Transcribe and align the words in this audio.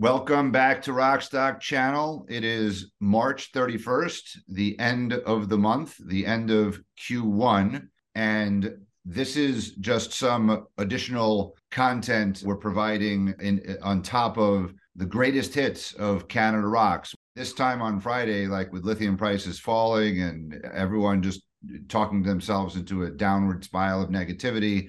Welcome 0.00 0.50
back 0.50 0.80
to 0.84 0.92
Rockstock 0.92 1.60
Channel. 1.60 2.24
It 2.30 2.42
is 2.42 2.90
March 3.00 3.52
31st, 3.52 4.38
the 4.48 4.78
end 4.78 5.12
of 5.12 5.50
the 5.50 5.58
month, 5.58 5.98
the 5.98 6.24
end 6.24 6.50
of 6.50 6.80
Q1. 6.98 7.86
And 8.14 8.78
this 9.04 9.36
is 9.36 9.72
just 9.72 10.14
some 10.14 10.66
additional 10.78 11.54
content 11.70 12.42
we're 12.46 12.56
providing 12.56 13.34
in 13.40 13.76
on 13.82 14.00
top 14.00 14.38
of 14.38 14.72
the 14.96 15.04
greatest 15.04 15.52
hits 15.52 15.92
of 15.92 16.28
Canada 16.28 16.66
Rocks. 16.66 17.14
This 17.36 17.52
time 17.52 17.82
on 17.82 18.00
Friday, 18.00 18.46
like 18.46 18.72
with 18.72 18.86
lithium 18.86 19.18
prices 19.18 19.60
falling 19.60 20.22
and 20.22 20.64
everyone 20.72 21.20
just 21.20 21.42
talking 21.88 22.22
themselves 22.22 22.74
into 22.74 23.02
a 23.02 23.10
downward 23.10 23.64
spiral 23.64 24.00
of 24.00 24.08
negativity, 24.08 24.88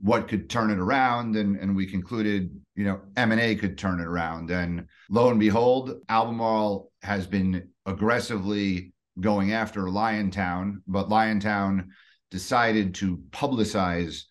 what 0.00 0.28
could 0.28 0.48
turn 0.48 0.70
it 0.70 0.78
around 0.78 1.36
and 1.36 1.56
and 1.56 1.76
we 1.76 1.86
concluded 1.86 2.50
you 2.74 2.84
know 2.84 3.00
m&a 3.16 3.54
could 3.54 3.76
turn 3.76 4.00
it 4.00 4.06
around. 4.06 4.50
And 4.50 4.86
lo 5.08 5.30
and 5.30 5.40
behold 5.40 6.00
albemarle 6.08 6.90
has 7.02 7.26
been 7.26 7.68
aggressively 7.86 8.92
going 9.20 9.52
after 9.52 9.82
liontown 9.82 10.76
but 10.86 11.08
liontown 11.08 11.88
decided 12.30 12.94
to 12.94 13.18
publicize 13.30 14.22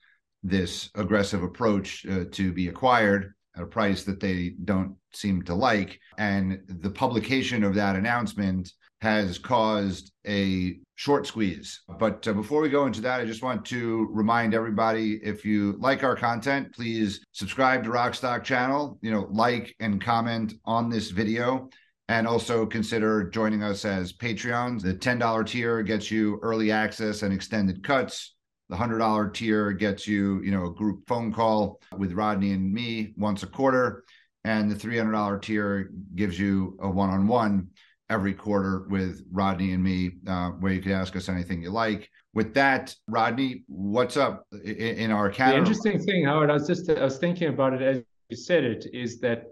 this 0.42 0.90
aggressive 0.96 1.44
approach 1.44 2.06
uh, 2.06 2.26
to 2.32 2.54
be 2.54 2.70
acquired 2.70 3.34
at 3.56 3.64
a 3.64 3.68
price 3.68 4.04
that 4.04 4.20
they 4.20 4.54
don't 4.64 4.96
seem 5.14 5.42
to 5.44 5.54
like. 5.54 6.00
And 6.18 6.62
the 6.68 6.90
publication 6.90 7.64
of 7.64 7.76
that 7.76 7.96
announcement 7.96 8.72
has 9.02 9.38
caused 9.40 10.12
a 10.28 10.78
short 10.96 11.26
squeeze. 11.26 11.82
But 11.98 12.28
uh, 12.28 12.34
before 12.34 12.62
we 12.62 12.70
go 12.70 12.86
into 12.86 13.02
that, 13.02 13.22
I 13.22 13.26
just 13.26 13.42
want 13.42 13.66
to 13.68 14.08
remind 14.12 14.54
everybody 14.54 15.20
if 15.24 15.46
you 15.46 15.78
like 15.80 16.04
our 16.04 16.16
content, 16.16 16.74
please 16.74 17.26
subscribe 17.32 17.84
to 17.86 17.90
Rockstock 17.90 18.44
channel, 18.44 19.00
you 19.02 19.12
know, 19.12 19.28
like 19.32 19.74
and 19.80 20.04
comment 20.04 20.54
on 20.66 20.90
this 20.90 21.12
video. 21.12 21.70
And 22.10 22.28
also 22.28 22.66
consider 22.66 23.30
joining 23.30 23.62
us 23.64 23.86
as 23.86 24.12
Patreons. 24.12 24.82
The 24.82 24.96
$10 24.96 25.46
tier 25.46 25.84
gets 25.84 26.10
you 26.10 26.40
early 26.42 26.72
access 26.72 27.22
and 27.22 27.32
extended 27.32 27.84
cuts. 27.84 28.36
The 28.70 28.76
$100 28.76 29.34
tier 29.34 29.72
gets 29.72 30.08
you, 30.08 30.42
you 30.44 30.52
know, 30.52 30.66
a 30.66 30.74
group 30.74 31.08
phone 31.08 31.32
call 31.32 31.80
with 31.98 32.14
Rodney 32.14 32.52
and 32.52 32.74
me 32.74 33.14
once 33.16 33.44
a 33.44 33.48
quarter. 33.48 34.04
And 34.44 34.72
the 34.72 34.76
$300 34.76 35.42
tier 35.42 35.92
gives 36.16 36.40
you 36.40 36.78
a 36.82 36.90
one-on-one 36.90 37.68
every 38.10 38.34
quarter 38.34 38.86
with 38.90 39.24
Rodney 39.32 39.74
and 39.74 39.84
me, 39.84 40.12
uh, 40.28 40.50
where 40.52 40.74
you 40.74 40.82
can 40.82 40.92
ask 40.92 41.16
us 41.16 41.30
anything 41.30 41.62
you 41.62 41.70
like. 41.70 42.10
With 42.34 42.54
that, 42.56 42.96
Rodney, 43.08 43.64
what's 43.68 44.18
up 44.18 44.46
in, 44.52 44.76
in 44.76 45.12
our 45.12 45.30
category? 45.30 45.64
The 45.64 45.70
interesting 45.70 46.00
thing, 46.00 46.26
Howard, 46.26 46.50
I 46.50 46.54
was 46.54 46.68
just 46.68 46.90
I 46.90 47.04
was 47.04 47.18
thinking 47.18 47.50
about 47.50 47.74
it 47.74 47.82
as 47.82 48.04
you 48.30 48.38
said 48.38 48.64
it, 48.64 48.86
is 48.94 49.20
that 49.20 49.44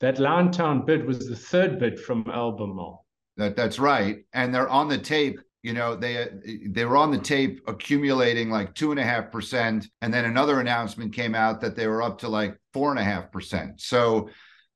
that 0.00 0.16
Liontown 0.16 0.84
bid 0.84 1.06
was 1.06 1.28
the 1.28 1.36
third 1.36 1.78
bid 1.78 1.98
from 1.98 2.28
Albemarle. 2.28 3.06
That 3.36 3.56
that's 3.56 3.78
right, 3.78 4.24
and 4.32 4.54
they're 4.54 4.68
on 4.68 4.88
the 4.88 4.98
tape. 4.98 5.40
You 5.62 5.72
know, 5.72 5.96
they 5.96 6.28
they 6.66 6.84
were 6.84 6.96
on 6.96 7.10
the 7.10 7.18
tape 7.18 7.62
accumulating 7.66 8.50
like 8.50 8.74
two 8.74 8.90
and 8.90 9.00
a 9.00 9.04
half 9.04 9.32
percent, 9.32 9.88
and 10.02 10.12
then 10.12 10.24
another 10.24 10.60
announcement 10.60 11.12
came 11.12 11.34
out 11.34 11.60
that 11.62 11.74
they 11.74 11.86
were 11.86 12.02
up 12.02 12.18
to 12.18 12.28
like 12.28 12.58
four 12.72 12.90
and 12.90 12.98
a 12.98 13.04
half 13.04 13.32
percent. 13.32 13.80
So 13.80 14.28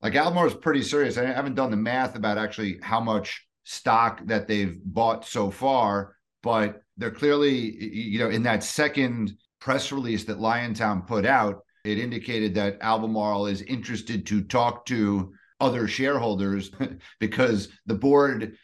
like 0.02 0.14
Albemarle 0.14 0.48
is 0.48 0.54
pretty 0.54 0.82
serious. 0.82 1.18
I 1.18 1.24
haven't 1.26 1.54
done 1.54 1.70
the 1.70 1.76
math 1.76 2.14
about 2.14 2.38
actually 2.38 2.78
how 2.82 3.00
much 3.00 3.44
stock 3.64 4.24
that 4.26 4.46
they've 4.46 4.78
bought 4.84 5.26
so 5.26 5.50
far, 5.50 6.16
but 6.42 6.82
they're 6.96 7.10
clearly, 7.10 7.52
you 7.94 8.18
know, 8.18 8.30
in 8.30 8.42
that 8.44 8.62
second 8.62 9.36
press 9.60 9.90
release 9.90 10.24
that 10.24 10.38
Liontown 10.38 11.06
put 11.06 11.26
out, 11.26 11.62
it 11.84 11.98
indicated 11.98 12.54
that 12.54 12.78
Albemarle 12.80 13.46
is 13.46 13.62
interested 13.62 14.24
to 14.26 14.42
talk 14.42 14.86
to 14.86 15.32
other 15.60 15.88
shareholders 15.88 16.70
because 17.20 17.68
the 17.86 17.94
board 17.94 18.56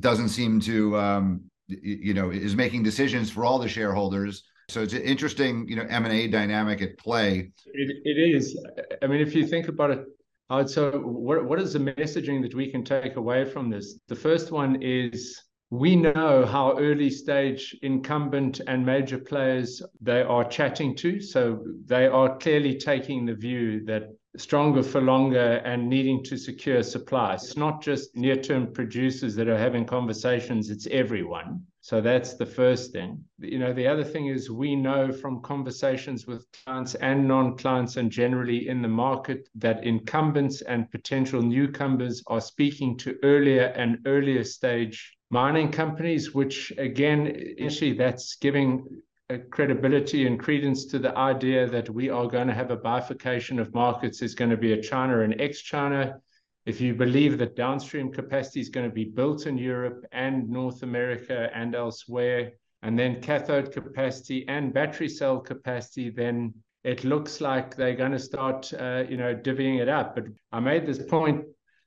doesn't 0.00 0.28
seem 0.28 0.60
to, 0.60 0.96
um, 0.98 1.42
you 1.68 2.14
know, 2.14 2.30
is 2.30 2.56
making 2.56 2.82
decisions 2.82 3.30
for 3.30 3.44
all 3.44 3.58
the 3.58 3.68
shareholders. 3.68 4.42
So 4.68 4.82
it's 4.82 4.92
an 4.92 5.02
interesting, 5.02 5.68
you 5.68 5.76
know, 5.76 5.86
M 5.88 6.04
and 6.04 6.12
A 6.12 6.26
dynamic 6.26 6.82
at 6.82 6.98
play. 6.98 7.52
It, 7.66 7.96
it 8.04 8.36
is. 8.36 8.58
I 9.02 9.06
mean, 9.06 9.20
if 9.20 9.34
you 9.34 9.46
think 9.46 9.68
about 9.68 9.90
it 9.90 10.04
uh, 10.52 10.66
so 10.66 10.90
what, 11.00 11.46
what 11.46 11.58
is 11.58 11.72
the 11.72 11.78
messaging 11.78 12.42
that 12.42 12.54
we 12.54 12.70
can 12.70 12.84
take 12.84 13.16
away 13.16 13.42
from 13.42 13.70
this? 13.70 13.98
The 14.08 14.14
first 14.14 14.52
one 14.52 14.82
is 14.82 15.40
we 15.70 15.96
know 15.96 16.44
how 16.44 16.78
early 16.78 17.08
stage 17.08 17.74
incumbent 17.80 18.60
and 18.66 18.84
major 18.84 19.16
players 19.16 19.80
they 20.02 20.20
are 20.20 20.44
chatting 20.44 20.94
to. 20.96 21.22
So 21.22 21.64
they 21.86 22.06
are 22.06 22.36
clearly 22.36 22.76
taking 22.76 23.24
the 23.24 23.34
view 23.34 23.82
that 23.86 24.10
stronger 24.36 24.82
for 24.82 25.00
longer 25.00 25.60
and 25.64 25.88
needing 25.88 26.24
to 26.24 26.36
secure 26.36 26.82
supply. 26.82 27.34
It's 27.34 27.56
not 27.56 27.82
just 27.82 28.16
near 28.16 28.36
term 28.36 28.72
producers 28.72 29.34
that 29.34 29.48
are 29.48 29.58
having 29.58 29.84
conversations, 29.84 30.70
it's 30.70 30.86
everyone. 30.86 31.66
So 31.82 32.00
that's 32.00 32.34
the 32.34 32.46
first 32.46 32.92
thing. 32.92 33.24
You 33.38 33.58
know, 33.58 33.72
the 33.72 33.88
other 33.88 34.04
thing 34.04 34.28
is 34.28 34.50
we 34.50 34.76
know 34.76 35.12
from 35.12 35.42
conversations 35.42 36.26
with 36.26 36.46
clients 36.64 36.94
and 36.94 37.26
non-clients 37.26 37.96
and 37.96 38.10
generally 38.10 38.68
in 38.68 38.82
the 38.82 38.88
market 38.88 39.48
that 39.56 39.84
incumbents 39.84 40.62
and 40.62 40.90
potential 40.90 41.42
newcomers 41.42 42.22
are 42.28 42.40
speaking 42.40 42.96
to 42.98 43.16
earlier 43.24 43.64
and 43.76 43.98
earlier 44.06 44.44
stage 44.44 45.16
mining 45.30 45.72
companies, 45.72 46.34
which 46.34 46.72
again, 46.78 47.54
actually 47.62 47.94
that's 47.94 48.36
giving 48.36 48.86
credibility 49.50 50.26
and 50.26 50.38
credence 50.38 50.84
to 50.86 50.98
the 50.98 51.16
idea 51.16 51.68
that 51.68 51.88
we 51.90 52.10
are 52.10 52.26
going 52.26 52.48
to 52.48 52.54
have 52.54 52.70
a 52.70 52.76
bifurcation 52.76 53.58
of 53.58 53.72
markets. 53.74 54.20
There's 54.20 54.34
going 54.34 54.50
to 54.50 54.56
be 54.56 54.72
a 54.72 54.82
China 54.82 55.20
and 55.20 55.40
ex-China 55.40 56.20
if 56.64 56.80
you 56.80 56.94
believe 56.94 57.38
that 57.38 57.56
downstream 57.56 58.12
capacity 58.12 58.60
is 58.60 58.68
going 58.68 58.88
to 58.88 58.94
be 58.94 59.04
built 59.04 59.46
in 59.46 59.58
Europe 59.58 60.04
and 60.12 60.48
North 60.48 60.82
America 60.82 61.50
and 61.54 61.74
elsewhere, 61.74 62.52
and 62.82 62.96
then 62.98 63.20
cathode 63.20 63.72
capacity 63.72 64.46
and 64.48 64.72
battery 64.72 65.08
cell 65.08 65.40
capacity, 65.40 66.10
then 66.10 66.54
it 66.84 67.04
looks 67.04 67.40
like 67.40 67.74
they're 67.74 67.96
going 67.96 68.12
to 68.12 68.18
start, 68.18 68.72
uh, 68.74 69.04
you 69.08 69.16
know, 69.16 69.34
divvying 69.34 69.80
it 69.80 69.88
up. 69.88 70.14
But 70.14 70.24
I 70.52 70.60
made 70.60 70.86
this 70.86 71.02
point 71.02 71.44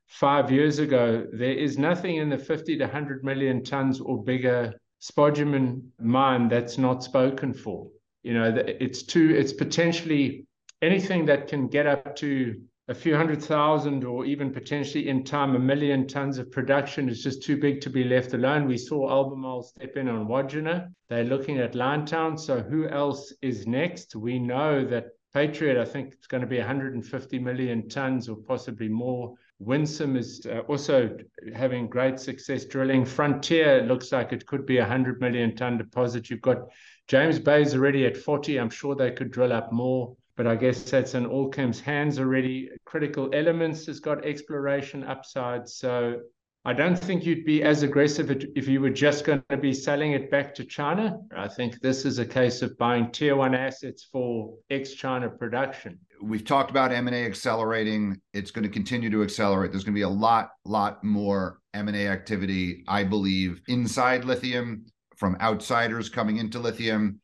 five 0.08 0.52
years 0.52 0.80
ago. 0.80 1.26
There 1.32 1.54
is 1.54 1.78
nothing 1.78 2.18
in 2.18 2.30
the 2.30 2.38
50 2.38 2.78
to 2.78 2.84
100 2.86 3.24
million 3.24 3.64
tons 3.64 4.02
or 4.02 4.24
bigger 4.24 4.74
spodumene 5.06 5.82
mine 6.00 6.48
that's 6.48 6.78
not 6.78 7.04
spoken 7.04 7.54
for. 7.54 7.88
You 8.24 8.34
know, 8.34 8.56
it's 8.56 9.04
too, 9.04 9.36
it's 9.36 9.54
potentially 9.54 10.48
anything 10.82 11.26
that 11.28 11.48
can 11.48 11.68
get 11.68 11.86
up 11.86 12.16
to 12.18 12.60
a 12.88 12.94
few 12.94 13.16
hundred 13.16 13.42
thousand 13.42 14.04
or 14.04 14.26
even 14.26 14.52
potentially 14.52 15.10
in 15.10 15.24
time 15.24 15.56
a 15.56 15.60
million 15.60 16.08
tons 16.08 16.38
of 16.38 16.52
production 16.52 17.10
is 17.10 17.24
just 17.24 17.44
too 17.44 17.58
big 17.58 17.82
to 17.82 17.90
be 17.90 18.04
left 18.04 18.34
alone. 18.34 18.68
We 18.68 18.78
saw 18.78 19.10
Albemarle 19.10 19.64
step 19.64 19.98
in 19.98 20.08
on 20.08 20.28
Wodgina. 20.28 20.90
They're 21.10 21.24
looking 21.24 21.58
at 21.60 21.74
Liontown. 21.74 22.40
So 22.40 22.62
who 22.62 22.88
else 22.88 23.34
is 23.42 23.66
next? 23.66 24.16
We 24.16 24.38
know 24.40 24.86
that 24.86 25.08
Patriot, 25.34 25.82
I 25.82 25.86
think 25.86 26.14
it's 26.14 26.28
going 26.28 26.42
to 26.42 26.48
be 26.48 26.60
150 26.60 27.40
million 27.40 27.90
tons 27.90 28.30
or 28.30 28.38
possibly 28.38 28.88
more. 28.88 29.36
Winsome 29.60 30.18
is 30.18 30.46
uh, 30.46 30.60
also 30.68 31.18
having 31.54 31.88
great 31.88 32.20
success 32.20 32.66
drilling. 32.66 33.06
Frontier 33.06 33.84
looks 33.84 34.12
like 34.12 34.34
it 34.34 34.46
could 34.46 34.66
be 34.66 34.78
a 34.78 34.82
100 34.82 35.22
million 35.22 35.56
ton 35.56 35.78
deposit. 35.78 36.30
You've 36.30 36.42
got 36.42 36.58
James 37.08 37.40
Bay's 37.40 37.74
already 37.74 38.06
at 38.06 38.18
40. 38.18 38.58
I'm 38.60 38.70
sure 38.70 38.96
they 38.96 39.12
could 39.12 39.32
drill 39.32 39.54
up 39.54 39.72
more 39.72 40.16
but 40.36 40.48
I 40.48 40.56
guess 40.56 40.84
that's 40.84 41.14
in 41.14 41.26
Allkem's 41.26 41.80
hands 41.80 42.20
already. 42.20 42.70
Critical 42.84 43.30
Elements 43.34 43.86
has 43.86 44.00
got 44.00 44.26
exploration 44.26 45.04
upside. 45.04 45.68
So 45.70 46.22
I 46.66 46.74
don't 46.74 46.98
think 46.98 47.26
you'd 47.26 47.46
be 47.46 47.64
as 47.64 47.84
aggressive 47.84 48.32
if 48.32 48.68
you 48.68 48.82
were 48.82 48.90
just 48.90 49.24
going 49.24 49.44
to 49.50 49.58
be 49.58 49.74
selling 49.74 50.12
it 50.12 50.30
back 50.30 50.54
to 50.56 50.66
China. 50.66 51.20
I 51.36 51.48
think 51.48 51.80
this 51.80 52.06
is 52.06 52.20
a 52.20 52.26
case 52.26 52.62
of 52.62 52.78
buying 52.78 53.12
tier 53.12 53.36
one 53.36 53.56
assets 53.56 54.08
for 54.12 54.56
ex-China 54.70 55.30
production. 55.30 56.00
We've 56.26 56.44
talked 56.44 56.72
about 56.72 56.92
M&A 56.92 57.24
accelerating. 57.24 58.20
It's 58.34 58.50
going 58.50 58.64
to 58.64 58.70
continue 58.70 59.12
to 59.12 59.22
accelerate. 59.22 59.72
There's 59.72 59.84
going 59.84 59.94
to 59.94 60.00
be 60.00 60.02
a 60.02 60.10
lot, 60.10 60.50
lot 60.66 61.04
more 61.04 61.60
M&A 61.76 62.08
activity, 62.08 62.84
I 62.88 63.04
believe, 63.04 63.62
inside 63.68 64.26
lithium 64.26 64.88
from 65.18 65.38
outsiders 65.40 66.10
coming 66.10 66.38
into 66.38 66.58
lithium, 66.58 67.20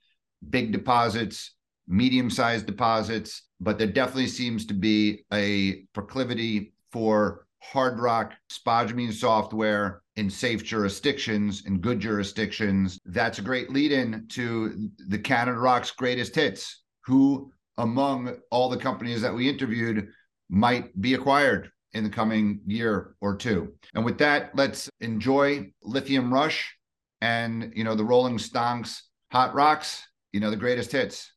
big 0.51 0.71
deposits, 0.71 1.55
medium 1.87 2.29
sized 2.29 2.67
deposits, 2.67 3.47
but 3.59 3.79
there 3.79 3.87
definitely 3.87 4.27
seems 4.27 4.67
to 4.67 4.75
be 4.75 5.25
a 5.33 5.83
proclivity 5.93 6.73
for 6.91 7.47
hard 7.63 7.99
rock 7.99 8.33
spodumene 8.51 9.13
software 9.13 10.03
in 10.15 10.29
safe 10.29 10.63
jurisdictions 10.63 11.65
in 11.65 11.79
good 11.79 11.99
jurisdictions. 11.99 12.99
That's 13.05 13.39
a 13.39 13.43
great 13.43 13.71
lead 13.71 13.91
in 13.91 14.27
to 14.29 14.89
the 15.07 15.17
Canada 15.17 15.57
Rock's 15.57 15.89
greatest 15.89 16.35
hits. 16.35 16.83
Who 17.05 17.51
among 17.81 18.37
all 18.51 18.69
the 18.69 18.77
companies 18.77 19.21
that 19.21 19.33
we 19.33 19.49
interviewed 19.49 20.07
might 20.49 20.99
be 21.01 21.15
acquired 21.15 21.71
in 21.93 22.03
the 22.03 22.09
coming 22.09 22.61
year 22.65 23.15
or 23.19 23.35
two? 23.35 23.73
And 23.93 24.05
with 24.05 24.17
that, 24.19 24.55
let's 24.55 24.89
enjoy 25.01 25.71
Lithium 25.83 26.33
Rush 26.33 26.73
and 27.21 27.73
you 27.75 27.83
know 27.83 27.95
the 27.95 28.05
Rolling 28.05 28.37
Stonks 28.37 29.01
Hot 29.31 29.53
Rocks, 29.53 30.07
you 30.31 30.39
know 30.39 30.49
the 30.49 30.55
greatest 30.55 30.91
hits. 30.91 31.31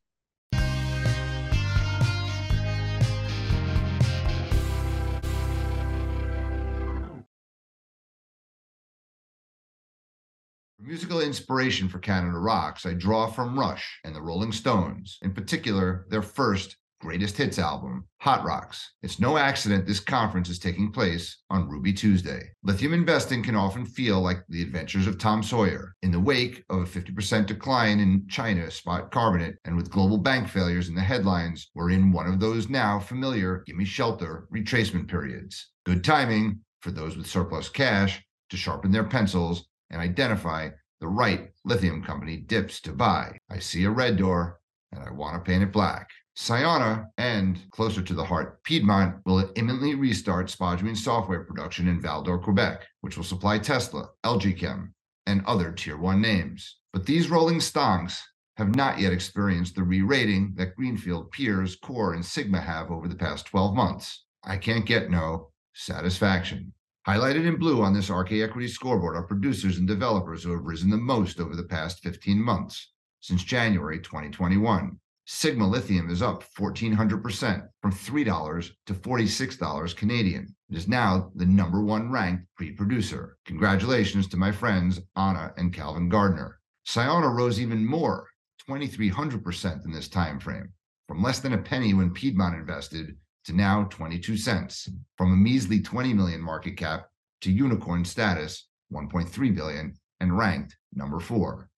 Musical 10.85 11.21
inspiration 11.21 11.89
for 11.89 11.97
Canada 11.97 12.37
Rocks, 12.37 12.85
I 12.85 12.93
draw 12.93 13.25
from 13.25 13.57
Rush 13.57 13.99
and 14.03 14.15
the 14.15 14.21
Rolling 14.21 14.51
Stones, 14.51 15.17
in 15.23 15.33
particular, 15.33 16.05
their 16.09 16.21
first 16.21 16.77
greatest 17.01 17.37
hits 17.37 17.57
album, 17.57 18.07
Hot 18.21 18.45
Rocks. 18.45 18.93
It's 19.01 19.19
no 19.19 19.37
accident 19.37 19.85
this 19.85 19.99
conference 19.99 20.47
is 20.47 20.59
taking 20.59 20.91
place 20.91 21.37
on 21.49 21.67
Ruby 21.67 21.91
Tuesday. 21.91 22.51
Lithium 22.63 22.93
investing 22.93 23.41
can 23.43 23.55
often 23.55 23.85
feel 23.85 24.21
like 24.21 24.43
the 24.47 24.61
adventures 24.61 25.07
of 25.07 25.17
Tom 25.17 25.41
Sawyer. 25.41 25.93
In 26.03 26.11
the 26.11 26.19
wake 26.19 26.63
of 26.69 26.81
a 26.81 26.85
50% 26.85 27.47
decline 27.47 27.99
in 27.99 28.25
China 28.29 28.69
spot 28.69 29.11
carbonate 29.11 29.55
and 29.65 29.75
with 29.75 29.91
global 29.91 30.19
bank 30.19 30.47
failures 30.47 30.87
in 30.87 30.95
the 30.95 31.01
headlines, 31.01 31.69
we're 31.73 31.91
in 31.91 32.11
one 32.11 32.27
of 32.27 32.39
those 32.39 32.69
now 32.69 32.99
familiar 32.99 33.63
gimme 33.65 33.85
shelter 33.85 34.47
retracement 34.53 35.07
periods. 35.07 35.71
Good 35.85 36.03
timing 36.03 36.59
for 36.81 36.91
those 36.91 37.17
with 37.17 37.27
surplus 37.27 37.69
cash 37.69 38.23
to 38.51 38.57
sharpen 38.57 38.91
their 38.91 39.03
pencils 39.03 39.65
and 39.89 40.01
identify 40.01 40.69
the 40.99 41.07
right 41.07 41.51
lithium 41.63 42.03
company 42.03 42.37
dips 42.37 42.81
to 42.81 42.91
buy. 42.91 43.37
I 43.49 43.59
see 43.59 43.85
a 43.85 43.89
red 43.89 44.17
door 44.17 44.59
and 44.91 45.03
I 45.03 45.11
want 45.11 45.35
to 45.35 45.49
paint 45.49 45.63
it 45.63 45.71
black. 45.71 46.09
Sayona 46.37 47.05
and, 47.17 47.59
closer 47.71 48.01
to 48.01 48.13
the 48.13 48.25
heart, 48.25 48.61
Piedmont 48.63 49.17
will 49.25 49.51
imminently 49.55 49.95
restart 49.95 50.47
spodumene 50.47 50.97
software 50.97 51.45
production 51.45 51.87
in 51.87 52.01
Val-d'Or, 52.01 52.39
Quebec, 52.39 52.85
which 53.01 53.15
will 53.15 53.23
supply 53.23 53.57
Tesla, 53.57 54.09
LG 54.25 54.57
Chem, 54.57 54.93
and 55.27 55.43
other 55.45 55.71
Tier 55.71 55.97
1 55.97 56.21
names. 56.21 56.77
But 56.91 57.05
these 57.05 57.29
rolling 57.29 57.59
stonks 57.59 58.19
have 58.57 58.75
not 58.75 58.99
yet 58.99 59.13
experienced 59.13 59.75
the 59.75 59.83
re-rating 59.83 60.53
that 60.55 60.75
Greenfield, 60.75 61.31
Piers, 61.31 61.77
Core, 61.77 62.13
and 62.13 62.25
Sigma 62.25 62.59
have 62.59 62.91
over 62.91 63.07
the 63.07 63.15
past 63.15 63.45
12 63.47 63.73
months. 63.73 64.25
I 64.43 64.57
can't 64.57 64.85
get 64.85 65.09
no 65.09 65.51
satisfaction. 65.73 66.73
Highlighted 67.07 67.45
in 67.45 67.57
blue 67.57 67.83
on 67.83 67.93
this 67.93 68.09
RK 68.09 68.31
Equity 68.31 68.67
scoreboard 68.67 69.15
are 69.15 69.27
producers 69.27 69.77
and 69.77 69.87
developers 69.87 70.41
who 70.41 70.51
have 70.53 70.63
risen 70.63 70.89
the 70.89 70.97
most 70.97 71.39
over 71.39 71.55
the 71.55 71.61
past 71.63 72.01
15 72.01 72.41
months, 72.41 72.93
since 73.19 73.43
January 73.43 73.99
2021. 73.99 74.99
Sigma 75.25 75.67
Lithium 75.67 76.09
is 76.09 76.23
up 76.23 76.43
1,400% 76.57 77.67
from 77.79 77.91
$3 77.91 78.71
to 78.87 78.93
$46 78.95 79.95
Canadian. 79.95 80.55
It 80.71 80.77
is 80.77 80.87
now 80.87 81.31
the 81.35 81.45
number 81.45 81.83
one 81.83 82.11
ranked 82.11 82.47
pre 82.57 82.71
producer. 82.71 83.37
Congratulations 83.45 84.27
to 84.29 84.37
my 84.37 84.51
friends 84.51 84.99
Ana 85.15 85.53
and 85.57 85.71
Calvyn 85.71 86.09
Gardner. 86.09 86.59
Sayona 86.87 87.31
rose 87.31 87.61
even 87.61 87.85
more, 87.85 88.27
2,300% 88.67 89.85
in 89.85 89.91
this 89.91 90.07
time 90.07 90.39
frame, 90.39 90.73
from 91.07 91.21
less 91.21 91.39
than 91.39 91.53
a 91.53 91.57
penny 91.59 91.93
when 91.93 92.09
Piedmont 92.09 92.55
invested 92.55 93.15
to 93.45 93.53
now 93.53 93.85
22 93.89 94.37
cents, 94.37 94.89
from 95.17 95.31
a 95.31 95.35
measly 95.35 95.81
20 95.81 96.13
million 96.13 96.41
market 96.41 96.77
cap 96.77 97.07
to 97.41 97.51
unicorn 97.51 98.03
status, 98.03 98.67
1.3 98.93 99.55
billion, 99.55 99.93
and 100.19 100.37
ranked 100.37 100.77
number 100.93 101.19
four. 101.19 101.69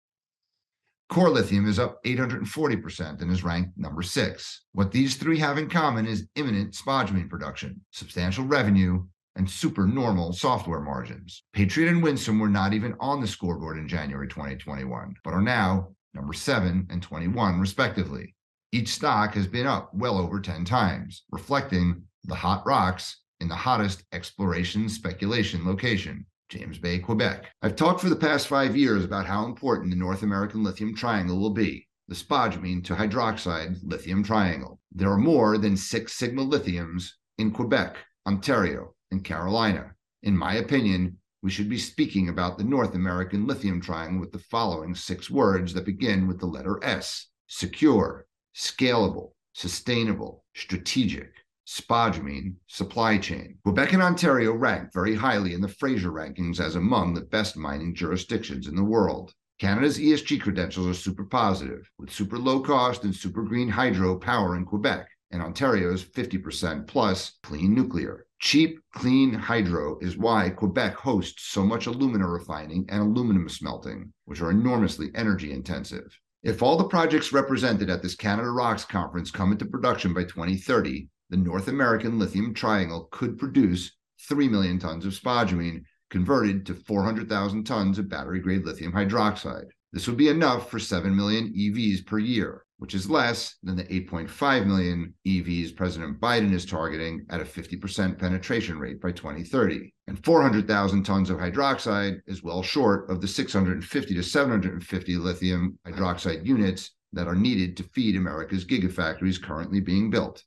Core 1.09 1.29
Lithium 1.29 1.67
is 1.67 1.79
up 1.79 2.03
840% 2.03 3.21
and 3.21 3.31
is 3.31 3.43
ranked 3.43 3.77
number 3.77 4.01
six. 4.01 4.63
What 4.73 4.91
these 4.91 5.15
three 5.15 5.39
have 5.39 5.57
in 5.57 5.69
common 5.69 6.05
is 6.05 6.27
imminent 6.35 6.73
spodumene 6.73 7.29
production, 7.29 7.79
substantial 7.91 8.43
revenue, 8.43 9.05
and 9.37 9.49
super 9.49 9.87
normal 9.87 10.33
software 10.33 10.81
margins. 10.81 11.43
Patriot 11.53 11.89
and 11.89 12.03
Winsome 12.03 12.39
were 12.39 12.49
not 12.49 12.73
even 12.73 12.95
on 12.99 13.21
the 13.21 13.27
scoreboard 13.27 13.77
in 13.77 13.87
January 13.87 14.27
2021, 14.27 15.15
but 15.23 15.33
are 15.33 15.41
now 15.41 15.89
number 16.13 16.33
seven 16.33 16.87
and 16.89 17.01
21, 17.01 17.59
respectively. 17.59 18.35
Each 18.71 18.89
stock 18.89 19.33
has 19.35 19.47
been 19.47 19.65
up 19.65 19.93
well 19.93 20.17
over 20.17 20.41
10 20.41 20.65
times, 20.65 21.23
reflecting 21.31 22.03
the 22.25 22.35
hot 22.35 22.65
rocks 22.65 23.21
in 23.39 23.47
the 23.47 23.55
hottest 23.55 24.03
exploration 24.11 24.89
speculation 24.89 25.65
location. 25.65 26.25
James 26.49 26.77
Bay, 26.77 26.99
Quebec. 26.99 27.51
I've 27.61 27.75
talked 27.75 28.01
for 28.01 28.09
the 28.09 28.15
past 28.15 28.47
five 28.47 28.75
years 28.75 29.03
about 29.03 29.25
how 29.25 29.45
important 29.45 29.89
the 29.89 29.97
North 29.97 30.23
American 30.23 30.63
lithium 30.63 30.95
triangle 30.95 31.39
will 31.39 31.53
be 31.53 31.87
the 32.07 32.15
spodumene 32.15 32.83
to 32.85 32.95
hydroxide 32.95 33.77
lithium 33.83 34.23
triangle. 34.23 34.79
There 34.91 35.11
are 35.11 35.17
more 35.17 35.57
than 35.57 35.75
six 35.75 36.13
Sigma 36.13 36.43
lithiums 36.43 37.09
in 37.37 37.51
Quebec, 37.51 37.97
Ontario, 38.25 38.95
and 39.11 39.23
Carolina. 39.23 39.93
In 40.23 40.37
my 40.37 40.55
opinion, 40.55 41.17
we 41.41 41.51
should 41.51 41.69
be 41.69 41.77
speaking 41.77 42.29
about 42.29 42.57
the 42.57 42.63
North 42.63 42.95
American 42.95 43.45
lithium 43.45 43.81
triangle 43.81 44.19
with 44.19 44.31
the 44.31 44.39
following 44.39 44.95
six 44.95 45.29
words 45.29 45.73
that 45.73 45.85
begin 45.85 46.27
with 46.27 46.39
the 46.39 46.45
letter 46.45 46.79
S 46.83 47.27
secure, 47.47 48.25
scalable, 48.57 49.33
sustainable, 49.53 50.43
strategic, 50.55 51.31
spodumene 51.67 52.55
supply 52.65 53.17
chain. 53.19 53.59
Quebec 53.63 53.93
and 53.93 54.01
Ontario 54.01 54.53
ranked 54.53 54.93
very 54.93 55.13
highly 55.13 55.53
in 55.53 55.61
the 55.61 55.67
Fraser 55.67 56.11
rankings 56.11 56.59
as 56.59 56.75
among 56.75 57.13
the 57.13 57.21
best 57.21 57.55
mining 57.55 57.93
jurisdictions 57.93 58.67
in 58.67 58.75
the 58.75 58.83
world. 58.83 59.31
Canada's 59.59 59.99
ESG 59.99 60.41
credentials 60.41 60.87
are 60.87 60.93
super 60.93 61.25
positive, 61.25 61.87
with 61.99 62.11
super 62.11 62.39
low 62.39 62.59
cost 62.59 63.03
and 63.03 63.15
super 63.15 63.43
green 63.43 63.69
hydro 63.69 64.17
power 64.17 64.55
in 64.55 64.65
Quebec, 64.65 65.07
and 65.29 65.41
Ontario's 65.41 66.03
50% 66.03 66.87
plus 66.87 67.37
clean 67.43 67.75
nuclear. 67.75 68.25
Cheap, 68.39 68.79
clean 68.93 69.33
hydro 69.33 69.99
is 69.99 70.17
why 70.17 70.49
Quebec 70.49 70.95
hosts 70.95 71.43
so 71.43 71.63
much 71.63 71.85
alumina 71.85 72.27
refining 72.27 72.85
and 72.89 73.01
aluminum 73.01 73.49
smelting, 73.49 74.13
which 74.25 74.41
are 74.41 74.49
enormously 74.49 75.11
energy 75.13 75.51
intensive. 75.51 76.19
If 76.47 76.63
all 76.63 76.77
the 76.77 76.85
projects 76.85 77.33
represented 77.33 77.89
at 77.89 78.01
this 78.01 78.15
Canada 78.15 78.49
Rocks 78.51 78.85
conference 78.85 79.31
come 79.31 79.51
into 79.51 79.65
production 79.65 80.13
by 80.13 80.23
2030, 80.23 81.09
the 81.29 81.35
North 81.35 81.67
American 81.67 82.17
Lithium 82.17 82.53
Triangle 82.53 83.09
could 83.11 83.37
produce 83.37 83.91
3 84.29 84.47
million 84.47 84.79
tons 84.79 85.05
of 85.05 85.11
spodumene 85.11 85.83
converted 86.09 86.65
to 86.65 86.73
400,000 86.73 87.65
tons 87.65 87.99
of 87.99 88.07
battery 88.07 88.39
grade 88.39 88.63
lithium 88.63 88.93
hydroxide. 88.93 89.65
This 89.91 90.07
would 90.07 90.15
be 90.15 90.29
enough 90.29 90.71
for 90.71 90.79
7 90.79 91.13
million 91.13 91.53
EVs 91.53 92.05
per 92.05 92.17
year, 92.17 92.63
which 92.77 92.93
is 92.93 93.09
less 93.09 93.55
than 93.63 93.75
the 93.75 93.83
8.5 93.85 94.65
million 94.65 95.13
EVs 95.25 95.75
President 95.75 96.19
Biden 96.19 96.53
is 96.53 96.65
targeting 96.65 97.25
at 97.29 97.41
a 97.41 97.45
50% 97.45 98.19
penetration 98.19 98.79
rate 98.79 99.01
by 99.01 99.11
2030. 99.11 99.93
And 100.07 100.23
400,000 100.23 101.03
tons 101.03 101.29
of 101.29 101.37
hydroxide 101.37 102.19
is 102.27 102.43
well 102.43 102.61
short 102.61 103.09
of 103.09 103.19
the 103.19 103.27
650 103.27 104.13
to 104.13 104.23
750 104.23 105.17
lithium 105.17 105.77
hydroxide 105.87 106.45
units 106.45 106.91
that 107.13 107.27
are 107.27 107.35
needed 107.35 107.75
to 107.77 107.83
feed 107.83 108.15
America's 108.15 108.65
gigafactories 108.65 109.41
currently 109.41 109.79
being 109.79 110.09
built. 110.09 110.43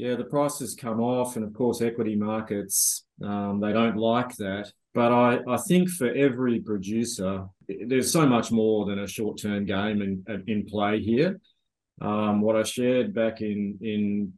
Yeah, 0.00 0.14
the 0.14 0.24
prices 0.24 0.74
come 0.74 0.98
off, 0.98 1.36
and 1.36 1.44
of 1.44 1.52
course, 1.52 1.82
equity 1.82 2.16
markets 2.16 3.04
um, 3.22 3.60
they 3.60 3.70
don't 3.74 3.98
like 3.98 4.34
that. 4.36 4.72
But 4.94 5.12
I, 5.12 5.40
I 5.46 5.58
think 5.58 5.90
for 5.90 6.10
every 6.10 6.58
producer, 6.60 7.44
there's 7.86 8.10
so 8.10 8.26
much 8.26 8.50
more 8.50 8.86
than 8.86 9.00
a 9.00 9.06
short 9.06 9.38
term 9.42 9.66
game 9.66 10.00
in 10.00 10.42
in 10.46 10.64
play 10.64 11.00
here. 11.00 11.38
Um, 12.00 12.40
what 12.40 12.56
I 12.56 12.62
shared 12.62 13.12
back 13.12 13.42
in 13.42 13.76
in 13.82 14.32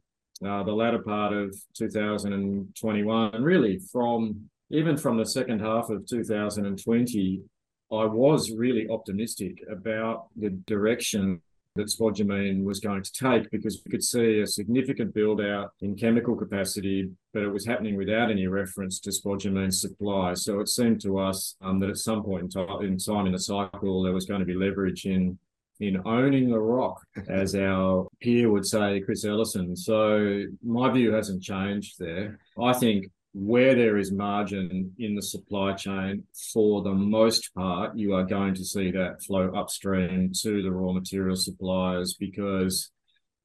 uh, 0.45 0.63
the 0.63 0.73
latter 0.73 0.99
part 0.99 1.31
of 1.31 1.55
2021, 1.77 3.33
and 3.33 3.45
really 3.45 3.79
from 3.89 4.49
even 4.69 4.97
from 4.97 5.15
the 5.15 5.25
second 5.25 5.61
half 5.61 5.89
of 5.89 6.05
2020, 6.07 7.41
I 7.89 8.03
was 8.03 8.51
really 8.51 8.89
optimistic 8.89 9.63
about 9.71 10.27
the 10.35 10.49
direction 10.49 11.41
that 11.75 11.87
spodumene 11.87 12.63
was 12.63 12.79
going 12.79 13.01
to 13.01 13.11
take 13.11 13.49
because 13.49 13.81
we 13.83 13.91
could 13.91 14.03
see 14.03 14.41
a 14.41 14.47
significant 14.47 15.13
build 15.13 15.41
out 15.41 15.71
in 15.81 15.95
chemical 15.95 16.35
capacity, 16.35 17.09
but 17.33 17.41
it 17.43 17.49
was 17.49 17.65
happening 17.65 17.97
without 17.97 18.29
any 18.29 18.47
reference 18.47 18.99
to 18.99 19.09
spodumene 19.09 19.73
supply. 19.73 20.35
So 20.35 20.59
it 20.59 20.69
seemed 20.69 21.01
to 21.01 21.17
us 21.17 21.55
um, 21.61 21.79
that 21.79 21.89
at 21.89 21.97
some 21.97 22.23
point 22.23 22.43
in 22.43 22.49
time, 22.49 22.81
in 22.81 22.97
time 22.97 23.25
in 23.25 23.31
the 23.31 23.39
cycle, 23.39 24.03
there 24.03 24.13
was 24.13 24.25
going 24.25 24.39
to 24.39 24.45
be 24.45 24.53
leverage 24.53 25.05
in 25.05 25.37
in 25.79 25.99
owning 26.05 26.49
the 26.49 26.59
rock, 26.59 27.01
as 27.27 27.55
our 27.55 28.07
peer 28.21 28.49
would 28.49 28.65
say, 28.65 29.01
Chris 29.01 29.25
Ellison. 29.25 29.75
So 29.75 30.43
my 30.63 30.89
view 30.91 31.11
hasn't 31.11 31.41
changed 31.43 31.95
there. 31.99 32.39
I 32.61 32.73
think 32.73 33.07
where 33.33 33.73
there 33.73 33.97
is 33.97 34.11
margin 34.11 34.93
in 34.99 35.15
the 35.15 35.21
supply 35.21 35.73
chain, 35.73 36.23
for 36.53 36.83
the 36.83 36.93
most 36.93 37.53
part, 37.55 37.97
you 37.97 38.13
are 38.13 38.23
going 38.23 38.53
to 38.53 38.63
see 38.63 38.91
that 38.91 39.23
flow 39.23 39.51
upstream 39.55 40.31
to 40.41 40.61
the 40.61 40.71
raw 40.71 40.93
material 40.93 41.35
suppliers 41.35 42.15
because 42.19 42.91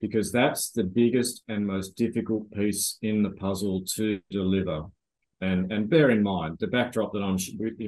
because 0.01 0.31
that's 0.31 0.71
the 0.71 0.85
biggest 0.85 1.43
and 1.49 1.67
most 1.67 1.97
difficult 1.97 2.49
piece 2.53 2.99
in 3.03 3.23
the 3.23 3.31
puzzle 3.31 3.83
to 3.97 4.21
deliver. 4.31 4.85
And 5.41 5.73
and 5.73 5.89
bear 5.89 6.11
in 6.11 6.23
mind 6.23 6.59
the 6.61 6.67
backdrop 6.67 7.13
that 7.13 7.23
I'm 7.23 7.39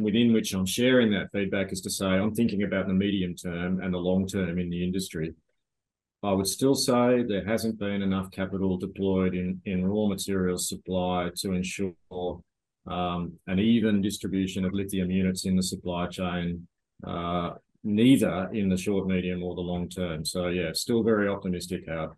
within 0.03 0.33
which 0.33 0.55
I'm 0.55 0.67
sharing 0.67 1.11
that 1.13 1.31
feedback 1.33 1.71
is 1.73 1.83
to 1.83 1.91
say 1.91 2.07
I'm 2.07 2.35
thinking 2.35 2.63
about 2.63 2.87
the 2.87 2.95
medium 2.95 3.35
term 3.35 3.81
and 3.81 3.93
the 3.93 3.99
long 3.99 4.27
term 4.27 4.59
in 4.59 4.71
the 4.71 4.83
industry. 4.83 5.35
I 6.23 6.33
would 6.33 6.47
still 6.47 6.75
say 6.75 7.23
there 7.23 7.47
hasn't 7.47 7.79
been 7.79 8.03
enough 8.03 8.31
capital 8.31 8.77
deployed 8.77 9.35
in, 9.35 9.61
in 9.65 9.87
raw 9.87 10.07
material 10.07 10.59
supply 10.59 11.31
to 11.37 11.53
ensure 11.53 11.95
um, 12.87 13.33
an 13.47 13.59
even 13.59 14.03
distribution 14.03 14.65
of 14.65 14.75
lithium 14.75 15.11
units 15.11 15.47
in 15.47 15.57
the 15.57 15.63
supply 15.63 16.09
chain, 16.09 16.67
uh, 17.07 17.53
neither 17.85 18.51
in 18.53 18.69
the 18.69 18.77
short, 18.77 19.07
medium, 19.07 19.43
or 19.43 19.55
the 19.55 19.61
long 19.63 19.89
term. 19.89 20.25
So, 20.25 20.49
yeah, 20.49 20.73
still 20.75 21.03
very 21.03 21.29
optimistic, 21.29 21.85
Howard. 21.89 22.11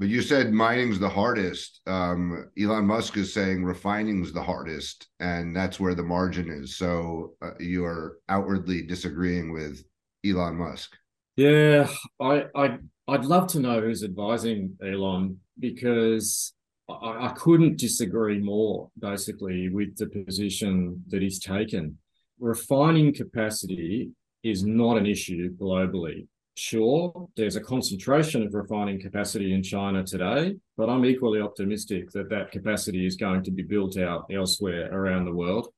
But 0.00 0.08
you 0.08 0.22
said 0.22 0.50
mining's 0.50 0.98
the 0.98 1.10
hardest. 1.10 1.82
Um, 1.86 2.50
Elon 2.58 2.86
Musk 2.86 3.18
is 3.18 3.34
saying 3.34 3.62
refining's 3.62 4.32
the 4.32 4.42
hardest, 4.42 5.08
and 5.20 5.54
that's 5.54 5.78
where 5.78 5.94
the 5.94 6.02
margin 6.02 6.48
is. 6.50 6.78
So 6.78 7.34
uh, 7.42 7.50
you 7.60 7.84
are 7.84 8.18
outwardly 8.30 8.80
disagreeing 8.80 9.52
with 9.52 9.84
Elon 10.24 10.56
Musk. 10.56 10.96
Yeah, 11.40 11.88
I, 12.20 12.44
I 12.54 12.78
I'd 13.08 13.24
love 13.24 13.46
to 13.52 13.60
know 13.60 13.80
who's 13.80 14.04
advising 14.04 14.76
Elon 14.84 15.38
because 15.58 16.52
I, 16.86 17.28
I 17.28 17.32
couldn't 17.34 17.78
disagree 17.78 18.38
more. 18.38 18.90
Basically, 18.98 19.70
with 19.70 19.96
the 19.96 20.08
position 20.08 21.02
that 21.08 21.22
he's 21.22 21.38
taken, 21.38 21.96
refining 22.38 23.14
capacity 23.14 24.10
is 24.42 24.66
not 24.66 24.98
an 24.98 25.06
issue 25.06 25.56
globally. 25.56 26.26
Sure, 26.58 27.26
there's 27.38 27.56
a 27.56 27.62
concentration 27.62 28.42
of 28.42 28.52
refining 28.52 29.00
capacity 29.00 29.54
in 29.54 29.62
China 29.62 30.04
today, 30.04 30.56
but 30.76 30.90
I'm 30.90 31.06
equally 31.06 31.40
optimistic 31.40 32.10
that 32.10 32.28
that 32.28 32.52
capacity 32.52 33.06
is 33.06 33.16
going 33.16 33.44
to 33.44 33.50
be 33.50 33.62
built 33.62 33.96
out 33.96 34.26
elsewhere 34.30 34.92
around 34.92 35.24
the 35.24 35.32
world. 35.32 35.68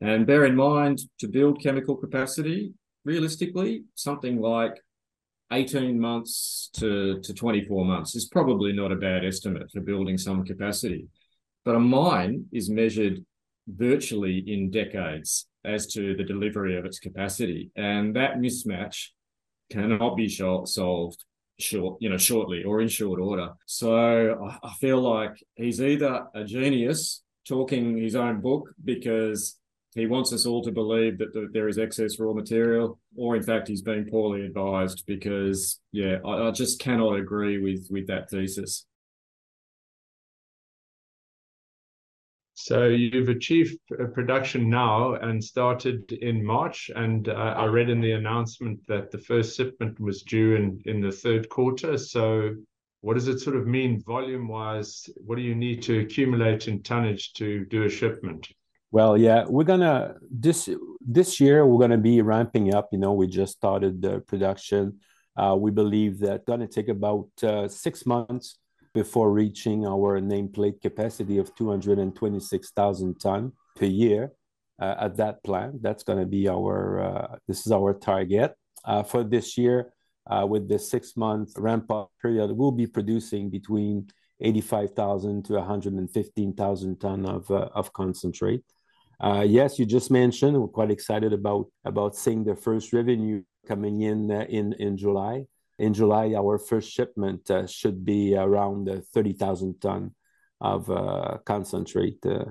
And 0.00 0.26
bear 0.26 0.46
in 0.46 0.56
mind, 0.56 0.98
to 1.20 1.28
build 1.28 1.62
chemical 1.62 1.94
capacity, 1.94 2.72
realistically, 3.04 3.84
something 3.94 4.40
like 4.40 4.80
18 5.52 5.98
months 5.98 6.70
to, 6.74 7.20
to 7.20 7.34
24 7.34 7.84
months 7.84 8.14
is 8.14 8.28
probably 8.28 8.72
not 8.72 8.92
a 8.92 8.96
bad 8.96 9.24
estimate 9.24 9.70
for 9.72 9.80
building 9.80 10.16
some 10.16 10.44
capacity. 10.44 11.08
But 11.64 11.76
a 11.76 11.80
mine 11.80 12.46
is 12.52 12.70
measured 12.70 13.24
virtually 13.66 14.44
in 14.46 14.70
decades 14.70 15.46
as 15.64 15.86
to 15.88 16.16
the 16.16 16.24
delivery 16.24 16.78
of 16.78 16.84
its 16.84 16.98
capacity. 16.98 17.70
And 17.76 18.16
that 18.16 18.36
mismatch 18.36 19.08
cannot 19.70 20.16
be 20.16 20.28
short, 20.28 20.68
solved 20.68 21.24
short, 21.58 21.98
you 22.00 22.08
know, 22.08 22.16
shortly 22.16 22.64
or 22.64 22.80
in 22.80 22.88
short 22.88 23.20
order. 23.20 23.50
So 23.66 24.50
I 24.62 24.72
feel 24.80 25.00
like 25.00 25.42
he's 25.54 25.80
either 25.80 26.26
a 26.34 26.44
genius 26.44 27.22
talking 27.46 27.96
his 27.96 28.16
own 28.16 28.40
book 28.40 28.70
because 28.82 29.58
he 29.94 30.06
wants 30.06 30.32
us 30.32 30.46
all 30.46 30.62
to 30.62 30.70
believe 30.70 31.18
that 31.18 31.50
there 31.52 31.68
is 31.68 31.78
excess 31.78 32.18
raw 32.20 32.32
material, 32.32 32.98
or 33.16 33.36
in 33.36 33.42
fact 33.42 33.68
he's 33.68 33.82
being 33.82 34.06
poorly 34.06 34.46
advised 34.46 35.04
because, 35.06 35.80
yeah, 35.92 36.18
I, 36.24 36.48
I 36.48 36.50
just 36.52 36.80
cannot 36.80 37.14
agree 37.14 37.60
with 37.60 37.88
with 37.90 38.06
that 38.06 38.30
thesis. 38.30 38.86
So 42.54 42.88
you've 42.88 43.30
achieved 43.30 43.78
production 44.14 44.68
now 44.68 45.14
and 45.14 45.42
started 45.42 46.12
in 46.12 46.44
March, 46.44 46.90
and 46.94 47.28
uh, 47.28 47.32
I 47.32 47.64
read 47.64 47.88
in 47.88 48.02
the 48.02 48.12
announcement 48.12 48.86
that 48.86 49.10
the 49.10 49.18
first 49.18 49.56
shipment 49.56 49.98
was 49.98 50.22
due 50.22 50.56
in 50.56 50.80
in 50.84 51.00
the 51.00 51.10
third 51.10 51.48
quarter. 51.48 51.96
So 51.96 52.54
what 53.00 53.14
does 53.14 53.28
it 53.28 53.40
sort 53.40 53.56
of 53.56 53.66
mean 53.66 54.02
volume-wise? 54.02 55.08
What 55.16 55.36
do 55.36 55.42
you 55.42 55.54
need 55.54 55.82
to 55.84 56.00
accumulate 56.00 56.68
in 56.68 56.82
tonnage 56.82 57.32
to 57.34 57.64
do 57.64 57.84
a 57.84 57.88
shipment? 57.88 58.46
Well, 58.92 59.16
yeah, 59.16 59.44
we're 59.46 59.64
gonna 59.64 60.16
this 60.30 60.68
this 61.00 61.40
year 61.40 61.64
we're 61.64 61.80
gonna 61.80 61.98
be 61.98 62.22
ramping 62.22 62.74
up. 62.74 62.88
You 62.92 62.98
know, 62.98 63.12
we 63.12 63.26
just 63.28 63.52
started 63.52 64.02
the 64.02 64.20
production. 64.20 64.98
Uh, 65.36 65.56
we 65.58 65.70
believe 65.70 66.18
that 66.20 66.44
gonna 66.44 66.66
take 66.66 66.88
about 66.88 67.28
uh, 67.42 67.68
six 67.68 68.04
months 68.04 68.58
before 68.92 69.30
reaching 69.32 69.86
our 69.86 70.20
nameplate 70.20 70.80
capacity 70.80 71.38
of 71.38 71.54
226,000 71.54 73.20
ton 73.20 73.52
per 73.76 73.84
year 73.84 74.32
uh, 74.80 74.96
at 74.98 75.16
that 75.16 75.42
plant. 75.44 75.82
That's 75.82 76.02
to 76.18 76.26
be 76.26 76.48
our, 76.48 77.00
uh, 77.00 77.36
this 77.46 77.66
is 77.66 77.72
our 77.72 77.94
target. 77.94 78.54
Uh, 78.84 79.02
for 79.02 79.22
this 79.22 79.56
year, 79.56 79.92
uh, 80.26 80.46
with 80.46 80.68
the 80.68 80.78
six-month 80.78 81.52
ramp-up 81.56 82.10
period, 82.20 82.50
we'll 82.52 82.72
be 82.72 82.86
producing 82.86 83.50
between 83.50 84.08
85,000 84.40 85.44
to 85.44 85.54
115,000 85.54 87.00
ton 87.00 87.26
of, 87.26 87.50
of 87.50 87.92
concentrate. 87.92 88.64
Uh, 89.20 89.44
yes, 89.46 89.78
you 89.78 89.84
just 89.84 90.10
mentioned, 90.10 90.58
we're 90.58 90.68
quite 90.68 90.90
excited 90.90 91.32
about, 91.32 92.16
seeing 92.16 92.44
the 92.44 92.56
first 92.56 92.92
revenue 92.92 93.42
coming 93.66 94.00
in 94.00 94.30
in, 94.30 94.72
in 94.74 94.96
July 94.96 95.44
in 95.80 95.94
July, 95.94 96.34
our 96.36 96.58
first 96.58 96.92
shipment 96.92 97.50
uh, 97.50 97.66
should 97.66 98.04
be 98.04 98.36
around 98.36 98.88
30,000 99.14 99.80
ton 99.80 100.14
of 100.60 100.90
uh, 100.90 101.38
concentrate. 101.46 102.18
Uh. 102.24 102.44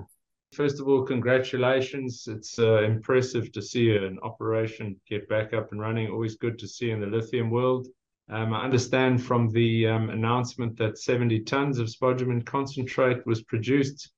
First 0.51 0.79
of 0.79 0.87
all, 0.87 1.03
congratulations. 1.03 2.25
It's 2.27 2.57
uh, 2.57 2.81
impressive 2.81 3.51
to 3.51 3.61
see 3.61 3.95
an 3.95 4.17
operation 4.23 4.99
get 5.07 5.29
back 5.29 5.53
up 5.53 5.71
and 5.71 5.79
running. 5.79 6.09
Always 6.09 6.37
good 6.37 6.57
to 6.57 6.67
see 6.67 6.89
in 6.89 6.99
the 6.99 7.05
lithium 7.05 7.51
world. 7.51 7.87
Um, 8.31 8.51
I 8.51 8.63
understand 8.63 9.23
from 9.23 9.49
the 9.49 9.87
um, 9.87 10.09
announcement 10.09 10.75
that 10.77 10.97
70 10.97 11.41
tons 11.41 11.77
of 11.77 11.87
spodumene 11.87 12.45
concentrate 12.45 13.25
was 13.27 13.43
produced 13.43 14.09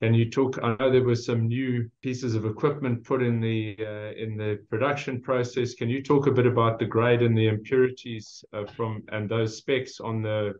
can 0.00 0.14
you 0.14 0.30
talk? 0.30 0.58
I 0.62 0.76
know 0.76 0.90
there 0.90 1.02
were 1.02 1.16
some 1.16 1.48
new 1.48 1.90
pieces 2.02 2.36
of 2.36 2.44
equipment 2.44 3.04
put 3.04 3.20
in 3.22 3.40
the 3.40 3.76
uh, 3.80 4.12
in 4.22 4.36
the 4.36 4.60
production 4.70 5.20
process. 5.20 5.74
Can 5.74 5.88
you 5.88 6.02
talk 6.02 6.28
a 6.28 6.30
bit 6.32 6.46
about 6.46 6.78
the 6.78 6.86
grade 6.86 7.22
and 7.22 7.36
the 7.36 7.48
impurities 7.48 8.44
uh, 8.52 8.64
from 8.76 9.02
and 9.10 9.28
those 9.28 9.56
specs 9.58 9.98
on 9.98 10.22
the 10.22 10.54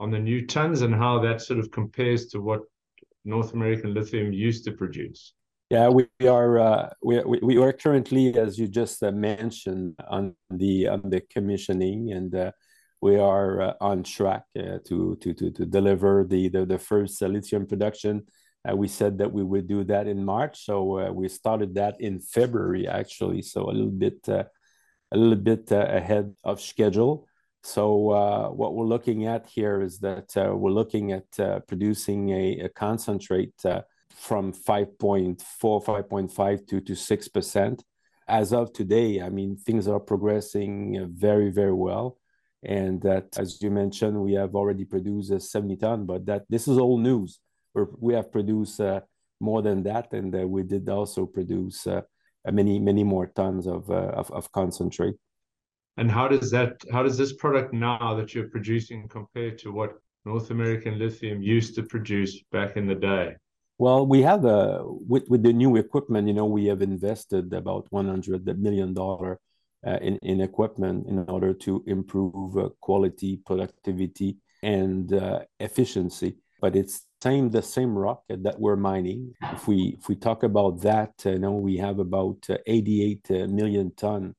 on 0.00 0.10
the 0.10 0.18
new 0.18 0.46
tons 0.46 0.82
and 0.82 0.94
how 0.94 1.20
that 1.20 1.40
sort 1.40 1.60
of 1.60 1.70
compares 1.70 2.26
to 2.28 2.40
what 2.40 2.62
North 3.24 3.52
American 3.52 3.94
Lithium 3.94 4.32
used 4.32 4.64
to 4.64 4.72
produce? 4.72 5.34
Yeah, 5.70 5.88
we 5.88 6.08
are 6.26 6.58
uh, 6.58 6.90
we, 7.04 7.22
we 7.40 7.56
are 7.58 7.72
currently, 7.72 8.36
as 8.36 8.58
you 8.58 8.66
just 8.66 9.00
mentioned, 9.00 9.94
on 10.08 10.34
the 10.50 10.88
on 10.88 11.08
the 11.08 11.20
commissioning, 11.20 12.10
and 12.10 12.52
we 13.00 13.16
are 13.16 13.76
on 13.80 14.02
track 14.02 14.42
to 14.56 15.16
to 15.20 15.34
to 15.34 15.50
to 15.52 15.66
deliver 15.66 16.26
the 16.28 16.78
first 16.84 17.22
lithium 17.22 17.64
production 17.64 18.26
we 18.70 18.86
said 18.86 19.18
that 19.18 19.32
we 19.32 19.42
would 19.42 19.66
do 19.66 19.82
that 19.84 20.06
in 20.06 20.24
March, 20.24 20.64
so 20.64 20.98
uh, 20.98 21.12
we 21.12 21.28
started 21.28 21.74
that 21.74 22.00
in 22.00 22.20
February 22.20 22.86
actually, 22.86 23.42
so 23.42 23.68
a 23.68 23.72
little 23.72 23.90
bit 23.90 24.28
uh, 24.28 24.44
a 25.10 25.16
little 25.16 25.36
bit 25.36 25.70
uh, 25.72 25.86
ahead 25.88 26.34
of 26.44 26.60
schedule. 26.60 27.26
So 27.64 28.10
uh, 28.10 28.48
what 28.48 28.74
we're 28.74 28.86
looking 28.86 29.26
at 29.26 29.46
here 29.46 29.82
is 29.82 29.98
that 29.98 30.36
uh, 30.36 30.54
we're 30.56 30.70
looking 30.70 31.12
at 31.12 31.66
producing 31.66 32.30
a, 32.30 32.60
a 32.60 32.68
concentrate 32.68 33.54
from 34.10 34.52
5.4, 34.52 35.36
5.5 35.38 36.66
to 36.68 36.80
to 36.80 36.94
six 36.94 37.28
percent. 37.28 37.82
As 38.28 38.52
of 38.52 38.72
today, 38.72 39.20
I 39.20 39.28
mean 39.28 39.56
things 39.56 39.88
are 39.88 40.00
progressing 40.00 41.12
very 41.14 41.50
very 41.50 41.74
well 41.74 42.18
and 42.64 43.02
that 43.02 43.26
as 43.38 43.60
you 43.60 43.70
mentioned 43.70 44.16
we 44.16 44.34
have 44.34 44.54
already 44.54 44.84
produced 44.84 45.32
a 45.32 45.40
70 45.40 45.76
ton 45.78 46.06
but 46.06 46.24
that 46.26 46.44
this 46.48 46.68
is 46.68 46.78
all 46.78 46.96
news 46.96 47.40
we 47.74 48.14
have 48.14 48.30
produced 48.30 48.80
uh, 48.80 49.00
more 49.40 49.62
than 49.62 49.82
that, 49.84 50.12
and 50.12 50.34
uh, 50.34 50.46
we 50.46 50.62
did 50.62 50.88
also 50.88 51.26
produce 51.26 51.86
uh, 51.86 52.02
many 52.50 52.78
many 52.78 53.04
more 53.04 53.26
tons 53.26 53.66
of, 53.66 53.90
of, 53.90 54.30
of 54.30 54.50
concentrate. 54.52 55.14
And 55.96 56.10
how 56.10 56.28
does 56.28 56.50
that 56.50 56.80
how 56.90 57.02
does 57.02 57.18
this 57.18 57.34
product 57.34 57.72
now 57.72 58.14
that 58.14 58.34
you're 58.34 58.48
producing 58.48 59.08
compare 59.08 59.50
to 59.56 59.72
what 59.72 59.90
North 60.24 60.50
American 60.50 60.98
Lithium 60.98 61.42
used 61.42 61.74
to 61.74 61.82
produce 61.82 62.42
back 62.50 62.76
in 62.76 62.86
the 62.86 62.94
day? 62.94 63.36
Well, 63.78 64.06
we 64.06 64.22
have 64.22 64.44
a 64.44 64.84
with 64.84 65.24
with 65.28 65.42
the 65.42 65.52
new 65.52 65.76
equipment. 65.76 66.28
You 66.28 66.34
know, 66.34 66.46
we 66.46 66.66
have 66.66 66.82
invested 66.82 67.52
about 67.52 67.86
one 67.90 68.08
hundred 68.08 68.46
million 68.58 68.94
dollar 68.94 69.40
uh, 69.86 69.98
in 70.00 70.18
in 70.22 70.40
equipment 70.40 71.08
in 71.08 71.18
order 71.28 71.52
to 71.52 71.82
improve 71.86 72.56
uh, 72.56 72.68
quality, 72.80 73.40
productivity, 73.44 74.38
and 74.62 75.12
uh, 75.12 75.40
efficiency. 75.58 76.36
But 76.62 76.76
it's 76.76 77.04
same 77.20 77.50
the 77.50 77.60
same 77.60 77.98
rock 77.98 78.22
that 78.28 78.58
we're 78.58 78.76
mining. 78.76 79.34
If 79.42 79.68
we 79.68 79.96
if 79.98 80.08
we 80.08 80.14
talk 80.14 80.44
about 80.44 80.80
that, 80.82 81.10
you 81.24 81.38
know, 81.38 81.52
we 81.52 81.76
have 81.78 81.98
about 81.98 82.46
uh, 82.48 82.58
88 82.66 83.30
uh, 83.30 83.48
million 83.48 83.92
ton 83.96 84.34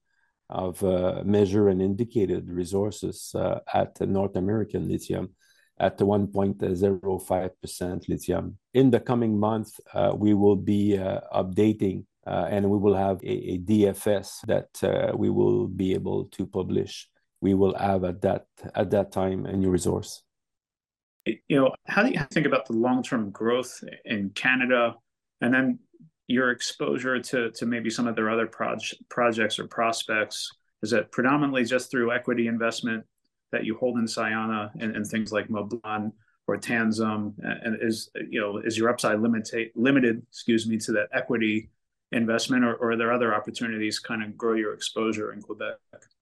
of 0.50 0.82
uh, 0.84 1.22
measured 1.26 1.72
and 1.72 1.82
indicated 1.82 2.50
resources 2.50 3.36
uh, 3.36 3.60
at 3.74 4.00
North 4.02 4.36
American 4.38 4.88
Lithium 4.88 5.36
at 5.80 5.98
1.05% 5.98 8.08
lithium. 8.08 8.58
In 8.74 8.92
the 8.92 9.02
coming 9.02 9.40
month, 9.40 9.80
uh, 9.94 10.14
we 10.16 10.34
will 10.34 10.56
be 10.56 10.98
uh, 10.98 11.20
updating 11.34 12.06
and 12.26 12.70
we 12.70 12.78
will 12.78 12.96
have 12.96 13.22
a, 13.24 13.54
a 13.54 13.58
DFS 13.58 14.46
that 14.48 14.70
we 15.18 15.30
will 15.30 15.68
be 15.68 15.94
able 15.94 16.26
to 16.26 16.46
publish. 16.46 17.10
We 17.42 17.54
will 17.54 17.76
have 17.76 18.06
at 18.06 18.22
that 18.22 18.46
at 18.76 18.92
that 18.92 19.12
time 19.12 19.46
a 19.46 19.52
new 19.54 19.70
resource 19.70 20.23
you 21.26 21.60
know, 21.60 21.74
how 21.86 22.04
do 22.04 22.12
you 22.12 22.20
think 22.32 22.46
about 22.46 22.66
the 22.66 22.74
long-term 22.74 23.32
growth 23.32 23.84
in 24.06 24.30
Canada, 24.32 24.96
and 25.42 25.54
then 25.54 25.80
your 26.28 26.52
exposure 26.52 27.20
to 27.20 27.52
to 27.52 27.66
maybe 27.66 27.90
some 27.90 28.08
of 28.08 28.16
their 28.16 28.30
other 28.30 28.48
proj- 28.48 28.96
projects 29.10 29.60
or 29.60 29.68
prospects? 29.68 30.52
Is 30.82 30.94
it 30.94 31.12
predominantly 31.12 31.64
just 31.64 31.90
through 31.90 32.12
equity 32.12 32.48
investment 32.48 33.06
that 33.52 33.66
you 33.66 33.78
hold 33.78 33.98
in 33.98 34.06
Sayona 34.06 34.72
and, 34.80 34.96
and 34.96 35.08
things 35.08 35.32
like 35.32 35.48
Moblan 35.48 36.12
or 36.48 36.58
Tansim? 36.58 37.34
And 37.42 37.78
is 37.82 38.10
you 38.30 38.42
know 38.42 38.58
is 38.58 38.78
your 38.78 38.90
upside 38.90 39.20
limited 39.20 40.22
excuse 40.30 40.68
me, 40.68 40.78
to 40.80 40.92
that 40.94 41.08
equity 41.14 41.70
investment, 42.12 42.64
or, 42.64 42.76
or 42.76 42.92
are 42.92 42.98
there 42.98 43.14
other 43.14 43.34
opportunities 43.34 44.00
kind 44.00 44.24
of 44.24 44.38
grow 44.38 44.54
your 44.54 44.74
exposure 44.74 45.34
in 45.34 45.42
Quebec? 45.42 45.76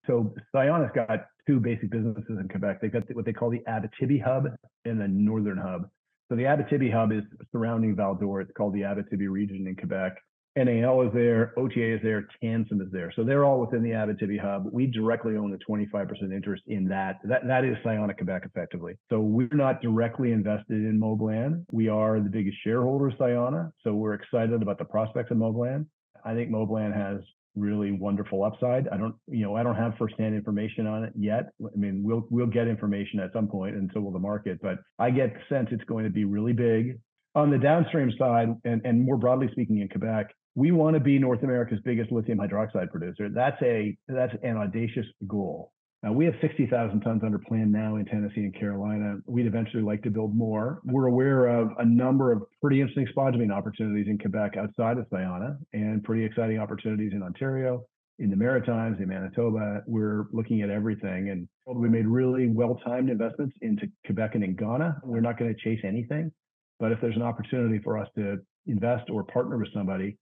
So 0.05 0.33
Sayona's 0.53 0.91
got 0.93 1.27
two 1.47 1.59
basic 1.59 1.89
businesses 1.89 2.37
in 2.39 2.47
Quebec. 2.49 2.81
They've 2.81 2.91
got 2.91 3.03
what 3.15 3.25
they 3.25 3.33
call 3.33 3.49
the 3.49 3.61
Abitibi 3.67 4.21
Hub 4.23 4.47
and 4.85 4.99
the 4.99 5.07
Northern 5.07 5.57
Hub. 5.57 5.89
So 6.29 6.35
the 6.35 6.43
Abitibi 6.43 6.91
Hub 6.91 7.11
is 7.11 7.23
surrounding 7.51 7.95
Val 7.95 8.15
d'Or. 8.15 8.41
It's 8.41 8.51
called 8.55 8.73
the 8.73 8.81
Abitibi 8.81 9.29
region 9.29 9.67
in 9.67 9.75
Quebec. 9.75 10.13
NAL 10.57 11.03
is 11.03 11.13
there, 11.13 11.53
Authier 11.57 11.95
is 11.95 12.01
there, 12.03 12.27
Tansim 12.43 12.81
is 12.81 12.91
there. 12.91 13.11
So 13.15 13.23
they're 13.23 13.45
all 13.45 13.61
within 13.61 13.83
the 13.83 13.91
Abitibi 13.91 14.37
hub. 14.37 14.67
We 14.69 14.85
directly 14.85 15.37
own 15.37 15.53
a 15.53 15.57
25% 15.57 16.33
interest 16.33 16.63
in 16.67 16.89
that. 16.89 17.19
That 17.23 17.47
that 17.47 17.63
is 17.63 17.77
Sayona 17.85 18.15
Quebec 18.15 18.43
effectively. 18.45 18.97
So 19.09 19.21
we're 19.21 19.47
not 19.53 19.81
directly 19.81 20.33
invested 20.33 20.75
in 20.75 20.99
Moblan. 20.99 21.63
We 21.71 21.87
are 21.87 22.19
the 22.19 22.29
biggest 22.29 22.57
shareholder 22.65 23.07
of 23.07 23.13
Sayona. 23.13 23.71
So 23.81 23.93
we're 23.93 24.13
excited 24.13 24.61
about 24.61 24.77
the 24.77 24.85
prospects 24.85 25.31
of 25.31 25.37
Moblan. 25.37 25.85
I 26.25 26.33
think 26.33 26.49
Moblan 26.49 26.93
has 26.93 27.21
really 27.55 27.91
wonderful 27.91 28.43
upside. 28.43 28.87
I 28.89 28.97
don't, 28.97 29.15
you 29.27 29.43
know, 29.43 29.55
I 29.55 29.63
don't 29.63 29.75
have 29.75 29.93
firsthand 29.97 30.35
information 30.35 30.87
on 30.87 31.03
it 31.03 31.13
yet. 31.17 31.49
I 31.63 31.77
mean, 31.77 32.03
we'll 32.03 32.25
we'll 32.29 32.47
get 32.47 32.67
information 32.67 33.19
at 33.19 33.33
some 33.33 33.47
point, 33.47 33.75
and 33.75 33.89
so 33.93 33.99
will 34.01 34.11
the 34.11 34.19
market. 34.19 34.59
But 34.61 34.79
I 34.99 35.11
get 35.11 35.33
the 35.33 35.55
sense 35.55 35.69
it's 35.71 35.83
going 35.85 36.05
to 36.05 36.09
be 36.09 36.25
really 36.25 36.53
big. 36.53 36.99
On 37.33 37.49
the 37.49 37.57
downstream 37.57 38.11
side, 38.17 38.49
and, 38.65 38.81
and 38.83 39.05
more 39.05 39.17
broadly 39.17 39.47
speaking 39.51 39.79
in 39.79 39.87
Quebec, 39.87 40.27
we 40.55 40.71
want 40.71 40.95
to 40.95 40.99
be 40.99 41.17
North 41.17 41.43
America's 41.43 41.79
biggest 41.85 42.11
lithium 42.11 42.39
hydroxide 42.39 42.91
producer. 42.91 43.29
That's 43.29 43.61
a 43.61 43.97
that's 44.07 44.33
an 44.43 44.57
audacious 44.57 45.05
goal. 45.27 45.71
Now 46.03 46.11
we 46.13 46.25
have 46.25 46.33
60,000 46.41 46.99
tons 47.01 47.21
under 47.23 47.37
plan 47.37 47.71
now 47.71 47.97
in 47.97 48.05
Tennessee 48.05 48.41
and 48.41 48.55
Carolina. 48.55 49.17
We'd 49.27 49.45
eventually 49.45 49.83
like 49.83 50.01
to 50.03 50.09
build 50.09 50.35
more. 50.35 50.81
We're 50.83 51.05
aware 51.05 51.45
of 51.45 51.69
a 51.77 51.85
number 51.85 52.31
of 52.31 52.41
pretty 52.59 52.81
interesting 52.81 53.07
spodumene 53.15 53.51
opportunities 53.51 54.07
in 54.07 54.17
Quebec 54.17 54.57
outside 54.57 54.97
of 54.97 55.07
Sayona 55.09 55.57
and 55.73 56.03
pretty 56.03 56.25
exciting 56.25 56.57
opportunities 56.57 57.11
in 57.13 57.21
Ontario, 57.21 57.85
in 58.17 58.31
the 58.31 58.35
Maritimes, 58.35 58.97
in 58.99 59.09
Manitoba. 59.09 59.83
We're 59.85 60.25
looking 60.31 60.63
at 60.63 60.71
everything 60.71 61.29
and 61.29 61.47
we 61.67 61.87
made 61.87 62.07
really 62.07 62.47
well-timed 62.47 63.11
investments 63.11 63.55
into 63.61 63.87
Quebec 64.07 64.31
and 64.33 64.43
in 64.43 64.55
Ghana. 64.55 65.01
We're 65.03 65.21
not 65.21 65.37
going 65.37 65.53
to 65.53 65.61
chase 65.61 65.81
anything, 65.83 66.31
but 66.79 66.91
if 66.91 66.99
there's 66.99 67.15
an 67.15 67.21
opportunity 67.21 67.79
for 67.83 67.99
us 67.99 68.07
to 68.17 68.39
invest 68.65 69.09
or 69.11 69.23
partner 69.23 69.57
with 69.59 69.71
somebody 69.71 70.17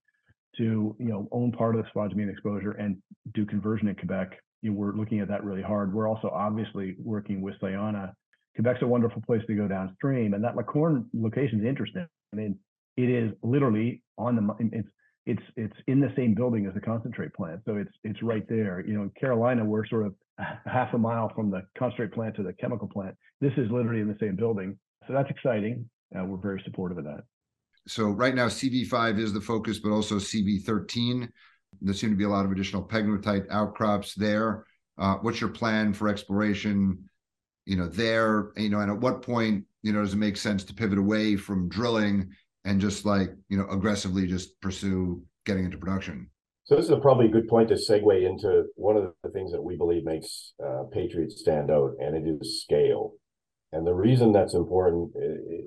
to 0.56 0.94
you 0.98 1.08
know 1.08 1.28
own 1.32 1.52
part 1.52 1.76
of 1.76 1.84
the 1.84 1.90
spodumene 1.90 2.30
exposure 2.30 2.72
and 2.72 2.96
do 3.34 3.46
conversion 3.46 3.88
in 3.88 3.94
Quebec. 3.94 4.32
You 4.62 4.70
know, 4.70 4.76
we're 4.76 4.94
looking 4.94 5.20
at 5.20 5.28
that 5.28 5.44
really 5.44 5.62
hard. 5.62 5.92
We're 5.92 6.08
also 6.08 6.28
obviously 6.28 6.96
working 7.02 7.40
with 7.40 7.54
Sayona. 7.60 8.12
Quebec's 8.56 8.82
a 8.82 8.86
wonderful 8.86 9.22
place 9.22 9.42
to 9.46 9.54
go 9.54 9.68
downstream, 9.68 10.34
and 10.34 10.42
that 10.44 10.56
La 10.56 10.62
Corne 10.62 11.06
location 11.14 11.60
is 11.60 11.66
interesting. 11.66 12.06
I 12.32 12.36
mean, 12.36 12.58
it 12.96 13.08
is 13.08 13.32
literally 13.42 14.02
on 14.18 14.36
the 14.36 14.70
it's 14.72 14.88
it's 15.26 15.42
it's 15.56 15.76
in 15.86 16.00
the 16.00 16.12
same 16.16 16.34
building 16.34 16.66
as 16.66 16.74
the 16.74 16.80
concentrate 16.80 17.32
plant, 17.34 17.60
so 17.64 17.76
it's 17.76 17.92
it's 18.04 18.22
right 18.22 18.46
there. 18.48 18.84
You 18.86 18.94
know, 18.94 19.02
in 19.02 19.10
Carolina, 19.18 19.64
we're 19.64 19.86
sort 19.86 20.06
of 20.06 20.14
half 20.66 20.92
a 20.94 20.98
mile 20.98 21.32
from 21.34 21.50
the 21.50 21.62
concentrate 21.78 22.12
plant 22.12 22.36
to 22.36 22.42
the 22.42 22.52
chemical 22.54 22.88
plant. 22.88 23.14
This 23.40 23.52
is 23.56 23.70
literally 23.70 24.00
in 24.00 24.08
the 24.08 24.16
same 24.20 24.36
building, 24.36 24.78
so 25.06 25.12
that's 25.12 25.30
exciting. 25.30 25.88
Uh, 26.14 26.24
we're 26.24 26.38
very 26.38 26.60
supportive 26.64 26.98
of 26.98 27.04
that 27.04 27.20
so 27.86 28.08
right 28.10 28.34
now 28.34 28.46
CV5 28.46 29.18
is 29.18 29.32
the 29.32 29.40
focus, 29.40 29.78
but 29.78 29.90
also 29.90 30.16
CV13. 30.16 31.28
There 31.80 31.94
seem 31.94 32.10
to 32.10 32.16
be 32.16 32.24
a 32.24 32.28
lot 32.28 32.44
of 32.44 32.52
additional 32.52 32.86
pegmatite 32.86 33.46
outcrops 33.50 34.14
there. 34.14 34.66
Uh, 34.98 35.16
what's 35.16 35.40
your 35.40 35.50
plan 35.50 35.92
for 35.92 36.08
exploration? 36.08 37.08
You 37.66 37.76
know, 37.76 37.86
there, 37.86 38.50
you 38.56 38.68
know, 38.68 38.80
and 38.80 38.90
at 38.90 38.98
what 38.98 39.22
point, 39.22 39.64
you 39.82 39.92
know, 39.92 40.02
does 40.02 40.14
it 40.14 40.18
make 40.18 40.36
sense 40.36 40.64
to 40.64 40.74
pivot 40.74 40.98
away 40.98 41.36
from 41.36 41.68
drilling 41.68 42.30
and 42.64 42.80
just 42.80 43.06
like, 43.06 43.30
you 43.48 43.56
know, 43.56 43.66
aggressively 43.68 44.26
just 44.26 44.60
pursue 44.60 45.22
getting 45.46 45.64
into 45.64 45.78
production? 45.78 46.30
So 46.64 46.76
this 46.76 46.88
is 46.88 46.98
probably 47.02 47.26
a 47.26 47.30
good 47.30 47.48
point 47.48 47.68
to 47.70 47.74
segue 47.74 48.28
into 48.28 48.64
one 48.76 48.96
of 48.96 49.12
the 49.22 49.30
things 49.30 49.50
that 49.52 49.62
we 49.62 49.76
believe 49.76 50.04
makes 50.04 50.52
uh, 50.64 50.84
Patriot 50.92 51.32
stand 51.32 51.70
out, 51.70 51.92
and 51.98 52.16
it 52.16 52.30
is 52.40 52.62
scale. 52.62 53.14
And 53.72 53.86
the 53.86 53.94
reason 53.94 54.32
that's 54.32 54.54
important 54.54 55.12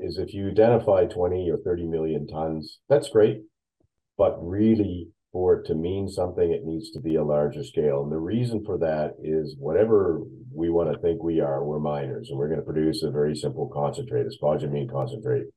is 0.02 0.18
if 0.18 0.34
you 0.34 0.50
identify 0.50 1.06
20 1.06 1.50
or 1.50 1.58
30 1.58 1.88
million 1.88 2.28
tons, 2.28 2.80
that's 2.90 3.10
great. 3.10 3.42
But 4.18 4.38
really, 4.46 5.10
for 5.34 5.56
it 5.56 5.66
to 5.66 5.74
mean 5.74 6.08
something, 6.08 6.52
it 6.52 6.64
needs 6.64 6.92
to 6.92 7.02
be 7.02 7.16
a 7.16 7.24
larger 7.24 7.64
scale. 7.64 8.04
And 8.04 8.12
the 8.12 8.20
reason 8.20 8.64
for 8.64 8.78
that 8.78 9.16
is 9.22 9.56
whatever 9.60 10.22
we 10.54 10.70
want 10.70 10.94
to 10.94 11.00
think 11.00 11.24
we 11.24 11.42
are, 11.42 11.66
we're 11.66 11.80
miners, 11.80 12.30
and 12.30 12.38
we're 12.38 12.48
going 12.48 12.60
to 12.60 12.66
produce 12.66 13.02
a 13.02 13.10
very 13.10 13.36
simple 13.36 13.68
concentrate, 13.74 14.28
a 14.28 14.30
spodumene 14.30 14.90
concentrate. 14.90 15.48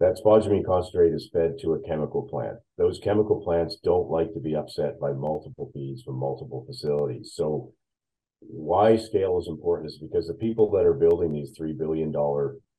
That 0.00 0.20
spodumene 0.22 0.66
concentrate 0.66 1.14
is 1.14 1.30
fed 1.32 1.52
to 1.60 1.74
a 1.74 1.88
chemical 1.88 2.26
plant. 2.28 2.56
Those 2.76 2.98
chemical 2.98 3.40
plants 3.44 3.78
don't 3.84 4.10
like 4.10 4.34
to 4.34 4.40
be 4.40 4.56
upset 4.56 4.98
by 5.00 5.12
multiple 5.12 5.70
feeds 5.72 6.02
from 6.02 6.18
multiple 6.18 6.64
facilities. 6.66 7.32
So 7.36 7.72
why 8.40 8.96
scale 8.96 9.38
is 9.38 9.46
important 9.46 9.90
is 9.90 9.98
because 9.98 10.26
the 10.26 10.34
people 10.34 10.68
that 10.72 10.84
are 10.84 10.94
building 10.94 11.32
these 11.32 11.56
$3 11.56 11.78
billion 11.78 12.12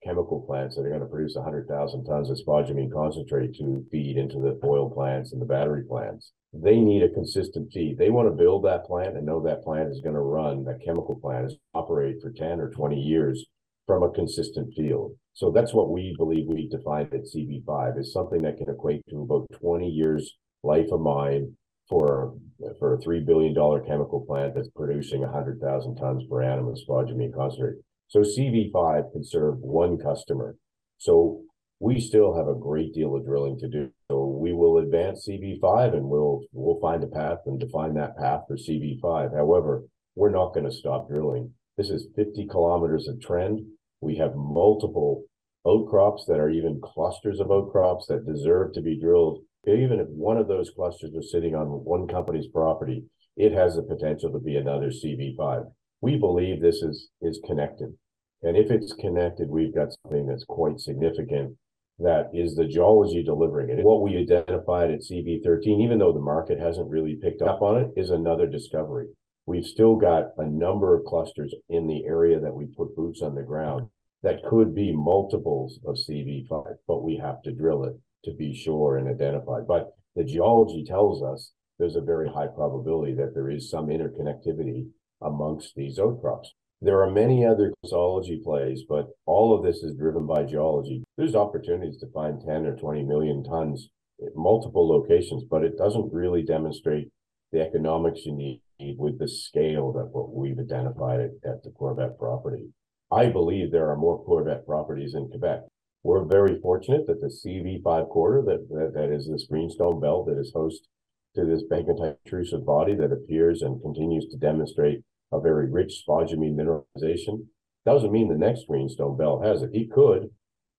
chemical 0.03 0.41
plants 0.41 0.75
that 0.75 0.85
are 0.85 0.89
going 0.89 1.01
to 1.01 1.07
produce 1.07 1.35
100,000 1.35 2.03
tons 2.03 2.29
of 2.29 2.37
spodumene 2.37 2.91
concentrate 2.91 3.55
to 3.55 3.85
feed 3.91 4.17
into 4.17 4.39
the 4.39 4.59
oil 4.65 4.89
plants 4.89 5.31
and 5.31 5.41
the 5.41 5.45
battery 5.45 5.83
plants, 5.83 6.33
they 6.53 6.79
need 6.79 7.03
a 7.03 7.09
consistent 7.09 7.71
feed. 7.71 7.97
They 7.97 8.09
want 8.09 8.27
to 8.27 8.43
build 8.43 8.65
that 8.65 8.85
plant 8.85 9.17
and 9.17 9.25
know 9.25 9.41
that 9.43 9.63
plant 9.63 9.89
is 9.89 10.01
going 10.01 10.15
to 10.15 10.21
run, 10.21 10.63
that 10.65 10.83
chemical 10.85 11.15
plant 11.15 11.47
is 11.47 11.55
operate 11.73 12.17
for 12.21 12.31
10 12.31 12.59
or 12.59 12.69
20 12.69 12.99
years 12.99 13.45
from 13.87 14.03
a 14.03 14.11
consistent 14.11 14.73
field. 14.75 15.15
So 15.33 15.51
that's 15.51 15.73
what 15.73 15.91
we 15.91 16.15
believe 16.17 16.47
we 16.47 16.69
defined 16.69 17.13
at 17.13 17.25
CV5 17.25 17.99
is 17.99 18.13
something 18.13 18.41
that 18.43 18.57
can 18.57 18.69
equate 18.69 19.03
to 19.09 19.21
about 19.21 19.47
20 19.59 19.87
years 19.87 20.37
life 20.63 20.87
of 20.91 21.01
mine 21.01 21.55
for 21.89 22.33
for 22.79 22.93
a 22.93 23.01
three 23.01 23.19
billion 23.19 23.53
dollar 23.53 23.81
chemical 23.81 24.25
plant 24.25 24.55
that's 24.55 24.69
producing 24.69 25.21
hundred 25.23 25.59
thousand 25.59 25.95
tons 25.95 26.23
per 26.29 26.41
annum 26.41 26.67
of 26.67 26.77
spodumene 26.77 27.33
concentrate. 27.33 27.75
So 28.07 28.19
CV5 28.19 29.11
can 29.11 29.23
serve 29.23 29.57
one 29.59 29.97
customer. 29.97 30.55
So 30.97 31.41
we 31.79 31.99
still 31.99 32.35
have 32.35 32.47
a 32.47 32.59
great 32.59 32.93
deal 32.93 33.15
of 33.15 33.25
drilling 33.25 33.57
to 33.59 33.67
do. 33.67 33.89
So 34.09 34.25
we 34.25 34.53
will 34.53 34.77
advance 34.77 35.27
CV5 35.27 35.93
and 35.95 36.05
we'll 36.07 36.41
we'll 36.51 36.79
find 36.79 37.03
a 37.03 37.07
path 37.07 37.39
and 37.45 37.59
define 37.59 37.93
that 37.95 38.17
path 38.17 38.41
for 38.47 38.55
CV5. 38.55 39.35
However, 39.35 39.83
we're 40.15 40.29
not 40.29 40.53
going 40.53 40.65
to 40.65 40.71
stop 40.71 41.09
drilling. 41.09 41.51
This 41.77 41.89
is 41.89 42.07
50 42.15 42.47
kilometers 42.47 43.07
of 43.07 43.19
trend. 43.19 43.61
We 44.01 44.17
have 44.17 44.35
multiple 44.35 45.23
outcrops 45.67 46.25
that 46.27 46.39
are 46.39 46.49
even 46.49 46.81
clusters 46.83 47.39
of 47.39 47.51
outcrops 47.51 48.07
that 48.07 48.27
deserve 48.27 48.73
to 48.73 48.81
be 48.81 48.99
drilled 48.99 49.43
even 49.65 49.99
if 49.99 50.07
one 50.09 50.37
of 50.37 50.47
those 50.47 50.71
clusters 50.71 51.11
was 51.13 51.31
sitting 51.31 51.55
on 51.55 51.67
one 51.67 52.07
company's 52.07 52.47
property, 52.47 53.05
it 53.37 53.53
has 53.53 53.75
the 53.75 53.81
potential 53.81 54.31
to 54.31 54.39
be 54.39 54.57
another 54.57 54.89
CV5. 54.89 55.71
We 56.03 56.17
believe 56.17 56.61
this 56.61 56.81
is 56.81 57.07
is 57.21 57.39
connected. 57.47 57.93
And 58.41 58.57
if 58.57 58.69
it's 58.69 58.91
connected, 58.91 59.49
we've 59.49 59.73
got 59.73 59.95
something 60.03 60.27
that's 60.27 60.43
quite 60.43 60.81
significant 60.81 61.55
that 61.97 62.29
is 62.33 62.55
the 62.55 62.67
geology 62.67 63.23
delivering 63.23 63.69
it. 63.69 63.85
What 63.85 64.01
we 64.01 64.17
identified 64.17 64.91
at 64.91 64.99
CV13, 64.99 65.81
even 65.81 65.99
though 65.99 66.11
the 66.11 66.19
market 66.19 66.59
hasn't 66.59 66.89
really 66.89 67.15
picked 67.15 67.41
up 67.41 67.61
on 67.61 67.77
it, 67.77 67.91
is 67.95 68.09
another 68.09 68.47
discovery. 68.47 69.07
We've 69.45 69.63
still 69.63 69.95
got 69.95 70.31
a 70.37 70.45
number 70.45 70.93
of 70.93 71.05
clusters 71.05 71.55
in 71.69 71.87
the 71.87 72.03
area 72.05 72.37
that 72.37 72.53
we 72.53 72.65
put 72.65 72.97
boots 72.97 73.21
on 73.21 73.35
the 73.35 73.41
ground 73.41 73.87
that 74.23 74.43
could 74.43 74.75
be 74.75 74.91
multiples 74.93 75.79
of 75.85 75.95
CV5, 75.95 76.75
but 76.85 77.01
we 77.01 77.15
have 77.15 77.41
to 77.43 77.53
drill 77.53 77.85
it 77.85 77.97
to 78.25 78.33
be 78.33 78.53
sure 78.53 78.97
and 78.97 79.07
identify. 79.07 79.61
But 79.65 79.93
the 80.17 80.25
geology 80.25 80.83
tells 80.83 81.23
us 81.23 81.53
there's 81.79 81.95
a 81.95 82.01
very 82.01 82.27
high 82.27 82.47
probability 82.47 83.13
that 83.13 83.33
there 83.33 83.49
is 83.49 83.69
some 83.69 83.87
interconnectivity 83.87 84.87
amongst 85.23 85.75
these 85.75 85.99
outcrops. 85.99 86.53
There 86.81 87.01
are 87.01 87.09
many 87.09 87.45
other 87.45 87.73
geology 87.87 88.41
plays, 88.43 88.83
but 88.87 89.07
all 89.25 89.55
of 89.55 89.63
this 89.63 89.83
is 89.83 89.95
driven 89.95 90.27
by 90.27 90.43
geology. 90.43 91.03
There's 91.17 91.35
opportunities 91.35 91.97
to 91.99 92.11
find 92.11 92.41
10 92.41 92.65
or 92.65 92.75
20 92.75 93.03
million 93.03 93.43
tons 93.43 93.89
at 94.21 94.35
multiple 94.35 94.87
locations, 94.87 95.43
but 95.43 95.63
it 95.63 95.77
doesn't 95.77 96.13
really 96.13 96.43
demonstrate 96.43 97.09
the 97.53 97.61
economics 97.61 98.25
you 98.25 98.33
need 98.33 98.61
with 98.97 99.17
the 99.17 99.27
scale 99.27 99.93
that 99.93 100.07
what 100.07 100.33
we've 100.33 100.59
identified 100.59 101.21
at, 101.21 101.31
at 101.49 101.63
the 101.63 101.71
Corvette 101.71 102.19
property. 102.19 102.73
I 103.11 103.27
believe 103.27 103.71
there 103.71 103.89
are 103.89 103.95
more 103.95 104.23
Corvette 104.23 104.65
properties 104.65 105.13
in 105.13 105.29
Quebec. 105.29 105.61
We're 106.03 106.25
very 106.25 106.59
fortunate 106.59 107.07
that 107.07 107.21
the 107.21 107.27
CV5 107.27 108.09
quarter, 108.09 108.41
that, 108.41 108.67
that, 108.69 108.91
that 108.93 109.09
is 109.09 109.29
this 109.29 109.47
greenstone 109.49 110.01
belt 110.01 110.25
that 110.27 110.37
is 110.37 110.51
host 110.53 110.89
to 111.35 111.45
this 111.45 111.63
pegmatite 111.71 112.17
intrusive 112.25 112.65
body 112.65 112.93
that 112.95 113.13
appears 113.13 113.61
and 113.61 113.81
continues 113.81 114.27
to 114.27 114.37
demonstrate 114.37 115.01
a 115.33 115.41
very 115.41 115.69
rich 115.69 116.03
spodumene 116.07 116.55
mineralization. 116.55 117.45
Doesn't 117.85 118.11
mean 118.11 118.29
the 118.29 118.37
next 118.37 118.67
greenstone 118.67 119.17
belt 119.17 119.43
has 119.43 119.61
it. 119.61 119.71
He 119.73 119.87
could, 119.87 120.29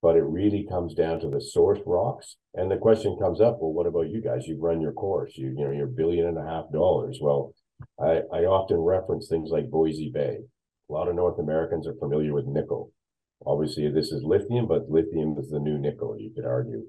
but 0.01 0.17
it 0.17 0.23
really 0.23 0.67
comes 0.69 0.95
down 0.95 1.21
to 1.21 1.29
the 1.29 1.41
source 1.41 1.81
rocks. 1.85 2.37
And 2.55 2.71
the 2.71 2.77
question 2.77 3.19
comes 3.21 3.41
up, 3.41 3.59
well, 3.61 3.73
what 3.73 3.87
about 3.87 4.11
you 4.11 4.23
guys? 4.23 4.47
You've 4.47 4.63
run 4.63 4.81
your 4.81 4.93
course, 4.93 5.33
you, 5.37 5.49
you 5.49 5.65
know, 5.65 5.73
you're 5.73 5.87
billion 5.87 6.27
and 6.27 6.39
a 6.39 6.47
half 6.47 6.71
dollars. 6.73 7.19
Well, 7.21 7.53
I, 8.01 8.23
I 8.33 8.45
often 8.45 8.79
reference 8.79 9.29
things 9.29 9.51
like 9.51 9.71
Voisey's 9.71 10.13
Bay. 10.13 10.39
A 10.89 10.93
lot 10.93 11.09
of 11.09 11.17
North 11.17 11.39
Americans 11.39 11.87
are 11.87 11.95
familiar 11.95 12.33
with 12.33 12.47
nickel. 12.47 12.93
Obviously, 13.45 13.91
this 13.91 14.13
is 14.13 14.23
lithium, 14.23 14.67
but 14.69 14.89
lithium 14.89 15.37
is 15.39 15.51
the 15.51 15.59
new 15.59 15.79
nickel, 15.79 16.17
you 16.19 16.31
could 16.35 16.47
argue. 16.47 16.85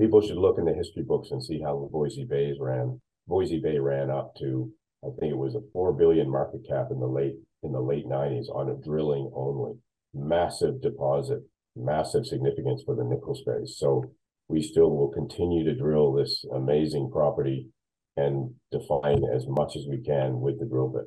People 0.00 0.20
should 0.20 0.36
look 0.36 0.58
in 0.58 0.64
the 0.64 0.72
history 0.72 1.02
books 1.02 1.30
and 1.30 1.42
see 1.42 1.60
how 1.60 1.90
Voisey's 1.92 2.28
Bay 2.28 2.54
ran. 2.58 3.00
Voisey's 3.28 3.62
Bay 3.62 3.78
ran 3.78 4.10
up 4.10 4.34
to, 4.36 4.70
I 5.04 5.10
think 5.20 5.32
it 5.32 5.36
was 5.36 5.54
a 5.54 5.60
four 5.72 5.92
billion 5.92 6.30
market 6.30 6.66
cap 6.68 6.88
in 6.90 6.98
the 6.98 7.06
late 7.06 7.34
in 7.62 7.72
the 7.72 7.80
late 7.80 8.06
90s 8.06 8.48
on 8.54 8.70
a 8.70 8.84
drilling 8.84 9.30
only. 9.34 9.74
Massive 10.12 10.80
deposit, 10.80 11.40
massive 11.76 12.26
significance 12.26 12.82
for 12.84 12.94
the 12.94 13.04
nickel 13.04 13.34
space. 13.34 13.78
So 13.78 14.04
we 14.48 14.62
still 14.62 14.90
will 14.90 15.08
continue 15.08 15.64
to 15.64 15.74
drill 15.74 16.12
this 16.12 16.44
amazing 16.54 17.10
property 17.10 17.68
and 18.16 18.54
define 18.70 19.22
as 19.34 19.46
much 19.48 19.76
as 19.76 19.86
we 19.88 19.98
can 19.98 20.40
with 20.40 20.58
the 20.60 20.66
drill 20.66 20.88
bit. 20.88 21.04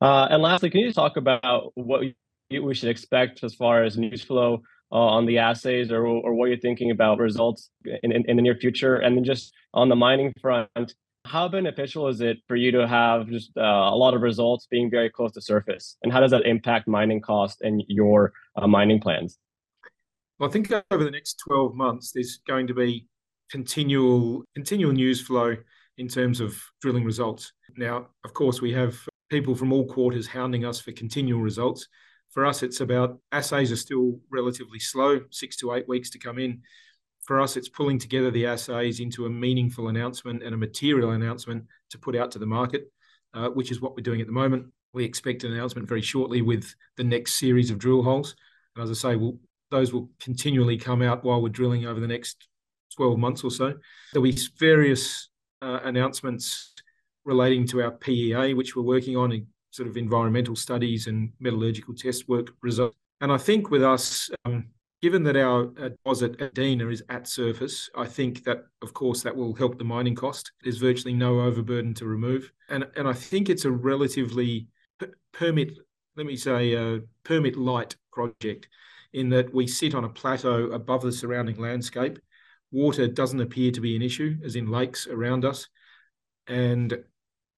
Uh, 0.00 0.26
and 0.30 0.42
lastly, 0.42 0.70
can 0.70 0.80
you 0.80 0.92
talk 0.92 1.16
about 1.16 1.72
what 1.74 2.02
we 2.50 2.74
should 2.74 2.88
expect 2.88 3.44
as 3.44 3.54
far 3.54 3.84
as 3.84 3.96
news 3.96 4.22
flow 4.22 4.62
uh, 4.90 4.96
on 4.96 5.26
the 5.26 5.38
assays 5.38 5.92
or, 5.92 6.04
or 6.04 6.34
what 6.34 6.46
you're 6.46 6.58
thinking 6.58 6.90
about 6.90 7.18
results 7.18 7.70
in, 7.84 8.10
in, 8.10 8.24
in, 8.28 8.36
the 8.36 8.42
near 8.42 8.56
future? 8.56 8.96
And 8.96 9.16
then 9.16 9.24
just 9.24 9.52
on 9.72 9.88
the 9.88 9.94
mining 9.94 10.32
front, 10.40 10.94
how 11.24 11.48
beneficial 11.48 12.08
is 12.08 12.20
it 12.20 12.38
for 12.48 12.56
you 12.56 12.72
to 12.72 12.86
have 12.86 13.28
just 13.28 13.52
uh, 13.56 13.60
a 13.60 13.96
lot 13.96 14.14
of 14.14 14.22
results 14.22 14.66
being 14.70 14.90
very 14.90 15.08
close 15.08 15.32
to 15.32 15.40
surface? 15.40 15.96
And 16.02 16.12
how 16.12 16.20
does 16.20 16.32
that 16.32 16.46
impact 16.46 16.88
mining 16.88 17.20
cost 17.20 17.62
and 17.62 17.82
your 17.88 18.32
uh, 18.56 18.66
mining 18.66 19.00
plans? 19.00 19.38
Well, 20.38 20.48
I 20.48 20.52
think 20.52 20.72
over 20.90 21.04
the 21.04 21.10
next 21.10 21.40
12 21.46 21.74
months, 21.74 22.12
there's 22.12 22.40
going 22.46 22.66
to 22.66 22.74
be 22.74 23.06
continual 23.50 24.44
continual 24.54 24.92
news 24.92 25.20
flow 25.20 25.56
in 25.98 26.08
terms 26.08 26.40
of 26.40 26.60
drilling 26.80 27.04
results. 27.04 27.52
Now, 27.76 28.08
of 28.24 28.34
course, 28.34 28.60
we 28.60 28.72
have 28.72 28.98
people 29.30 29.54
from 29.54 29.72
all 29.72 29.86
quarters 29.86 30.26
hounding 30.26 30.64
us 30.64 30.80
for 30.80 30.92
continual 30.92 31.40
results. 31.40 31.86
For 32.30 32.44
us, 32.46 32.62
it's 32.62 32.80
about 32.80 33.20
assays 33.30 33.70
are 33.70 33.76
still 33.76 34.18
relatively 34.30 34.78
slow, 34.78 35.20
six 35.30 35.56
to 35.58 35.74
eight 35.74 35.86
weeks 35.86 36.10
to 36.10 36.18
come 36.18 36.38
in. 36.38 36.62
For 37.24 37.40
us, 37.40 37.56
it's 37.56 37.68
pulling 37.68 37.98
together 37.98 38.30
the 38.30 38.46
assays 38.46 39.00
into 39.00 39.26
a 39.26 39.30
meaningful 39.30 39.88
announcement 39.88 40.42
and 40.42 40.54
a 40.54 40.58
material 40.58 41.10
announcement 41.10 41.64
to 41.90 41.98
put 41.98 42.16
out 42.16 42.32
to 42.32 42.38
the 42.38 42.46
market, 42.46 42.90
uh, 43.34 43.48
which 43.48 43.70
is 43.70 43.80
what 43.80 43.94
we're 43.94 44.02
doing 44.02 44.20
at 44.20 44.26
the 44.26 44.32
moment. 44.32 44.66
We 44.92 45.04
expect 45.04 45.44
an 45.44 45.52
announcement 45.52 45.88
very 45.88 46.02
shortly 46.02 46.42
with 46.42 46.74
the 46.96 47.04
next 47.04 47.34
series 47.38 47.70
of 47.70 47.78
drill 47.78 48.02
holes. 48.02 48.34
And 48.74 48.82
as 48.82 48.90
I 48.90 49.10
say, 49.10 49.16
we'll, 49.16 49.38
those 49.70 49.92
will 49.92 50.10
continually 50.20 50.76
come 50.76 51.00
out 51.00 51.24
while 51.24 51.40
we're 51.40 51.48
drilling 51.48 51.86
over 51.86 52.00
the 52.00 52.08
next 52.08 52.48
12 52.96 53.18
months 53.18 53.44
or 53.44 53.50
so. 53.50 53.74
There'll 54.12 54.24
be 54.24 54.38
various 54.58 55.28
uh, 55.62 55.80
announcements 55.84 56.74
relating 57.24 57.66
to 57.68 57.82
our 57.82 57.92
PEA, 57.92 58.54
which 58.54 58.74
we're 58.74 58.82
working 58.82 59.16
on 59.16 59.32
in 59.32 59.46
sort 59.70 59.88
of 59.88 59.96
environmental 59.96 60.56
studies 60.56 61.06
and 61.06 61.32
metallurgical 61.40 61.94
test 61.94 62.28
work 62.28 62.48
results. 62.62 62.96
And 63.20 63.32
I 63.32 63.38
think 63.38 63.70
with 63.70 63.82
us, 63.82 64.28
um, 64.44 64.66
given 65.02 65.24
that 65.24 65.36
our 65.36 65.64
uh, 65.80 65.88
deposit 65.88 66.40
at 66.40 66.50
Adina 66.50 66.88
is 66.88 67.02
at 67.08 67.26
surface, 67.26 67.90
I 67.96 68.06
think 68.06 68.44
that, 68.44 68.66
of 68.82 68.94
course, 68.94 69.22
that 69.22 69.36
will 69.36 69.52
help 69.52 69.76
the 69.76 69.84
mining 69.84 70.14
cost. 70.14 70.52
There's 70.62 70.78
virtually 70.78 71.12
no 71.12 71.40
overburden 71.40 71.92
to 71.94 72.06
remove. 72.06 72.52
And, 72.68 72.86
and 72.96 73.08
I 73.08 73.12
think 73.12 73.50
it's 73.50 73.64
a 73.64 73.70
relatively 73.70 74.68
permit, 75.32 75.72
let 76.16 76.26
me 76.26 76.36
say, 76.36 76.74
a 76.74 77.00
permit 77.24 77.56
light 77.56 77.96
project 78.12 78.68
in 79.12 79.28
that 79.30 79.52
we 79.52 79.66
sit 79.66 79.94
on 79.94 80.04
a 80.04 80.08
plateau 80.08 80.70
above 80.70 81.02
the 81.02 81.12
surrounding 81.12 81.56
landscape. 81.56 82.20
Water 82.70 83.08
doesn't 83.08 83.40
appear 83.40 83.72
to 83.72 83.80
be 83.80 83.96
an 83.96 84.02
issue, 84.02 84.38
as 84.44 84.54
in 84.54 84.70
lakes 84.70 85.08
around 85.08 85.44
us. 85.44 85.68
And 86.46 86.96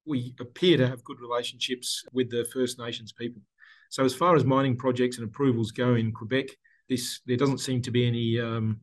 we 0.05 0.35
appear 0.39 0.77
to 0.77 0.87
have 0.87 1.03
good 1.03 1.19
relationships 1.19 2.03
with 2.11 2.31
the 2.31 2.45
First 2.51 2.79
Nations 2.79 3.11
people. 3.11 3.41
So 3.89 4.03
as 4.03 4.15
far 4.15 4.35
as 4.35 4.43
mining 4.43 4.77
projects 4.77 5.17
and 5.17 5.27
approvals 5.27 5.71
go 5.71 5.93
in 5.93 6.11
Quebec, 6.11 6.47
this 6.89 7.21
there 7.25 7.37
doesn't 7.37 7.59
seem 7.59 7.81
to 7.83 7.91
be 7.91 8.07
any 8.07 8.39
um, 8.39 8.79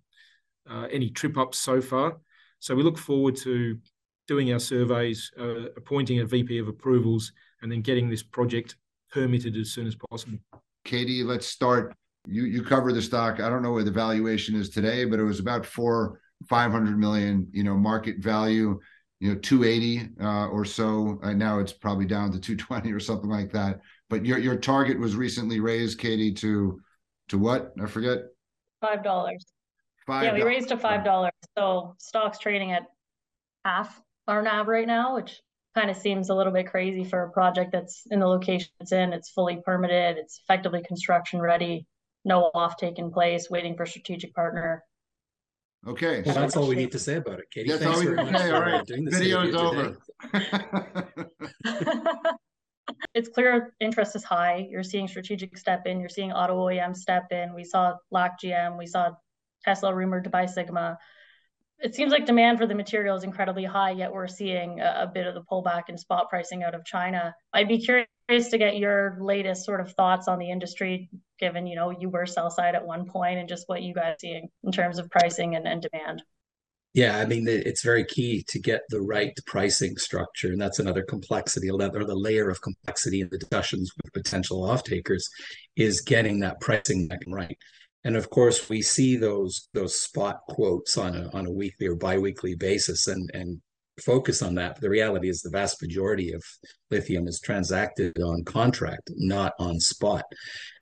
uh, 0.69 0.87
any 0.91 1.11
trip 1.11 1.37
ups 1.37 1.59
so 1.59 1.81
far. 1.81 2.19
So 2.61 2.75
we 2.75 2.83
look 2.83 2.99
forward 2.99 3.37
to 3.37 3.79
doing 4.29 4.53
our 4.53 4.61
surveys, 4.61 5.31
uh, 5.39 5.67
appointing 5.77 6.21
a 6.21 6.25
VP 6.25 6.59
of 6.59 6.69
approvals, 6.69 7.33
and 7.61 7.71
then 7.71 7.81
getting 7.81 8.09
this 8.09 8.23
project 8.23 8.77
permitted 9.11 9.57
as 9.57 9.71
soon 9.71 9.87
as 9.87 9.97
possible. 10.11 10.39
Katie, 10.85 11.23
let's 11.23 11.47
start. 11.47 11.95
You 12.27 12.45
you 12.45 12.63
cover 12.63 12.93
the 12.93 13.03
stock. 13.03 13.41
I 13.41 13.49
don't 13.49 13.63
know 13.63 13.73
where 13.73 13.85
the 13.85 13.91
valuation 13.91 14.55
is 14.55 14.71
today, 14.71 15.05
but 15.05 15.19
it 15.19 15.25
was 15.25 15.41
about 15.41 15.67
four 15.67 16.21
five 16.49 16.71
hundred 16.71 16.99
million. 16.99 17.49
You 17.53 17.65
know, 17.65 17.77
market 17.77 18.19
value 18.19 18.79
you 19.23 19.33
know 19.33 19.39
280 19.39 20.21
uh, 20.21 20.49
or 20.49 20.65
so 20.65 21.21
and 21.23 21.39
now 21.39 21.61
it's 21.61 21.73
probably 21.73 22.05
down 22.05 22.33
to 22.33 22.41
220 22.41 22.91
or 22.91 22.99
something 22.99 23.31
like 23.31 23.53
that 23.53 23.81
but 24.11 24.27
your 24.27 24.37
your 24.37 24.57
target 24.57 24.99
was 24.99 25.15
recently 25.15 25.61
raised 25.61 25.97
katie 25.97 26.35
to 26.35 26.81
to 27.33 27.39
what 27.39 27.73
i 27.83 27.87
forget 27.87 28.19
five 28.83 29.03
dollars 29.03 29.47
Five. 30.07 30.25
yeah 30.25 30.35
we 30.35 30.43
raised 30.43 30.69
to 30.69 30.77
five 30.77 31.03
dollars 31.03 31.33
so 31.57 31.95
stocks 31.99 32.39
trading 32.39 32.73
at 32.73 32.83
half 33.65 33.99
our 34.29 34.43
nav 34.43 34.69
right 34.69 34.87
now 34.87 35.15
which 35.15 35.41
kind 35.75 35.89
of 35.89 35.97
seems 35.97 36.29
a 36.29 36.35
little 36.35 36.53
bit 36.53 36.67
crazy 36.67 37.05
for 37.05 37.23
a 37.23 37.31
project 37.31 37.73
that's 37.73 38.03
in 38.11 38.21
the 38.21 38.27
location 38.27 38.69
it's 38.81 38.93
in 38.93 39.15
it's 39.15 39.31
fully 39.31 39.63
permitted 39.65 40.19
it's 40.19 40.41
effectively 40.45 40.83
construction 40.87 41.41
ready 41.41 41.87
no 42.27 42.51
off 42.53 42.77
taking 42.77 43.11
place 43.11 43.49
waiting 43.49 43.77
for 43.77 43.87
strategic 43.87 44.35
partner 44.35 44.85
Okay. 45.85 46.23
Well, 46.25 46.33
so 46.33 46.41
that's 46.41 46.57
all 46.57 46.69
we 46.69 46.77
need 46.77 46.93
to 46.93 46.99
say 47.01 47.17
about 47.17 47.41
it, 47.41 47.47
Katie. 47.51 47.71
That's 47.71 47.83
Thanks 47.83 47.99
all 47.99 48.05
we 48.05 48.15
very 48.15 48.31
much 48.31 48.41
say. 48.41 48.51
All 48.53 48.61
right. 48.61 48.87
Video's 48.87 49.53
over. 49.53 49.99
it's 53.15 53.29
clear 53.29 53.75
interest 53.81 54.17
is 54.17 54.25
high. 54.25 54.67
You're 54.71 54.83
seeing 54.83 55.09
strategic 55.09 55.57
step 55.57 55.87
in. 55.87 56.01
You're 56.01 56.09
seeing 56.09 56.33
auto 56.33 56.57
OEM 56.69 56.97
step 56.97 57.31
in. 57.31 57.55
We 57.55 57.65
saw 57.65 57.95
Black 58.11 58.41
GM. 58.41 58.79
We 58.79 58.87
saw 58.87 59.11
Tesla 59.65 59.95
rumored 59.95 60.25
to 60.25 60.31
buy 60.31 60.47
Sigma 60.47 60.99
it 61.83 61.95
seems 61.97 62.13
like 62.13 62.27
demand 62.27 62.59
for 62.59 62.67
the 62.67 62.75
material 62.75 63.17
is 63.17 63.25
incredibly 63.25 63.65
high, 63.65 63.91
yet 63.91 64.13
we're 64.13 64.29
seeing 64.29 64.81
a, 64.81 65.03
a, 65.03 65.07
bit 65.13 65.27
of 65.27 65.35
the 65.35 65.43
pullback 65.43 65.89
in 65.89 65.99
spot 65.99 66.29
pricing 66.31 66.63
out 66.63 66.75
of 66.75 66.85
China. 66.85 67.35
I'd 67.53 67.69
be 67.69 67.79
curious 67.79 68.07
to 68.51 68.59
get 68.59 68.77
your 68.77 69.19
latest 69.21 69.65
sort 69.65 69.81
of 69.81 69.93
thoughts 69.93 70.29
on 70.29 70.39
the 70.39 70.51
industry, 70.51 71.11
given 71.41 71.67
you 71.67 71.75
know 71.75 71.91
you 71.91 72.09
were 72.09 72.25
sell 72.25 72.51
side 72.51 72.77
at 72.77 72.87
one 72.87 73.07
point, 73.07 73.41
and 73.41 73.49
just 73.49 73.69
what 73.69 73.83
you 73.83 73.95
guys 73.95 74.17
seeing 74.21 74.49
in 74.63 74.71
terms 74.71 74.99
of 74.99 75.11
pricing 75.11 75.57
and, 75.57 75.67
and 75.67 75.83
demand. 75.83 76.23
Yeah, 76.95 77.19
I 77.19 77.25
mean 77.25 77.49
it's 77.49 77.83
very 77.83 78.05
key 78.05 78.45
to 78.49 78.59
get 78.59 78.83
the 78.91 79.01
right 79.01 79.33
pricing 79.47 79.97
structure, 79.97 80.49
and 80.49 80.61
that's 80.61 80.79
another 80.79 81.03
complexity, 81.03 81.71
or 81.71 81.79
the 82.05 82.15
layer 82.15 82.51
of 82.51 82.61
complexity 82.61 83.21
in 83.23 83.29
the 83.31 83.39
discussions 83.39 83.91
with 84.03 84.13
potential 84.13 84.63
off 84.65 84.85
takers, 84.85 85.27
is 85.77 86.03
getting 86.03 86.41
that 86.41 86.61
pricing 86.61 87.09
right. 87.29 87.57
And 88.05 88.15
of 88.17 88.29
course, 88.31 88.69
we 88.69 88.83
see 88.83 89.17
those 89.17 89.69
those 89.73 89.99
spot 90.01 90.41
quotes 90.49 90.99
on 90.99 91.17
a 91.17 91.31
on 91.33 91.47
a 91.47 91.51
weekly 91.53 91.87
or 91.87 91.95
biweekly 91.97 92.57
basis, 92.57 93.07
and 93.07 93.31
and 93.33 93.61
focus 94.05 94.43
on 94.43 94.55
that. 94.57 94.75
But 94.75 94.83
the 94.83 94.91
reality 94.91 95.29
is, 95.29 95.41
the 95.41 95.51
vast 95.51 95.81
majority 95.83 96.33
of 96.33 96.43
lithium 96.91 97.27
is 97.27 97.41
transacted 97.41 98.19
on 98.21 98.45
contract, 98.45 99.11
not 99.17 99.55
on 99.59 99.81
spot. 99.81 100.25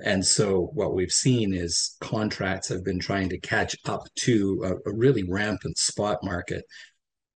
And 0.04 0.24
so, 0.24 0.70
what 0.74 0.94
we've 0.94 1.12
seen 1.12 1.54
is 1.54 1.96
contracts 2.00 2.68
have 2.68 2.84
been 2.84 2.98
trying 2.98 3.28
to 3.30 3.40
catch 3.40 3.76
up 3.86 4.02
to 4.20 4.62
a, 4.86 4.90
a 4.90 4.94
really 4.94 5.24
rampant 5.24 5.78
spot 5.78 6.18
market 6.22 6.64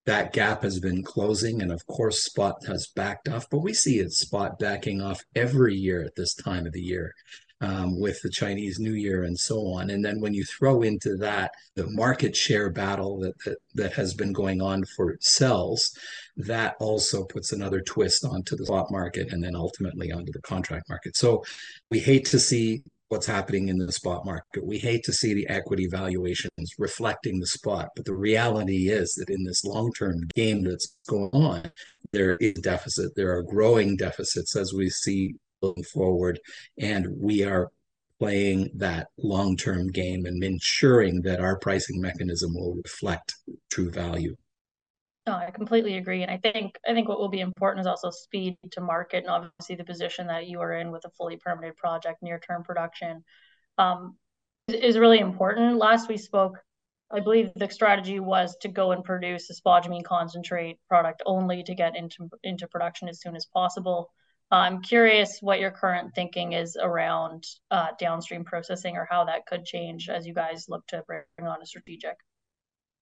that 0.06 0.34
gap 0.34 0.62
has 0.62 0.80
been 0.80 1.02
closing 1.02 1.62
and 1.62 1.72
of 1.72 1.86
course 1.86 2.24
spot 2.24 2.56
has 2.66 2.88
backed 2.94 3.28
off 3.28 3.46
but 3.50 3.60
we 3.60 3.72
see 3.72 4.00
it 4.00 4.12
spot 4.12 4.58
backing 4.58 5.00
off 5.00 5.22
every 5.34 5.74
year 5.74 6.02
at 6.02 6.14
this 6.14 6.34
time 6.34 6.66
of 6.66 6.72
the 6.72 6.80
year 6.80 7.14
um, 7.60 7.98
with 7.98 8.20
the 8.22 8.30
Chinese 8.30 8.78
New 8.78 8.94
Year 8.94 9.24
and 9.24 9.38
so 9.38 9.60
on. 9.74 9.90
And 9.90 10.04
then 10.04 10.20
when 10.20 10.34
you 10.34 10.44
throw 10.44 10.82
into 10.82 11.16
that 11.16 11.52
the 11.76 11.86
market 11.90 12.36
share 12.36 12.70
battle 12.70 13.18
that, 13.20 13.34
that, 13.44 13.58
that 13.74 13.92
has 13.94 14.14
been 14.14 14.32
going 14.32 14.60
on 14.60 14.84
for 14.96 15.16
cells, 15.20 15.96
that 16.36 16.74
also 16.80 17.24
puts 17.24 17.52
another 17.52 17.80
twist 17.80 18.24
onto 18.24 18.56
the 18.56 18.66
spot 18.66 18.90
market 18.90 19.32
and 19.32 19.42
then 19.42 19.54
ultimately 19.54 20.12
onto 20.12 20.32
the 20.32 20.42
contract 20.42 20.88
market. 20.88 21.16
So 21.16 21.44
we 21.90 22.00
hate 22.00 22.26
to 22.26 22.38
see 22.38 22.82
what's 23.08 23.26
happening 23.26 23.68
in 23.68 23.78
the 23.78 23.92
spot 23.92 24.24
market. 24.24 24.66
We 24.66 24.78
hate 24.78 25.04
to 25.04 25.12
see 25.12 25.34
the 25.34 25.48
equity 25.48 25.86
valuations 25.86 26.50
reflecting 26.78 27.38
the 27.38 27.46
spot, 27.46 27.90
but 27.94 28.04
the 28.04 28.14
reality 28.14 28.88
is 28.88 29.14
that 29.14 29.30
in 29.30 29.44
this 29.44 29.64
long-term 29.64 30.28
game 30.34 30.64
that's 30.64 30.96
going 31.06 31.30
on, 31.32 31.70
there 32.12 32.36
is 32.36 32.54
deficit. 32.54 33.14
There 33.14 33.36
are 33.36 33.42
growing 33.42 33.96
deficits 33.96 34.56
as 34.56 34.72
we 34.72 34.88
see 34.88 35.34
forward. 35.92 36.38
And 36.78 37.06
we 37.18 37.44
are 37.44 37.70
playing 38.18 38.70
that 38.74 39.08
long-term 39.18 39.90
game 39.90 40.26
and 40.26 40.42
ensuring 40.42 41.22
that 41.22 41.40
our 41.40 41.58
pricing 41.58 42.00
mechanism 42.00 42.54
will 42.54 42.74
reflect 42.74 43.34
true 43.70 43.90
value. 43.90 44.36
No, 45.26 45.34
I 45.34 45.50
completely 45.50 45.96
agree. 45.96 46.22
And 46.22 46.30
I 46.30 46.36
think 46.36 46.78
I 46.86 46.92
think 46.92 47.08
what 47.08 47.18
will 47.18 47.30
be 47.30 47.40
important 47.40 47.80
is 47.80 47.86
also 47.86 48.10
speed 48.10 48.56
to 48.72 48.82
market 48.82 49.24
and 49.24 49.30
obviously 49.30 49.74
the 49.74 49.84
position 49.84 50.26
that 50.26 50.46
you 50.46 50.60
are 50.60 50.74
in 50.74 50.90
with 50.90 51.04
a 51.06 51.10
fully 51.16 51.36
permitted 51.38 51.76
project, 51.76 52.22
near-term 52.22 52.62
production, 52.62 53.24
um, 53.78 54.16
is 54.68 54.98
really 54.98 55.20
important. 55.20 55.78
Last 55.78 56.08
we 56.08 56.18
spoke, 56.18 56.58
I 57.10 57.20
believe 57.20 57.50
the 57.56 57.70
strategy 57.70 58.20
was 58.20 58.56
to 58.60 58.68
go 58.68 58.92
and 58.92 59.02
produce 59.02 59.48
a 59.48 59.54
spodumene 59.54 60.04
concentrate 60.04 60.78
product 60.88 61.22
only 61.24 61.62
to 61.62 61.74
get 61.74 61.96
into 61.96 62.28
into 62.42 62.68
production 62.68 63.08
as 63.08 63.20
soon 63.20 63.34
as 63.34 63.46
possible. 63.46 64.10
I'm 64.50 64.82
curious 64.82 65.38
what 65.40 65.58
your 65.58 65.70
current 65.70 66.14
thinking 66.14 66.52
is 66.52 66.76
around 66.80 67.44
uh, 67.70 67.88
downstream 67.98 68.44
processing 68.44 68.96
or 68.96 69.06
how 69.10 69.24
that 69.24 69.46
could 69.46 69.64
change 69.64 70.08
as 70.08 70.26
you 70.26 70.34
guys 70.34 70.66
look 70.68 70.86
to 70.88 71.02
bring 71.06 71.48
on 71.48 71.62
a 71.62 71.66
strategic. 71.66 72.16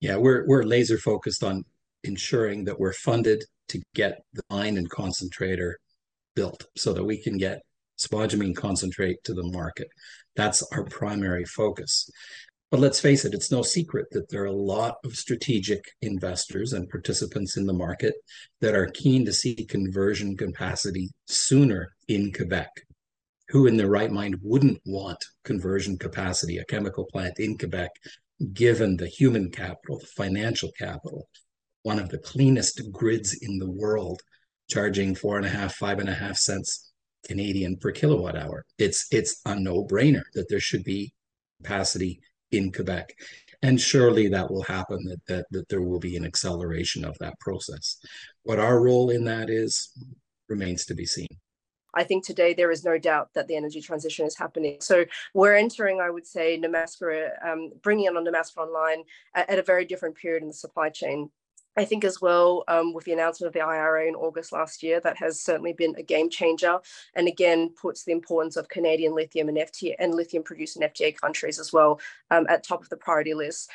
Yeah, 0.01 0.17
we're 0.17 0.47
we're 0.47 0.63
laser 0.63 0.99
focused 0.99 1.45
on 1.45 1.65
ensuring 2.05 2.65
that 2.65 2.79
we're 2.79 2.93
funded 2.93 3.45
to 3.69 3.81
get 3.95 4.23
the 4.33 4.43
mine 4.51 4.77
and 4.77 4.89
concentrator 4.91 5.79
built 6.35 6.67
so 6.77 6.93
that 6.93 7.05
we 7.05 7.23
can 7.23 7.39
get 7.39 7.63
spodumene 7.99 8.57
concentrate 8.57 9.23
to 9.25 9.35
the 9.35 9.45
market. 9.45 9.89
That's 10.35 10.63
our 10.73 10.85
primary 10.85 11.45
focus. 11.45 12.11
But 12.73 12.81
let's 12.81 13.01
face 13.01 13.27
it, 13.27 13.35
it's 13.35 13.53
no 13.53 13.61
secret 13.61 14.07
that 14.13 14.31
there 14.31 14.45
are 14.45 14.47
a 14.47 14.53
lot 14.53 14.97
of 15.05 15.15
strategic 15.15 15.85
investors 16.01 16.73
and 16.73 16.89
participants 16.89 17.59
in 17.59 17.67
the 17.67 17.75
market 17.75 18.15
that 18.63 18.75
are 18.75 18.87
keen 18.87 19.27
to 19.27 19.33
see 19.35 19.55
conversion 19.55 20.39
capacity 20.39 21.11
sooner 21.27 21.93
in 22.09 22.33
Quebec. 22.33 22.71
Who 23.49 23.67
in 23.67 23.77
their 23.77 23.91
right 23.91 24.11
mind 24.11 24.37
wouldn't 24.41 24.81
want 24.87 25.23
conversion 25.45 25.99
capacity, 25.99 26.57
a 26.57 26.65
chemical 26.65 27.05
plant 27.13 27.39
in 27.39 27.59
Quebec, 27.59 27.91
given 28.55 28.97
the 28.97 29.07
human 29.07 29.51
capital, 29.51 29.99
the 29.99 30.07
financial 30.07 30.71
capital, 30.79 31.29
one 31.83 31.99
of 31.99 32.09
the 32.09 32.21
cleanest 32.21 32.81
grids 32.91 33.37
in 33.43 33.59
the 33.59 33.71
world, 33.71 34.23
charging 34.71 35.15
four 35.15 35.37
and 35.37 35.45
a 35.45 35.51
half, 35.51 35.75
five 35.75 35.99
and 35.99 36.09
a 36.09 36.15
half 36.15 36.39
cents 36.39 36.91
Canadian 37.29 37.77
per 37.77 37.93
kilowatt 37.93 38.35
hour. 38.35 38.65
It's 38.79 39.09
it's 39.11 39.43
a 39.45 39.61
no-brainer 39.61 40.23
that 40.33 40.49
there 40.49 40.59
should 40.59 40.85
be 40.85 41.13
capacity 41.63 42.19
in 42.53 42.71
Quebec. 42.71 43.15
And 43.63 43.81
surely 43.81 44.29
that 44.29 44.51
will 44.51 44.63
happen, 44.63 45.05
that, 45.05 45.21
that, 45.27 45.47
that 45.51 45.69
there 45.69 45.83
will 45.83 46.01
be 46.01 46.17
an 46.17 46.25
acceleration 46.25 47.05
of 47.05 47.17
that 47.19 47.39
process. 47.41 47.99
What 48.43 48.59
our 48.59 48.81
role 48.81 49.11
in 49.11 49.25
that 49.25 49.51
is 49.51 49.93
remains 50.49 50.85
to 50.87 50.95
be 50.95 51.07
seen. 51.07 51.29
I 51.95 52.05
think 52.05 52.25
today 52.25 52.55
there 52.55 52.71
is 52.71 52.85
no 52.85 52.99
doubt 52.99 53.29
that 53.35 53.49
the 53.49 53.57
energy 53.57 53.81
transition 53.81 54.27
is 54.27 54.37
happening. 54.37 54.79
So 54.81 55.05
we're 55.35 55.57
entering, 55.57 56.01
I 56.01 56.11
would 56.11 56.27
say, 56.27 56.59
Nemaska, 56.59 57.31
um, 57.47 57.71
bringing 57.83 58.09
on 58.09 58.25
Nemaska 58.25 58.59
online 58.59 59.05
at, 59.35 59.51
at, 59.51 59.59
a 59.59 59.63
very 59.63 59.85
different 59.85 60.17
period 60.17 60.43
in 60.43 60.49
the 60.49 60.55
supply 60.55 60.89
chain. 60.89 61.31
I 61.77 61.85
think 61.85 62.05
as 62.05 62.21
well 62.21 62.65
um, 62.69 62.93
with 62.93 63.05
the 63.05 63.13
announcement 63.13 63.49
of 63.49 63.55
the 63.55 63.61
IRA 63.61 64.07
in 64.07 64.15
August 64.15 64.53
last 64.53 64.83
year, 64.83 65.01
that 65.01 65.17
has 65.17 65.41
certainly 65.41 65.73
been 65.73 65.95
a 65.97 66.03
game 66.03 66.29
changer, 66.29 66.79
and 67.15 67.29
again 67.29 67.71
puts 67.71 68.05
the 68.05 68.13
importance 68.13 68.57
of 68.57 68.69
Canadian 68.69 69.15
lithium 69.15 69.49
and 69.49 69.59
FTA 69.59 69.95
and 69.99 70.15
lithium 70.15 70.43
producing 70.43 70.83
FTA 70.83 71.17
countries 71.17 71.59
as 71.59 71.73
well 71.73 72.01
um, 72.31 72.47
at 72.49 72.63
top 72.63 72.83
of 72.83 72.89
the 72.89 72.97
priority 72.97 73.35
list. 73.35 73.71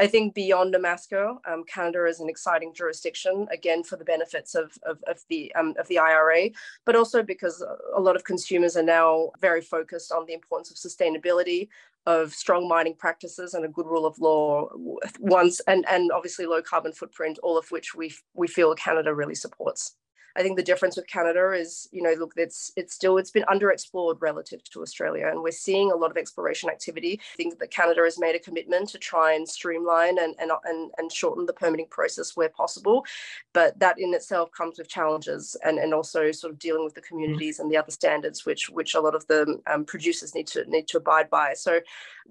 I 0.00 0.06
think 0.06 0.34
beyond 0.34 0.74
Nemaska, 0.74 1.36
um, 1.46 1.62
Canada 1.64 2.06
is 2.06 2.20
an 2.20 2.30
exciting 2.30 2.72
jurisdiction 2.72 3.46
again 3.52 3.82
for 3.82 3.96
the 3.96 4.04
benefits 4.04 4.54
of 4.54 4.72
of, 4.84 4.98
of 5.06 5.18
the 5.28 5.54
um, 5.54 5.74
of 5.78 5.86
the 5.88 5.98
IRA, 5.98 6.48
but 6.86 6.96
also 6.96 7.22
because 7.22 7.62
a 7.94 8.00
lot 8.00 8.16
of 8.16 8.24
consumers 8.24 8.78
are 8.78 8.82
now 8.82 9.30
very 9.40 9.60
focused 9.60 10.10
on 10.10 10.24
the 10.24 10.32
importance 10.32 10.70
of 10.70 10.78
sustainability, 10.78 11.68
of 12.06 12.32
strong 12.32 12.66
mining 12.66 12.94
practices, 12.94 13.52
and 13.52 13.66
a 13.66 13.68
good 13.68 13.86
rule 13.86 14.06
of 14.06 14.18
law. 14.18 14.70
Once 15.18 15.60
and 15.68 15.84
and 15.86 16.10
obviously 16.12 16.46
low 16.46 16.62
carbon 16.62 16.92
footprint, 16.92 17.38
all 17.42 17.58
of 17.58 17.70
which 17.70 17.94
we 17.94 18.10
we 18.32 18.48
feel 18.48 18.74
Canada 18.74 19.14
really 19.14 19.34
supports. 19.34 19.96
I 20.36 20.42
think 20.42 20.56
the 20.56 20.62
difference 20.62 20.96
with 20.96 21.06
Canada 21.06 21.52
is, 21.52 21.88
you 21.92 22.02
know, 22.02 22.12
look, 22.12 22.32
it's 22.36 22.72
it's 22.76 22.94
still 22.94 23.18
it's 23.18 23.30
been 23.30 23.44
underexplored 23.44 24.16
relative 24.20 24.62
to 24.64 24.82
Australia, 24.82 25.28
and 25.28 25.42
we're 25.42 25.50
seeing 25.50 25.90
a 25.90 25.96
lot 25.96 26.10
of 26.10 26.16
exploration 26.16 26.70
activity. 26.70 27.20
I 27.34 27.36
think 27.36 27.58
that 27.58 27.70
Canada 27.70 28.02
has 28.04 28.18
made 28.18 28.34
a 28.34 28.38
commitment 28.38 28.88
to 28.90 28.98
try 28.98 29.34
and 29.34 29.48
streamline 29.48 30.18
and 30.18 30.34
and 30.38 30.50
and, 30.64 30.90
and 30.98 31.12
shorten 31.12 31.46
the 31.46 31.52
permitting 31.52 31.86
process 31.90 32.36
where 32.36 32.48
possible, 32.48 33.04
but 33.52 33.78
that 33.78 33.98
in 33.98 34.14
itself 34.14 34.50
comes 34.52 34.78
with 34.78 34.88
challenges 34.88 35.56
and 35.64 35.78
and 35.78 35.92
also 35.94 36.30
sort 36.32 36.52
of 36.52 36.58
dealing 36.58 36.84
with 36.84 36.94
the 36.94 37.00
communities 37.00 37.58
and 37.58 37.70
the 37.70 37.76
other 37.76 37.90
standards 37.90 38.46
which 38.46 38.70
which 38.70 38.94
a 38.94 39.00
lot 39.00 39.14
of 39.14 39.26
the 39.26 39.60
um, 39.66 39.84
producers 39.84 40.34
need 40.34 40.46
to 40.46 40.64
need 40.68 40.86
to 40.88 40.98
abide 40.98 41.28
by. 41.30 41.54
So 41.54 41.80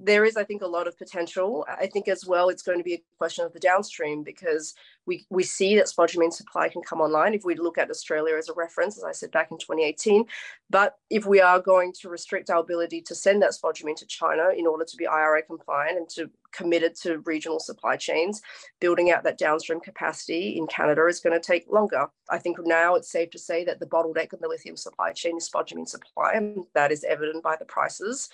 there 0.02 0.24
is, 0.24 0.38
I 0.38 0.44
think, 0.44 0.62
a 0.62 0.68
lot 0.68 0.88
of 0.88 0.98
potential. 0.98 1.66
I 1.68 1.88
think 1.88 2.08
as 2.08 2.26
well, 2.26 2.50
it's 2.50 2.62
going 2.62 2.78
to 2.78 2.84
be 2.84 2.94
a 2.94 3.02
question 3.18 3.46
of 3.46 3.52
the 3.52 3.60
downstream 3.60 4.24
because 4.24 4.74
we, 5.06 5.26
we 5.30 5.44
see 5.44 5.76
that 5.76 5.88
spodumene 5.88 6.32
supply 6.32 6.70
can 6.70 6.82
come 6.82 7.02
online 7.02 7.34
if 7.34 7.44
we 7.44 7.56
look 7.56 7.78
at 7.78 7.90
Australia 7.90 8.36
as 8.36 8.48
a 8.48 8.54
reference, 8.54 8.98
as 8.98 9.04
I 9.04 9.12
said 9.12 9.32
back 9.32 9.52
in 9.52 9.58
2018. 9.58 10.26
But 10.70 10.98
if 11.10 11.26
we 11.26 11.42
are 11.42 11.60
going 11.60 11.94
to 12.02 12.10
restrict 12.10 12.50
our 12.50 12.60
ability 12.60 13.02
to 13.02 13.16
send 13.16 13.42
that 13.42 13.52
spodumene 13.52 13.98
to 13.98 14.06
China 14.06 14.50
in 14.56 14.66
order 14.66 14.86
to 14.86 14.98
be 14.98 15.06
IRA 15.06 15.44
compliant 15.44 15.98
and 15.98 16.10
to 16.12 16.30
committed 16.52 16.96
to 16.96 17.20
regional 17.20 17.60
supply 17.60 17.96
chains, 17.96 18.42
building 18.80 19.12
out 19.12 19.24
that 19.24 19.38
downstream 19.38 19.80
capacity 19.80 20.58
in 20.58 20.66
Canada 20.66 21.06
is 21.06 21.20
going 21.20 21.40
to 21.40 21.46
take 21.46 21.70
longer. 21.70 22.08
I 22.30 22.40
think 22.40 22.58
now 22.64 22.96
it's 22.96 23.12
safe 23.12 23.30
to 23.32 23.40
say 23.40 23.64
that 23.66 23.80
the 23.80 23.86
bottleneck 23.86 24.34
in 24.34 24.40
the 24.42 24.48
lithium 24.48 24.78
supply 24.78 25.12
chain 25.12 25.38
is 25.38 25.50
spodumene 25.50 25.88
supply, 25.88 26.34
and 26.34 26.66
that 26.74 26.92
is 26.92 27.04
evident 27.04 27.44
by 27.44 27.56
the 27.58 27.66
prices 27.66 28.30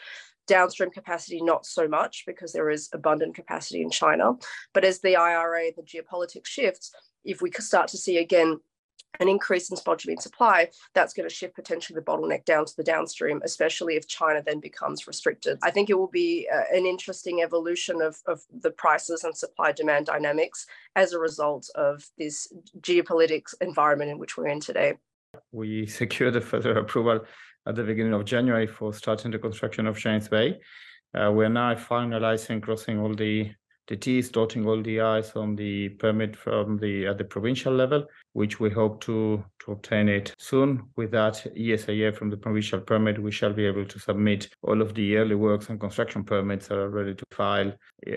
downstream 0.47 0.91
capacity 0.91 1.41
not 1.41 1.65
so 1.65 1.87
much 1.87 2.23
because 2.25 2.53
there 2.53 2.69
is 2.69 2.89
abundant 2.93 3.35
capacity 3.35 3.81
in 3.81 3.89
China. 3.89 4.33
But 4.73 4.85
as 4.85 4.99
the 4.99 5.15
IRA, 5.15 5.71
the 5.75 5.83
geopolitics 5.83 6.47
shifts, 6.47 6.93
if 7.23 7.41
we 7.41 7.51
start 7.51 7.87
to 7.89 7.97
see 7.97 8.17
again 8.17 8.59
an 9.19 9.29
increase 9.29 9.69
in 9.69 9.77
spodumene 9.77 10.21
supply, 10.21 10.69
that's 10.93 11.13
going 11.13 11.27
to 11.27 11.33
shift 11.33 11.55
potentially 11.55 11.95
the 11.95 12.05
bottleneck 12.05 12.45
down 12.45 12.65
to 12.65 12.75
the 12.75 12.83
downstream, 12.83 13.41
especially 13.43 13.95
if 13.95 14.07
China 14.07 14.41
then 14.45 14.59
becomes 14.59 15.07
restricted. 15.07 15.57
I 15.63 15.71
think 15.71 15.89
it 15.89 15.97
will 15.97 16.09
be 16.09 16.47
uh, 16.53 16.63
an 16.73 16.85
interesting 16.85 17.41
evolution 17.41 18.01
of, 18.01 18.17
of 18.27 18.41
the 18.61 18.71
prices 18.71 19.23
and 19.23 19.35
supply 19.35 19.71
demand 19.71 20.07
dynamics 20.07 20.65
as 20.95 21.13
a 21.13 21.19
result 21.19 21.69
of 21.75 22.05
this 22.17 22.51
geopolitics 22.81 23.53
environment 23.61 24.11
in 24.11 24.19
which 24.19 24.37
we're 24.37 24.47
in 24.47 24.59
today. 24.59 24.95
We 25.51 25.85
secured 25.87 26.35
a 26.35 26.41
further 26.41 26.77
approval 26.77 27.21
at 27.65 27.75
the 27.75 27.83
beginning 27.83 28.13
of 28.13 28.25
January 28.25 28.67
for 28.67 28.93
starting 28.93 29.31
the 29.31 29.39
construction 29.39 29.87
of 29.87 29.97
James 29.97 30.27
Bay. 30.27 30.59
Uh, 31.13 31.31
we're 31.31 31.49
now 31.49 31.73
finalizing, 31.75 32.61
crossing 32.61 32.99
all 32.99 33.13
the 33.13 33.51
the 33.87 33.95
T's, 33.95 34.29
dotting 34.29 34.65
all 34.65 34.81
the 34.81 34.99
I's 35.01 35.33
on 35.35 35.55
the 35.55 35.89
permit 35.89 36.35
from 36.35 36.77
the 36.77 37.05
at 37.05 37.17
the 37.17 37.23
provincial 37.23 37.73
level, 37.73 38.05
which 38.33 38.59
we 38.59 38.69
hope 38.69 39.01
to 39.01 39.43
to 39.59 39.71
obtain 39.71 40.09
it 40.09 40.33
soon. 40.37 40.89
With 40.95 41.11
that 41.11 41.45
ESIA 41.55 42.15
from 42.15 42.29
the 42.29 42.37
provincial 42.37 42.79
permit, 42.79 43.21
we 43.21 43.31
shall 43.31 43.53
be 43.53 43.65
able 43.65 43.85
to 43.85 43.99
submit 43.99 44.49
all 44.63 44.81
of 44.81 44.93
the 44.95 45.17
early 45.17 45.35
works 45.35 45.69
and 45.69 45.79
construction 45.79 46.23
permits 46.23 46.67
that 46.67 46.79
are 46.79 46.89
ready 46.89 47.13
to 47.13 47.25
file. 47.31 47.73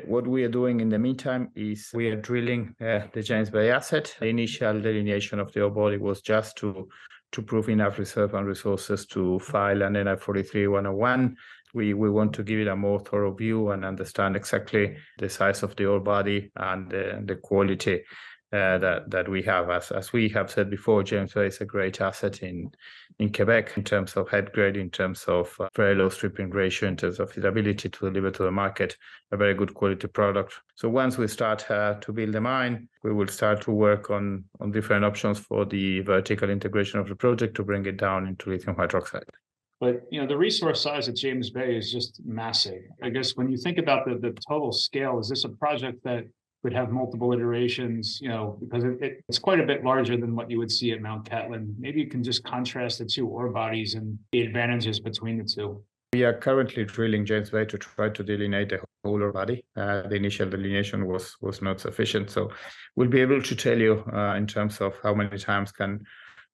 What 0.06 0.26
we 0.26 0.42
are 0.44 0.48
doing 0.48 0.80
in 0.80 0.88
the 0.88 0.98
meantime 0.98 1.50
is 1.54 1.90
we 1.94 2.08
are 2.08 2.16
drilling 2.16 2.74
uh, 2.80 3.00
the 3.12 3.22
James 3.22 3.50
Bay 3.50 3.70
asset. 3.70 4.14
The 4.20 4.26
initial 4.26 4.80
delineation 4.80 5.38
of 5.38 5.52
the 5.52 5.62
ore 5.62 5.70
body 5.70 5.98
was 5.98 6.22
just 6.22 6.56
to 6.58 6.88
to 7.32 7.42
prove 7.42 7.68
enough 7.68 7.98
reserve 7.98 8.34
and 8.34 8.46
resources 8.46 9.06
to 9.06 9.38
file 9.40 9.82
an 9.82 9.94
NI 9.94 10.16
43-101. 10.16 11.34
We, 11.74 11.94
we 11.94 12.10
want 12.10 12.32
to 12.34 12.42
give 12.42 12.60
it 12.60 12.68
a 12.68 12.76
more 12.76 13.00
thorough 13.00 13.34
view 13.34 13.70
and 13.70 13.84
understand 13.84 14.36
exactly 14.36 14.96
the 15.18 15.28
size 15.28 15.62
of 15.62 15.76
the 15.76 15.86
ore 15.86 16.00
body 16.00 16.50
and 16.56 16.90
the, 16.90 17.22
the 17.24 17.36
quality 17.36 18.04
uh, 18.52 18.78
that 18.78 19.10
that 19.10 19.28
we 19.28 19.42
have. 19.42 19.68
As 19.68 19.90
as 19.90 20.12
we 20.12 20.28
have 20.30 20.50
said 20.50 20.70
before, 20.70 21.02
James 21.02 21.34
Bay 21.34 21.46
is 21.46 21.60
a 21.60 21.64
great 21.64 22.00
asset 22.00 22.42
in 22.42 22.70
in 23.18 23.32
Quebec 23.32 23.76
in 23.76 23.84
terms 23.84 24.16
of 24.16 24.28
head 24.28 24.52
grade, 24.52 24.76
in 24.76 24.90
terms 24.90 25.24
of 25.24 25.54
uh, 25.60 25.68
very 25.76 25.94
low 25.94 26.08
stripping 26.08 26.50
ratio, 26.50 26.88
in 26.88 26.96
terms 26.96 27.20
of 27.20 27.36
its 27.36 27.44
ability 27.44 27.88
to 27.88 28.10
deliver 28.10 28.30
to 28.30 28.44
the 28.44 28.50
market 28.50 28.96
a 29.32 29.36
very 29.36 29.54
good 29.54 29.74
quality 29.74 30.06
product. 30.08 30.54
So 30.76 30.88
once 30.88 31.18
we 31.18 31.28
start 31.28 31.70
uh, 31.70 31.94
to 31.94 32.12
build 32.12 32.32
the 32.32 32.40
mine, 32.40 32.88
we 33.02 33.12
will 33.12 33.28
start 33.28 33.60
to 33.62 33.70
work 33.70 34.10
on 34.10 34.44
on 34.60 34.70
different 34.70 35.04
options 35.04 35.38
for 35.38 35.66
the 35.66 36.00
vertical 36.00 36.48
integration 36.48 37.00
of 37.00 37.08
the 37.08 37.16
project 37.16 37.54
to 37.56 37.64
bring 37.64 37.84
it 37.86 37.98
down 37.98 38.26
into 38.26 38.50
lithium 38.50 38.76
hydroxide. 38.76 39.28
But 39.80 40.02
you 40.10 40.20
know 40.20 40.26
the 40.26 40.36
resource 40.36 40.80
size 40.82 41.08
at 41.08 41.16
James 41.16 41.50
Bay 41.50 41.76
is 41.76 41.92
just 41.92 42.20
massive. 42.24 42.82
I 43.02 43.10
guess 43.10 43.36
when 43.36 43.50
you 43.50 43.58
think 43.58 43.78
about 43.78 44.06
the 44.06 44.14
the 44.14 44.34
total 44.48 44.72
scale, 44.72 45.18
is 45.20 45.28
this 45.28 45.44
a 45.44 45.50
project 45.50 46.02
that 46.04 46.24
would 46.62 46.72
have 46.72 46.90
multiple 46.90 47.32
iterations, 47.32 48.20
you 48.20 48.28
know, 48.28 48.58
because 48.60 48.84
it, 48.84 49.00
it, 49.00 49.24
it's 49.28 49.38
quite 49.38 49.60
a 49.60 49.66
bit 49.66 49.84
larger 49.84 50.16
than 50.16 50.34
what 50.34 50.50
you 50.50 50.58
would 50.58 50.70
see 50.70 50.92
at 50.92 51.00
Mount 51.00 51.28
Cattlin. 51.28 51.74
Maybe 51.78 52.00
you 52.00 52.08
can 52.08 52.22
just 52.22 52.42
contrast 52.44 52.98
the 52.98 53.04
two 53.04 53.28
ore 53.28 53.48
bodies 53.48 53.94
and 53.94 54.18
the 54.32 54.42
advantages 54.42 54.98
between 54.98 55.38
the 55.38 55.44
two. 55.44 55.82
We 56.12 56.24
are 56.24 56.32
currently 56.32 56.84
drilling 56.84 57.26
James 57.26 57.50
Bay 57.50 57.66
to 57.66 57.78
try 57.78 58.08
to 58.08 58.22
delineate 58.24 58.70
the 58.70 58.80
whole 59.04 59.22
ore 59.22 59.32
body. 59.32 59.64
Uh, 59.76 60.02
the 60.02 60.16
initial 60.16 60.48
delineation 60.48 61.06
was 61.06 61.36
was 61.40 61.60
not 61.60 61.80
sufficient, 61.80 62.30
so 62.30 62.50
we'll 62.96 63.08
be 63.08 63.20
able 63.20 63.42
to 63.42 63.54
tell 63.54 63.78
you 63.78 64.04
uh, 64.12 64.34
in 64.34 64.46
terms 64.46 64.80
of 64.80 64.94
how 65.02 65.14
many 65.14 65.38
times 65.38 65.70
can 65.70 66.04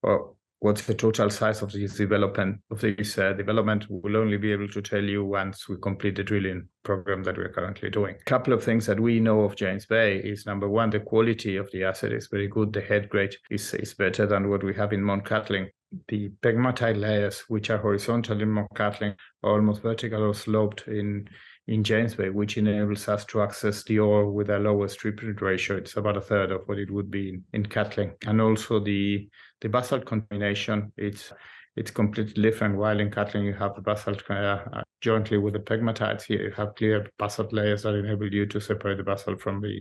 or 0.02 0.34
what's 0.64 0.86
the 0.86 0.94
total 0.94 1.28
size 1.28 1.60
of 1.60 1.70
this 1.72 1.94
development 1.94 2.58
of 2.70 2.80
this 2.80 3.18
uh, 3.18 3.34
development 3.34 3.84
we'll 3.90 4.16
only 4.16 4.38
be 4.38 4.50
able 4.50 4.66
to 4.66 4.80
tell 4.80 5.04
you 5.04 5.22
once 5.22 5.68
we 5.68 5.76
complete 5.76 6.16
the 6.16 6.24
drilling 6.24 6.66
program 6.82 7.22
that 7.22 7.36
we're 7.36 7.52
currently 7.52 7.90
doing 7.90 8.16
a 8.18 8.24
couple 8.24 8.50
of 8.54 8.64
things 8.64 8.86
that 8.86 8.98
we 8.98 9.20
know 9.20 9.42
of 9.42 9.54
james 9.54 9.84
bay 9.84 10.16
is 10.16 10.46
number 10.46 10.66
one 10.66 10.88
the 10.88 10.98
quality 10.98 11.58
of 11.58 11.70
the 11.72 11.84
asset 11.84 12.12
is 12.12 12.28
very 12.28 12.48
good 12.48 12.72
the 12.72 12.80
head 12.80 13.10
grade 13.10 13.36
is, 13.50 13.74
is 13.74 13.92
better 13.92 14.24
than 14.24 14.48
what 14.48 14.64
we 14.64 14.72
have 14.72 14.94
in 14.94 15.02
mount 15.02 15.26
cattlin 15.26 15.68
the 16.08 16.30
pegmatite 16.42 16.98
layers 16.98 17.40
which 17.48 17.68
are 17.68 17.76
horizontal 17.76 18.40
in 18.40 18.48
mount 18.48 18.74
cattlin 18.74 19.14
are 19.42 19.52
almost 19.52 19.82
vertical 19.82 20.22
or 20.22 20.32
sloped 20.32 20.88
in 20.88 21.28
in 21.66 21.82
James 21.82 22.14
Bay, 22.14 22.28
which 22.28 22.58
enables 22.58 23.08
us 23.08 23.24
to 23.24 23.40
access 23.40 23.82
the 23.84 23.98
ore 23.98 24.30
with 24.30 24.50
a 24.50 24.58
lower 24.58 24.86
strip 24.86 25.20
ratio. 25.40 25.78
It's 25.78 25.96
about 25.96 26.18
a 26.18 26.20
third 26.20 26.52
of 26.52 26.62
what 26.66 26.78
it 26.78 26.90
would 26.90 27.10
be 27.10 27.30
in, 27.30 27.44
in 27.54 27.64
Cattlin. 27.66 28.12
And 28.26 28.40
also 28.40 28.80
the 28.80 29.26
the 29.64 29.70
basalt 29.70 30.04
contamination, 30.04 30.92
it's 30.96 31.32
it's 31.76 31.90
completely 31.90 32.40
different. 32.40 32.76
While 32.76 33.00
in 33.00 33.10
Cattlin 33.10 33.44
you 33.44 33.54
have 33.54 33.74
the 33.74 33.80
basalt 33.80 34.22
uh, 34.30 34.58
jointly 35.00 35.38
with 35.38 35.54
the 35.54 35.58
pegmatites, 35.58 36.22
here 36.22 36.42
you 36.42 36.52
have 36.52 36.76
clear 36.76 37.10
basalt 37.18 37.52
layers 37.52 37.82
that 37.82 37.94
enable 37.94 38.32
you 38.32 38.46
to 38.46 38.60
separate 38.60 38.98
the 38.98 39.02
basalt 39.02 39.40
from 39.40 39.60
the 39.60 39.80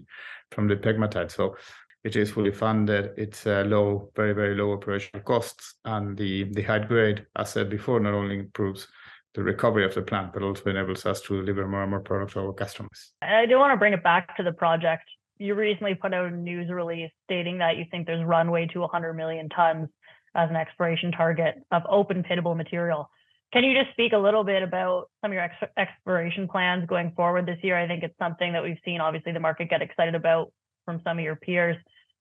from 0.51 0.67
the 0.69 0.77
pegmatite. 0.77 1.31
So 1.31 1.57
it 2.05 2.15
is 2.15 2.31
fully 2.31 2.51
funded. 2.51 3.11
It's 3.17 3.45
a 3.45 3.63
low, 3.65 4.09
very, 4.15 4.33
very 4.33 4.55
low 4.55 4.71
operational 4.71 5.23
costs. 5.23 5.75
And 5.85 6.17
the, 6.17 6.45
the 6.51 6.61
high 6.61 6.79
grade, 6.79 7.25
as 7.37 7.51
said 7.51 7.69
before, 7.69 7.99
not 7.99 8.13
only 8.13 8.39
improves 8.39 8.87
the 9.35 9.43
recovery 9.43 9.85
of 9.85 9.95
the 9.95 10.01
plant, 10.01 10.33
but 10.33 10.43
also 10.43 10.69
enables 10.69 11.05
us 11.05 11.21
to 11.21 11.41
deliver 11.41 11.65
more 11.65 11.81
and 11.83 11.91
more 11.91 12.01
product 12.01 12.33
to 12.33 12.41
our 12.41 12.53
customers. 12.53 13.13
I 13.21 13.45
do 13.45 13.57
want 13.57 13.71
to 13.71 13.77
bring 13.77 13.93
it 13.93 14.03
back 14.03 14.35
to 14.37 14.43
the 14.43 14.51
project. 14.51 15.03
You 15.37 15.55
recently 15.55 15.95
put 15.95 16.13
out 16.13 16.31
a 16.31 16.35
news 16.35 16.69
release 16.69 17.11
stating 17.25 17.57
that 17.59 17.77
you 17.77 17.85
think 17.89 18.05
there's 18.05 18.25
runway 18.25 18.67
to 18.67 18.79
100 18.79 19.13
million 19.13 19.49
tons 19.49 19.89
as 20.35 20.49
an 20.49 20.55
exploration 20.55 21.11
target 21.11 21.55
of 21.71 21.83
open 21.89 22.23
pitable 22.23 22.55
material. 22.55 23.09
Can 23.51 23.63
you 23.63 23.79
just 23.79 23.91
speak 23.91 24.13
a 24.13 24.17
little 24.17 24.43
bit 24.43 24.63
about 24.63 25.09
some 25.21 25.31
of 25.31 25.35
your 25.35 25.43
ex- 25.43 25.71
exploration 25.77 26.47
plans 26.47 26.87
going 26.87 27.11
forward 27.15 27.45
this 27.45 27.59
year? 27.61 27.77
I 27.77 27.87
think 27.87 28.03
it's 28.03 28.17
something 28.17 28.53
that 28.53 28.63
we've 28.63 28.79
seen, 28.83 28.99
obviously, 28.99 29.31
the 29.31 29.39
market 29.39 29.69
get 29.69 29.81
excited 29.81 30.15
about 30.15 30.51
from 30.85 31.01
some 31.03 31.19
of 31.19 31.23
your 31.23 31.35
peers. 31.35 31.77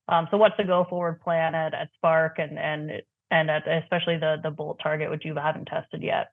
Um, 0.08 0.28
so, 0.30 0.36
what's 0.36 0.56
the 0.58 0.64
go 0.64 0.84
forward 0.88 1.22
plan 1.22 1.54
at, 1.54 1.72
at 1.72 1.88
Spark 1.94 2.38
and 2.38 2.58
and 2.58 3.02
and 3.30 3.50
at 3.50 3.66
especially 3.66 4.18
the 4.18 4.36
the 4.42 4.50
bolt 4.50 4.80
target, 4.82 5.10
which 5.10 5.24
you 5.24 5.34
haven't 5.34 5.66
tested 5.66 6.02
yet? 6.02 6.28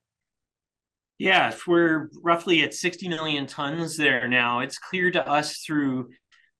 Yeah, 1.18 1.54
we're 1.68 2.10
roughly 2.22 2.64
at 2.64 2.74
60 2.74 3.08
million 3.10 3.46
tons 3.46 3.96
there 3.96 4.28
now. 4.28 4.60
It's 4.60 4.78
clear 4.78 5.12
to 5.12 5.28
us 5.28 5.58
through 5.58 6.10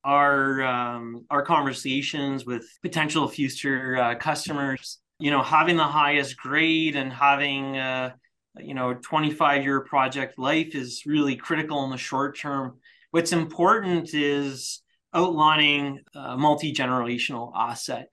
our 0.04 0.62
um, 0.64 1.26
our 1.30 1.42
conversations 1.44 2.46
with 2.46 2.66
potential 2.82 3.28
future 3.28 3.98
uh, 3.98 4.16
customers. 4.16 5.00
You 5.20 5.32
know, 5.32 5.44
having 5.44 5.76
the 5.76 5.84
highest 5.84 6.38
grade 6.38 6.96
and 6.96 7.12
having 7.12 7.78
uh, 7.78 8.12
you 8.58 8.74
know 8.74 8.94
25 8.94 9.64
year 9.64 9.82
project 9.82 10.38
life 10.38 10.76
is 10.76 11.04
really 11.06 11.36
critical 11.36 11.84
in 11.84 11.90
the 11.90 11.98
short 11.98 12.38
term. 12.38 12.78
What's 13.12 13.34
important 13.34 14.14
is 14.14 14.82
outlining 15.14 16.02
a 16.16 16.38
multi 16.38 16.74
generational 16.74 17.52
asset. 17.56 18.08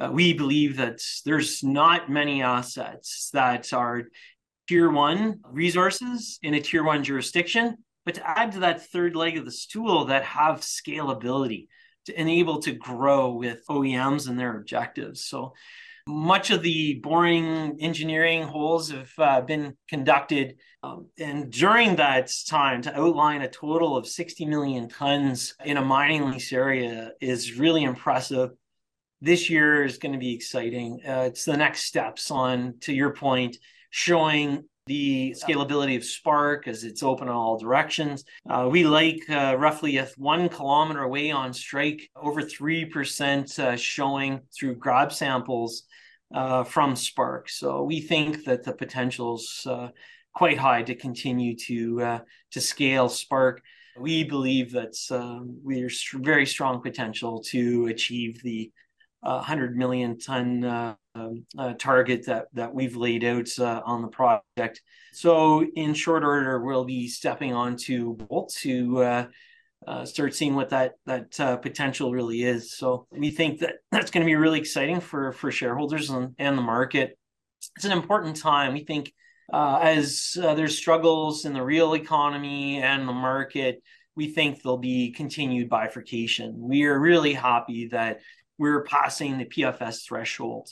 Uh, 0.00 0.10
we 0.12 0.32
believe 0.32 0.76
that 0.76 1.00
there's 1.24 1.62
not 1.62 2.10
many 2.10 2.42
assets 2.42 3.30
that 3.32 3.72
are 3.72 4.04
tier 4.68 4.90
one 4.90 5.40
resources 5.44 6.38
in 6.42 6.54
a 6.54 6.60
tier 6.60 6.84
one 6.84 7.02
jurisdiction 7.02 7.76
but 8.04 8.14
to 8.14 8.28
add 8.28 8.52
to 8.52 8.60
that 8.60 8.86
third 8.86 9.16
leg 9.16 9.36
of 9.36 9.44
the 9.44 9.52
stool 9.52 10.06
that 10.06 10.24
have 10.24 10.60
scalability 10.60 11.68
to 12.06 12.18
enable 12.18 12.60
to 12.60 12.72
grow 12.72 13.32
with 13.32 13.66
OEMs 13.68 14.28
and 14.28 14.38
their 14.38 14.56
objectives. 14.56 15.24
So 15.24 15.52
much 16.08 16.50
of 16.50 16.62
the 16.62 16.94
boring 17.02 17.76
engineering 17.80 18.42
holes 18.42 18.90
have 18.90 19.12
uh, 19.18 19.40
been 19.42 19.76
conducted. 19.88 20.56
Um, 20.82 21.08
and 21.18 21.52
during 21.52 21.96
that 21.96 22.32
time, 22.48 22.80
to 22.82 22.98
outline 22.98 23.42
a 23.42 23.48
total 23.48 23.96
of 23.96 24.06
60 24.06 24.46
million 24.46 24.88
tons 24.88 25.54
in 25.64 25.76
a 25.76 25.84
mining 25.84 26.30
lease 26.30 26.52
area 26.52 27.12
is 27.20 27.58
really 27.58 27.84
impressive. 27.84 28.50
This 29.20 29.50
year 29.50 29.84
is 29.84 29.98
going 29.98 30.12
to 30.12 30.18
be 30.18 30.34
exciting. 30.34 31.00
Uh, 31.06 31.24
it's 31.26 31.44
the 31.44 31.56
next 31.56 31.84
steps 31.84 32.30
on, 32.30 32.76
to 32.82 32.94
your 32.94 33.12
point, 33.12 33.58
showing 33.90 34.64
the 34.88 35.36
scalability 35.38 35.96
of 35.96 36.04
Spark 36.04 36.66
as 36.66 36.82
it's 36.82 37.02
open 37.02 37.28
in 37.28 37.34
all 37.34 37.58
directions. 37.58 38.24
Uh, 38.48 38.68
we 38.70 38.84
like 38.84 39.20
uh, 39.28 39.54
roughly 39.58 39.98
a 39.98 40.08
one 40.16 40.48
kilometer 40.48 41.02
away 41.02 41.30
on 41.30 41.52
strike, 41.52 42.10
over 42.16 42.42
3% 42.42 43.58
uh, 43.58 43.76
showing 43.76 44.40
through 44.58 44.76
grab 44.76 45.12
samples 45.12 45.84
uh, 46.34 46.64
from 46.64 46.96
Spark. 46.96 47.50
So 47.50 47.82
we 47.82 48.00
think 48.00 48.44
that 48.44 48.64
the 48.64 48.72
potential's 48.72 49.66
uh, 49.68 49.88
quite 50.34 50.58
high 50.58 50.82
to 50.82 50.94
continue 50.94 51.54
to 51.66 52.02
uh, 52.02 52.18
to 52.52 52.60
scale 52.60 53.08
Spark. 53.10 53.60
We 54.00 54.24
believe 54.24 54.72
that 54.72 54.96
um, 55.10 55.60
there's 55.66 56.08
very 56.14 56.46
strong 56.46 56.80
potential 56.80 57.42
to 57.48 57.86
achieve 57.86 58.40
the 58.42 58.70
100 59.20 59.76
million 59.76 60.18
ton 60.18 60.64
uh, 60.64 60.94
uh, 61.58 61.74
target 61.78 62.26
that 62.26 62.46
that 62.54 62.74
we've 62.74 62.96
laid 62.96 63.24
out 63.24 63.48
uh, 63.58 63.82
on 63.84 64.02
the 64.02 64.08
project. 64.08 64.82
So 65.12 65.64
in 65.64 65.94
short 65.94 66.24
order, 66.24 66.60
we'll 66.62 66.84
be 66.84 67.08
stepping 67.08 67.52
on 67.54 67.76
to 67.84 68.14
Bolt 68.14 68.52
to 68.60 69.02
uh, 69.02 69.26
uh, 69.86 70.04
start 70.04 70.34
seeing 70.34 70.54
what 70.54 70.70
that 70.70 70.94
that 71.06 71.38
uh, 71.40 71.56
potential 71.56 72.12
really 72.12 72.42
is. 72.42 72.76
So 72.76 73.06
we 73.10 73.30
think 73.30 73.60
that 73.60 73.76
that's 73.90 74.10
going 74.10 74.24
to 74.24 74.30
be 74.30 74.36
really 74.36 74.60
exciting 74.60 75.00
for 75.00 75.32
for 75.32 75.50
shareholders 75.50 76.10
and, 76.10 76.34
and 76.38 76.56
the 76.56 76.62
market. 76.62 77.18
It's 77.76 77.84
an 77.84 77.92
important 77.92 78.36
time. 78.36 78.74
We 78.74 78.84
think 78.84 79.12
as 79.52 80.32
there's 80.36 80.76
struggles 80.76 81.44
in 81.44 81.54
the 81.54 81.62
real 81.62 81.94
economy 81.94 82.82
and 82.82 83.08
the 83.08 83.12
market, 83.12 83.82
we 84.14 84.28
think 84.28 84.62
there'll 84.62 84.78
be 84.78 85.12
continued 85.12 85.68
bifurcation. 85.68 86.54
We 86.58 86.84
are 86.84 86.98
really 86.98 87.32
happy 87.32 87.88
that 87.88 88.20
we're 88.58 88.82
passing 88.82 89.38
the 89.38 89.44
PFS 89.44 90.04
threshold. 90.04 90.68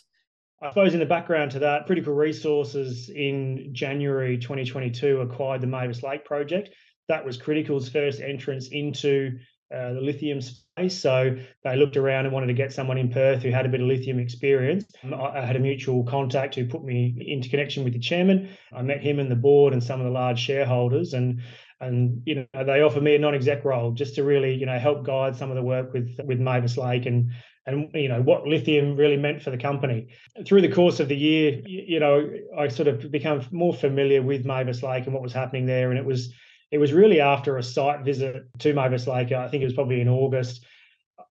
I 0.63 0.71
suppose 0.71 0.95
in 0.95 1.01
the 1.01 1.07
background 1.07 1.51
to 1.53 1.59
that, 1.61 1.87
Critical 1.87 2.15
Resources 2.15 3.11
in 3.11 3.71
January 3.73 4.39
2022 4.39 5.21
acquired 5.21 5.61
the 5.61 5.67
Mavis 5.67 6.03
Lake 6.03 6.25
project. 6.25 6.71
That 7.09 7.25
was 7.25 7.37
Critical's 7.37 7.89
first 7.89 8.21
entrance 8.23 8.69
into 8.69 9.39
uh, 9.75 9.93
the 9.95 10.01
lithium 10.01 10.41
space. 10.41 10.99
So 10.99 11.37
they 11.63 11.77
looked 11.77 11.97
around 11.97 12.25
and 12.25 12.33
wanted 12.33 12.47
to 12.47 12.55
get 12.55 12.73
someone 12.73 12.99
in 12.99 13.11
Perth 13.11 13.43
who 13.43 13.51
had 13.51 13.67
a 13.67 13.69
bit 13.69 13.81
of 13.81 13.87
lithium 13.87 14.19
experience. 14.19 14.87
I 15.05 15.45
had 15.45 15.57
a 15.57 15.61
mutual 15.61 16.05
contact 16.05 16.55
who 16.55 16.67
put 16.67 16.85
me 16.85 17.17
into 17.27 17.49
connection 17.49 17.85
with 17.85 17.93
the 17.93 17.99
chairman. 17.99 18.49
I 18.73 18.83
met 18.83 19.03
him 19.03 19.19
and 19.19 19.31
the 19.31 19.37
board 19.37 19.73
and 19.73 19.83
some 19.83 20.01
of 20.01 20.07
the 20.07 20.13
large 20.13 20.39
shareholders, 20.39 21.15
and 21.15 21.43
and 21.81 22.23
you 22.25 22.47
know 22.55 22.65
they 22.65 22.81
offered 22.81 23.03
me 23.03 23.17
a 23.17 23.19
non-exec 23.19 23.65
role 23.65 23.93
just 23.93 24.15
to 24.15 24.25
really 24.25 24.55
you 24.55 24.67
know 24.67 24.79
help 24.79 25.05
guide 25.05 25.37
some 25.37 25.51
of 25.51 25.57
the 25.57 25.63
work 25.63 25.93
with 25.93 26.19
with 26.25 26.39
Mavis 26.39 26.79
Lake 26.79 27.07
and 27.07 27.31
and 27.67 27.91
you 27.95 28.09
know 28.09 28.23
what 28.23 28.47
lithium 28.47 28.97
really 28.97 29.17
meant 29.17 29.43
for 29.43 29.51
the 29.51 29.59
company. 29.59 30.09
Through 30.47 30.63
the 30.63 30.73
course 30.73 31.01
of 31.01 31.09
the 31.09 31.17
year, 31.17 31.61
you 31.67 32.01
know, 32.01 32.31
I 32.57 32.69
sort 32.69 32.89
of 32.89 33.11
became 33.11 33.45
more 33.51 33.75
familiar 33.75 34.23
with 34.23 34.47
Mavis 34.47 34.83
Lake 34.83 35.05
and 35.05 35.13
what 35.13 35.23
was 35.23 35.33
happening 35.33 35.67
there, 35.67 35.91
and 35.91 35.99
it 35.99 36.05
was 36.05 36.33
it 36.71 36.79
was 36.79 36.93
really 36.93 37.21
after 37.21 37.57
a 37.57 37.63
site 37.63 38.05
visit 38.05 38.45
to 38.61 38.75
Mavis 38.75 39.07
Lake. 39.07 39.33
I 39.33 39.49
think 39.49 39.63
it 39.63 39.67
was 39.67 39.75
probably 39.75 40.01
in 40.01 40.09
August. 40.09 40.65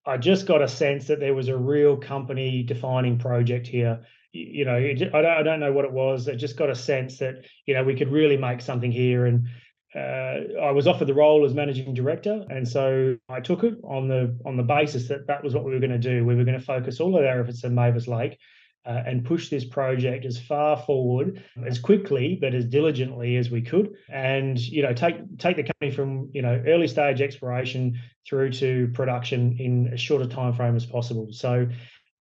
I 0.05 0.17
just 0.17 0.45
got 0.45 0.61
a 0.61 0.67
sense 0.67 1.07
that 1.07 1.19
there 1.19 1.33
was 1.33 1.47
a 1.47 1.57
real 1.57 1.97
company 1.97 2.63
defining 2.63 3.17
project 3.17 3.65
here. 3.65 4.01
You 4.33 4.65
know, 4.65 4.75
I 4.75 4.93
don't, 4.93 5.15
I 5.15 5.43
don't 5.43 5.59
know 5.61 5.71
what 5.71 5.85
it 5.85 5.91
was. 5.91 6.27
I 6.27 6.35
just 6.35 6.57
got 6.57 6.69
a 6.69 6.75
sense 6.75 7.17
that 7.19 7.45
you 7.65 7.73
know 7.73 7.83
we 7.83 7.95
could 7.95 8.11
really 8.11 8.37
make 8.37 8.59
something 8.59 8.91
here, 8.91 9.25
and 9.25 9.47
uh, 9.95 10.59
I 10.61 10.71
was 10.71 10.87
offered 10.87 11.07
the 11.07 11.13
role 11.13 11.45
as 11.45 11.53
managing 11.53 11.93
director, 11.93 12.45
and 12.49 12.67
so 12.67 13.17
I 13.29 13.39
took 13.39 13.63
it 13.63 13.75
on 13.83 14.07
the 14.07 14.37
on 14.45 14.57
the 14.57 14.63
basis 14.63 15.07
that 15.07 15.27
that 15.27 15.43
was 15.43 15.53
what 15.53 15.63
we 15.63 15.73
were 15.73 15.79
going 15.79 15.91
to 15.91 15.97
do. 15.97 16.25
We 16.25 16.35
were 16.35 16.43
going 16.43 16.59
to 16.59 16.65
focus 16.65 16.99
all 16.99 17.17
of 17.17 17.23
our 17.23 17.39
efforts 17.39 17.63
at 17.63 17.71
Mavis 17.71 18.07
Lake 18.07 18.37
uh, 18.85 19.03
and 19.05 19.23
push 19.23 19.49
this 19.49 19.63
project 19.63 20.25
as 20.25 20.37
far 20.37 20.75
forward 20.75 21.41
as 21.65 21.79
quickly 21.79 22.37
but 22.39 22.53
as 22.53 22.65
diligently 22.65 23.37
as 23.37 23.49
we 23.49 23.61
could, 23.61 23.93
and 24.11 24.59
you 24.59 24.83
know 24.83 24.93
take 24.93 25.15
take 25.37 25.55
the 25.55 25.63
company 25.63 25.91
from 25.91 26.29
you 26.33 26.41
know 26.41 26.61
early 26.67 26.87
stage 26.87 27.21
exploration 27.21 27.97
through 28.27 28.51
to 28.51 28.89
production 28.93 29.55
in 29.59 29.93
as 29.93 30.01
short 30.01 30.21
a 30.21 30.27
time 30.27 30.53
frame 30.53 30.75
as 30.75 30.85
possible. 30.85 31.27
So 31.31 31.67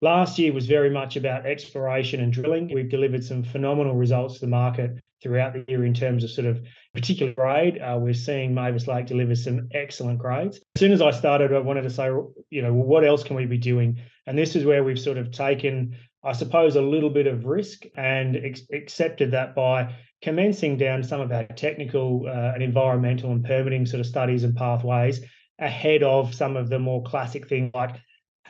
Last 0.03 0.39
year 0.39 0.53
was 0.53 0.67
very 0.67 0.91
much 0.91 1.17
about 1.17 1.47
exploration 1.47 2.21
and 2.21 2.31
drilling. 2.31 2.71
We've 2.75 2.91
delivered 2.91 3.25
some 3.25 3.43
phenomenal 3.43 3.95
results 3.95 4.35
to 4.35 4.41
the 4.41 4.49
market 4.49 4.99
throughout 5.25 5.55
the 5.55 5.65
year 5.67 5.85
in 5.85 5.95
terms 5.95 6.23
of 6.23 6.31
sort 6.31 6.47
of 6.47 6.63
particular 6.93 7.33
grade. 7.33 7.81
Uh, 7.81 7.99
we're 7.99 8.15
seeing 8.15 8.55
Mavis 8.55 8.87
Lake 8.87 9.07
deliver 9.07 9.35
some 9.35 9.69
excellent 9.73 10.19
grades. 10.19 10.59
As 10.77 10.81
soon 10.81 10.93
as 10.93 11.03
I 11.03 11.11
started, 11.11 11.53
I 11.53 11.59
wanted 11.59 11.83
to 11.83 11.91
say, 11.91 12.11
you 12.51 12.63
know, 12.63 12.73
what 12.73 13.05
else 13.05 13.25
can 13.25 13.35
we 13.35 13.47
be 13.47 13.59
doing? 13.59 13.99
And 14.27 14.39
this 14.39 14.55
is 14.55 14.65
where 14.65 14.85
we've 14.85 15.01
sort 15.01 15.19
of 15.19 15.33
taken, 15.33 15.97
I 16.23 16.33
suppose, 16.33 16.77
a 16.77 16.83
little 16.83 17.11
bit 17.11 17.27
of 17.27 17.47
risk 17.47 17.85
and 17.97 18.37
ex- 18.37 18.69
accepted 18.73 19.33
that 19.33 19.55
by 19.57 19.95
commencing 20.23 20.77
down 20.77 21.03
some 21.03 21.21
of 21.21 21.33
our 21.33 21.45
technical 21.45 22.27
uh, 22.29 22.53
and 22.55 22.63
environmental 22.63 23.33
and 23.33 23.45
permitting 23.45 23.87
sort 23.87 24.01
of 24.01 24.07
studies 24.07 24.45
and 24.45 24.55
pathways 24.55 25.21
ahead 25.59 26.03
of 26.03 26.35
some 26.35 26.57
of 26.57 26.69
the 26.69 26.79
more 26.79 27.03
classic 27.03 27.49
things 27.49 27.71
like 27.75 27.97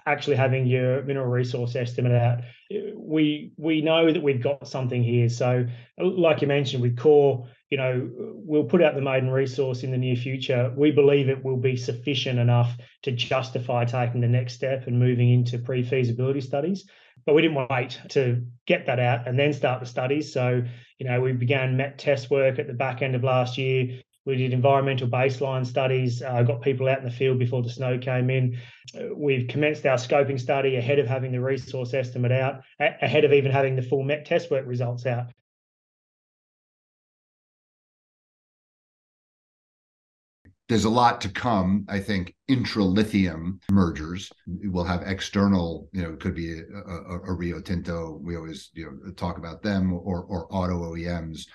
actually 0.06 0.36
having 0.36 0.66
your 0.66 1.02
mineral 1.02 1.26
resource 1.26 1.76
estimate 1.76 2.12
out, 2.12 2.40
we 2.96 3.52
we 3.56 3.80
know 3.80 4.12
that 4.12 4.22
we've 4.22 4.42
got 4.42 4.66
something 4.68 5.02
here. 5.02 5.28
So, 5.28 5.66
like 5.98 6.42
you 6.42 6.48
mentioned 6.48 6.82
with 6.82 6.98
Core, 6.98 7.48
you 7.70 7.78
know, 7.78 8.08
we'll 8.14 8.64
put 8.64 8.82
out 8.82 8.94
the 8.94 9.00
maiden 9.00 9.30
resource 9.30 9.82
in 9.82 9.90
the 9.90 9.98
near 9.98 10.16
future. 10.16 10.72
We 10.76 10.90
believe 10.90 11.28
it 11.28 11.44
will 11.44 11.56
be 11.56 11.76
sufficient 11.76 12.38
enough 12.38 12.72
to 13.02 13.12
justify 13.12 13.84
taking 13.84 14.20
the 14.20 14.28
next 14.28 14.54
step 14.54 14.86
and 14.86 14.98
moving 14.98 15.32
into 15.32 15.58
pre-feasibility 15.58 16.40
studies. 16.40 16.88
But 17.26 17.34
we 17.34 17.42
didn't 17.42 17.66
wait 17.70 17.98
to 18.10 18.44
get 18.66 18.86
that 18.86 19.00
out 19.00 19.26
and 19.26 19.38
then 19.38 19.52
start 19.52 19.80
the 19.80 19.86
studies. 19.86 20.32
So, 20.32 20.62
you 20.98 21.06
know, 21.06 21.20
we 21.20 21.32
began 21.32 21.76
MET 21.76 21.98
test 21.98 22.30
work 22.30 22.58
at 22.58 22.66
the 22.66 22.74
back 22.74 23.02
end 23.02 23.14
of 23.14 23.24
last 23.24 23.56
year. 23.56 24.02
We 24.26 24.36
did 24.36 24.52
environmental 24.52 25.06
baseline 25.06 25.66
studies, 25.66 26.22
uh, 26.22 26.42
got 26.42 26.62
people 26.62 26.88
out 26.88 26.98
in 26.98 27.04
the 27.04 27.10
field 27.10 27.38
before 27.38 27.62
the 27.62 27.68
snow 27.68 27.98
came 27.98 28.30
in. 28.30 28.58
We've 29.14 29.46
commenced 29.48 29.84
our 29.84 29.98
scoping 29.98 30.40
study 30.40 30.76
ahead 30.76 30.98
of 30.98 31.06
having 31.06 31.32
the 31.32 31.40
resource 31.40 31.92
estimate 31.92 32.32
out, 32.32 32.62
a- 32.80 32.96
ahead 33.02 33.24
of 33.24 33.32
even 33.32 33.52
having 33.52 33.76
the 33.76 33.82
full 33.82 34.02
MET 34.02 34.24
test 34.24 34.50
work 34.50 34.66
results 34.66 35.04
out. 35.04 35.26
there's 40.68 40.84
a 40.84 40.90
lot 40.90 41.20
to 41.20 41.28
come. 41.28 41.84
I 41.88 42.00
think 42.00 42.34
intra-lithium 42.48 43.60
mergers 43.70 44.32
will 44.46 44.84
have 44.84 45.02
external, 45.02 45.88
you 45.92 46.02
know, 46.02 46.14
it 46.14 46.20
could 46.20 46.34
be 46.34 46.58
a, 46.58 46.62
a, 46.62 47.20
a, 47.26 47.32
Rio 47.32 47.60
Tinto. 47.60 48.18
We 48.22 48.36
always, 48.36 48.70
you 48.72 48.86
know, 48.86 49.12
talk 49.12 49.36
about 49.36 49.62
them 49.62 49.92
or 49.92 50.24
or 50.24 50.46
auto 50.50 50.94
OEMs. 50.94 51.46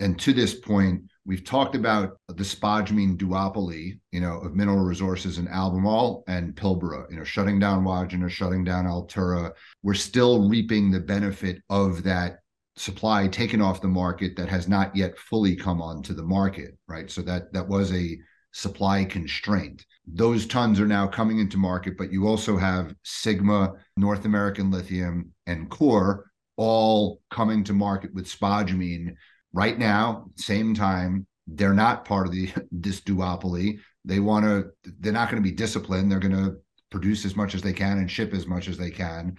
And 0.00 0.18
to 0.20 0.32
this 0.32 0.54
point, 0.54 1.02
we've 1.26 1.44
talked 1.44 1.74
about 1.74 2.18
the 2.28 2.44
spodumene 2.44 3.16
duopoly, 3.16 3.98
you 4.12 4.20
know, 4.20 4.40
of 4.40 4.54
mineral 4.54 4.84
resources 4.84 5.38
in 5.38 5.48
Albemarle 5.48 6.24
and 6.28 6.54
Pilbara, 6.54 7.10
you 7.10 7.16
know, 7.16 7.24
shutting 7.24 7.58
down 7.58 7.84
Wodgina, 7.84 8.28
shutting 8.28 8.64
down 8.64 8.84
Altura. 8.84 9.52
We're 9.82 9.94
still 9.94 10.48
reaping 10.48 10.90
the 10.90 11.00
benefit 11.00 11.62
of 11.70 12.02
that 12.04 12.40
supply 12.76 13.28
taken 13.28 13.60
off 13.60 13.80
the 13.80 13.88
market 13.88 14.36
that 14.36 14.48
has 14.48 14.68
not 14.68 14.94
yet 14.94 15.16
fully 15.18 15.56
come 15.56 15.80
onto 15.80 16.12
the 16.12 16.22
market, 16.22 16.76
right? 16.88 17.10
So 17.10 17.22
that 17.22 17.52
that 17.52 17.68
was 17.68 17.92
a 17.92 18.18
supply 18.52 19.04
constraint. 19.04 19.84
Those 20.06 20.46
tons 20.46 20.78
are 20.78 20.86
now 20.86 21.06
coming 21.06 21.38
into 21.38 21.56
market, 21.56 21.96
but 21.96 22.12
you 22.12 22.26
also 22.26 22.56
have 22.56 22.94
Sigma, 23.02 23.72
North 23.96 24.24
American 24.24 24.70
Lithium, 24.70 25.32
and 25.46 25.70
Core 25.70 26.30
all 26.56 27.20
coming 27.30 27.64
to 27.64 27.72
market 27.72 28.14
with 28.14 28.28
spodumene 28.28 29.14
right 29.54 29.78
now, 29.78 30.26
same 30.36 30.74
time. 30.74 31.26
They're 31.46 31.72
not 31.72 32.04
part 32.04 32.26
of 32.26 32.32
the 32.32 32.52
this 32.72 33.00
duopoly. 33.00 33.78
They 34.04 34.20
want 34.20 34.44
to. 34.44 34.70
They're 35.00 35.12
not 35.12 35.30
going 35.30 35.42
to 35.42 35.48
be 35.48 35.54
disciplined. 35.54 36.10
They're 36.10 36.18
going 36.18 36.36
to 36.36 36.56
produce 36.90 37.24
as 37.24 37.36
much 37.36 37.54
as 37.54 37.62
they 37.62 37.72
can 37.72 37.98
and 37.98 38.10
ship 38.10 38.34
as 38.34 38.46
much 38.46 38.68
as 38.68 38.76
they 38.76 38.90
can. 38.90 39.36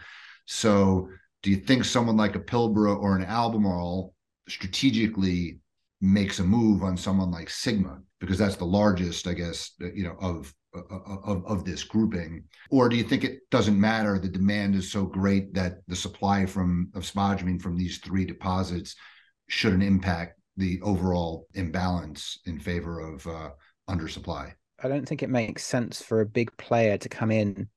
So, 0.48 1.10
do 1.44 1.52
you 1.52 1.58
think 1.58 1.86
someone 1.86 2.18
like 2.18 2.36
a 2.36 2.40
Pilbara 2.40 2.98
or 2.98 3.16
an 3.16 3.24
Albemarle 3.24 4.14
strategically 4.48 5.60
makes 6.02 6.40
a 6.40 6.44
move 6.44 6.84
on 6.84 6.98
someone 6.98 7.32
like 7.32 7.50
Sigma 7.50 8.00
because 8.20 8.38
that's 8.38 8.56
the 8.56 8.66
largest, 8.66 9.28
I 9.28 9.34
guess, 9.34 9.72
uh, 9.82 9.92
you 9.94 10.04
know, 10.04 10.16
of 10.20 10.54
uh, 10.76 10.96
of 11.24 11.46
of 11.46 11.66
this 11.66 11.84
grouping, 11.84 12.44
or 12.70 12.90
do 12.90 12.96
you 12.96 13.04
think 13.04 13.24
it 13.24 13.40
doesn't 13.52 13.80
matter? 13.80 14.20
The 14.20 14.30
demand 14.30 14.76
is 14.76 14.92
so 14.92 15.06
great 15.06 15.54
that 15.54 15.78
the 15.88 15.96
supply 15.96 16.46
from 16.46 16.92
of 16.96 17.04
spodumene 17.04 17.62
from 17.62 17.78
these 17.78 18.00
three 18.00 18.26
deposits 18.26 18.96
shouldn't 19.48 19.84
impact 19.84 20.40
the 20.58 20.80
overall 20.82 21.48
imbalance 21.54 22.40
in 22.46 22.60
favor 22.60 23.00
of 23.00 23.26
uh, 23.28 23.50
undersupply. 23.90 24.54
I 24.84 24.88
don't 24.88 25.08
think 25.08 25.24
it 25.24 25.30
makes 25.30 25.66
sense 25.66 26.02
for 26.02 26.22
a 26.22 26.26
big 26.26 26.56
player 26.58 26.98
to 26.98 27.10
come 27.10 27.32
in 27.32 27.70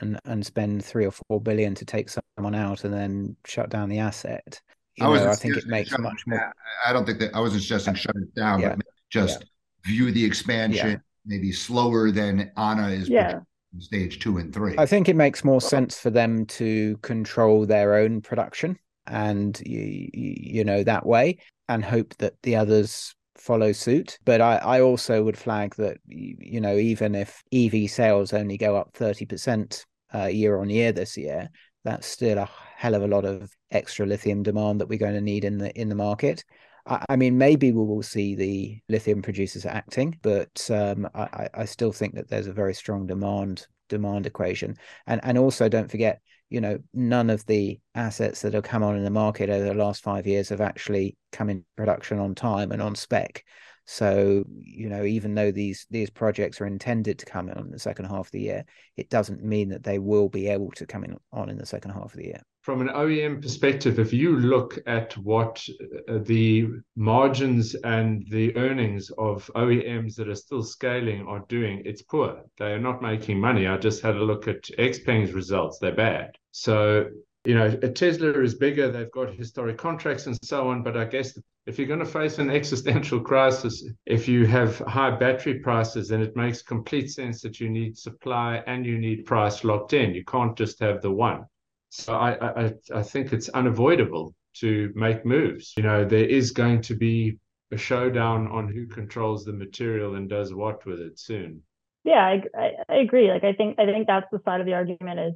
and 0.00 0.18
and 0.24 0.44
spend 0.46 0.84
three 0.84 1.06
or 1.06 1.10
four 1.10 1.40
billion 1.40 1.74
to 1.76 1.84
take 1.84 2.08
someone 2.08 2.54
out 2.54 2.84
and 2.84 2.94
then 2.94 3.36
shut 3.44 3.70
down 3.70 3.88
the 3.88 3.98
asset. 3.98 4.60
You 4.96 5.06
I, 5.06 5.16
know, 5.16 5.30
I 5.30 5.34
think 5.34 5.56
it 5.56 5.66
makes 5.66 5.96
much 5.98 6.22
more. 6.26 6.52
I 6.84 6.92
don't 6.92 7.04
think 7.04 7.20
that 7.20 7.34
I 7.34 7.40
wasn't 7.40 7.62
suggesting 7.62 7.94
shut 7.94 8.16
it 8.16 8.34
down, 8.34 8.60
yeah. 8.60 8.74
but 8.76 8.86
just 9.10 9.40
yeah. 9.40 9.46
view 9.90 10.10
the 10.12 10.24
expansion 10.24 10.90
yeah. 10.90 10.96
maybe 11.26 11.52
slower 11.52 12.10
than 12.10 12.50
Ana 12.56 12.88
is 12.88 13.08
yeah. 13.08 13.40
stage 13.78 14.18
two 14.18 14.38
and 14.38 14.52
three. 14.52 14.74
I 14.78 14.86
think 14.86 15.08
it 15.08 15.16
makes 15.16 15.44
more 15.44 15.60
sense 15.60 15.98
for 15.98 16.10
them 16.10 16.46
to 16.46 16.96
control 16.98 17.66
their 17.66 17.94
own 17.94 18.20
production 18.20 18.78
and 19.08 19.60
you, 19.64 20.10
you 20.12 20.64
know 20.64 20.82
that 20.84 21.06
way 21.06 21.38
and 21.68 21.84
hope 21.84 22.14
that 22.18 22.34
the 22.42 22.56
others 22.56 23.14
follow 23.36 23.72
suit. 23.72 24.18
But 24.24 24.40
I, 24.40 24.56
I 24.56 24.80
also 24.80 25.22
would 25.22 25.38
flag 25.38 25.74
that 25.76 25.98
you 26.06 26.60
know 26.60 26.76
even 26.76 27.14
if 27.14 27.42
EV 27.52 27.90
sales 27.90 28.32
only 28.32 28.56
go 28.56 28.76
up 28.76 28.90
thirty 28.94 29.26
percent 29.26 29.86
uh, 30.14 30.26
year 30.26 30.58
on 30.58 30.70
year 30.70 30.92
this 30.92 31.16
year, 31.16 31.48
that's 31.84 32.06
still 32.06 32.38
a 32.38 32.48
hell 32.76 32.94
of 32.94 33.02
a 33.02 33.08
lot 33.08 33.24
of 33.24 33.50
extra 33.70 34.06
lithium 34.06 34.42
demand 34.42 34.80
that 34.80 34.88
we're 34.88 34.98
going 34.98 35.14
to 35.14 35.20
need 35.20 35.44
in 35.44 35.58
the 35.58 35.78
in 35.78 35.88
the 35.88 35.94
market. 35.94 36.44
I, 36.86 37.04
I 37.10 37.16
mean, 37.16 37.38
maybe 37.38 37.72
we 37.72 37.84
will 37.84 38.02
see 38.02 38.34
the 38.34 38.78
lithium 38.88 39.22
producers 39.22 39.66
acting, 39.66 40.18
but 40.22 40.68
um, 40.70 41.08
I, 41.14 41.48
I 41.54 41.64
still 41.64 41.92
think 41.92 42.14
that 42.14 42.28
there's 42.28 42.46
a 42.46 42.52
very 42.52 42.74
strong 42.74 43.06
demand 43.06 43.66
demand 43.88 44.26
equation. 44.26 44.76
And 45.06 45.20
and 45.24 45.38
also 45.38 45.68
don't 45.68 45.90
forget, 45.90 46.20
you 46.50 46.60
know, 46.60 46.78
none 46.94 47.30
of 47.30 47.44
the 47.46 47.78
assets 47.94 48.42
that 48.42 48.54
have 48.54 48.64
come 48.64 48.82
on 48.82 48.96
in 48.96 49.04
the 49.04 49.10
market 49.10 49.50
over 49.50 49.64
the 49.64 49.74
last 49.74 50.02
five 50.02 50.26
years 50.26 50.48
have 50.48 50.60
actually 50.60 51.16
come 51.32 51.50
in 51.50 51.64
production 51.76 52.18
on 52.18 52.34
time 52.34 52.72
and 52.72 52.80
on 52.80 52.94
spec. 52.94 53.44
So, 53.86 54.44
you 54.58 54.88
know, 54.88 55.04
even 55.04 55.34
though 55.34 55.50
these 55.50 55.86
these 55.90 56.10
projects 56.10 56.60
are 56.60 56.66
intended 56.66 57.18
to 57.20 57.26
come 57.26 57.48
in 57.48 57.70
the 57.70 57.78
second 57.78 58.04
half 58.04 58.26
of 58.26 58.30
the 58.32 58.40
year, 58.40 58.64
it 58.96 59.08
doesn't 59.08 59.42
mean 59.42 59.70
that 59.70 59.82
they 59.82 59.98
will 59.98 60.28
be 60.28 60.48
able 60.48 60.70
to 60.72 60.86
come 60.86 61.04
in 61.04 61.16
on 61.32 61.48
in 61.48 61.56
the 61.56 61.64
second 61.64 61.92
half 61.92 62.12
of 62.12 62.12
the 62.12 62.26
year. 62.26 62.42
From 62.68 62.82
an 62.82 62.88
OEM 62.88 63.40
perspective, 63.40 63.98
if 63.98 64.12
you 64.12 64.36
look 64.36 64.78
at 64.86 65.16
what 65.16 65.66
uh, 66.06 66.18
the 66.18 66.68
margins 66.96 67.74
and 67.76 68.26
the 68.28 68.54
earnings 68.58 69.08
of 69.16 69.50
OEMs 69.56 70.16
that 70.16 70.28
are 70.28 70.34
still 70.34 70.62
scaling 70.62 71.26
are 71.26 71.46
doing, 71.48 71.80
it's 71.86 72.02
poor. 72.02 72.42
They 72.58 72.72
are 72.72 72.78
not 72.78 73.00
making 73.00 73.40
money. 73.40 73.66
I 73.66 73.78
just 73.78 74.02
had 74.02 74.16
a 74.16 74.22
look 74.22 74.48
at 74.48 74.64
Xpeng's 74.64 75.32
results. 75.32 75.78
They're 75.78 75.94
bad. 75.94 76.36
So 76.50 77.08
you 77.46 77.54
know, 77.54 77.70
Tesla 77.70 78.32
is 78.32 78.54
bigger, 78.54 78.92
they've 78.92 79.10
got 79.12 79.32
historic 79.32 79.78
contracts 79.78 80.26
and 80.26 80.38
so 80.44 80.68
on. 80.68 80.82
But 80.82 80.98
I 80.98 81.06
guess 81.06 81.38
if 81.64 81.78
you're 81.78 81.88
going 81.88 82.00
to 82.00 82.04
face 82.04 82.38
an 82.38 82.50
existential 82.60 83.20
crisis, 83.20 83.82
if 84.04 84.28
you 84.28 84.44
have 84.44 84.76
high 84.80 85.16
battery 85.16 85.60
prices, 85.60 86.08
then 86.08 86.20
it 86.20 86.36
makes 86.36 86.60
complete 86.60 87.08
sense 87.08 87.40
that 87.40 87.60
you 87.60 87.70
need 87.70 87.96
supply 87.96 88.62
and 88.66 88.84
you 88.84 88.98
need 88.98 89.24
price 89.24 89.64
locked 89.64 89.94
in. 89.94 90.14
You 90.14 90.26
can't 90.26 90.54
just 90.54 90.80
have 90.80 91.00
the 91.00 91.10
one. 91.10 91.46
So 91.90 92.14
I, 92.14 92.64
I, 92.64 92.72
I 92.94 93.02
think 93.02 93.32
it's 93.32 93.48
unavoidable 93.48 94.34
to 94.56 94.92
make 94.94 95.24
moves. 95.24 95.74
You 95.76 95.82
know, 95.82 96.04
there 96.04 96.24
is 96.24 96.50
going 96.50 96.82
to 96.82 96.94
be 96.94 97.38
a 97.70 97.76
showdown 97.76 98.48
on 98.48 98.68
who 98.68 98.86
controls 98.86 99.44
the 99.44 99.52
material 99.52 100.14
and 100.14 100.28
does 100.28 100.54
what 100.54 100.84
with 100.86 101.00
it 101.00 101.18
soon. 101.18 101.62
Yeah, 102.04 102.40
I, 102.56 102.70
I, 102.88 102.96
agree. 102.96 103.30
Like 103.30 103.44
I 103.44 103.52
think 103.52 103.78
I 103.78 103.84
think 103.84 104.06
that's 104.06 104.26
the 104.32 104.40
side 104.44 104.60
of 104.60 104.66
the 104.66 104.72
argument 104.72 105.20
is 105.20 105.34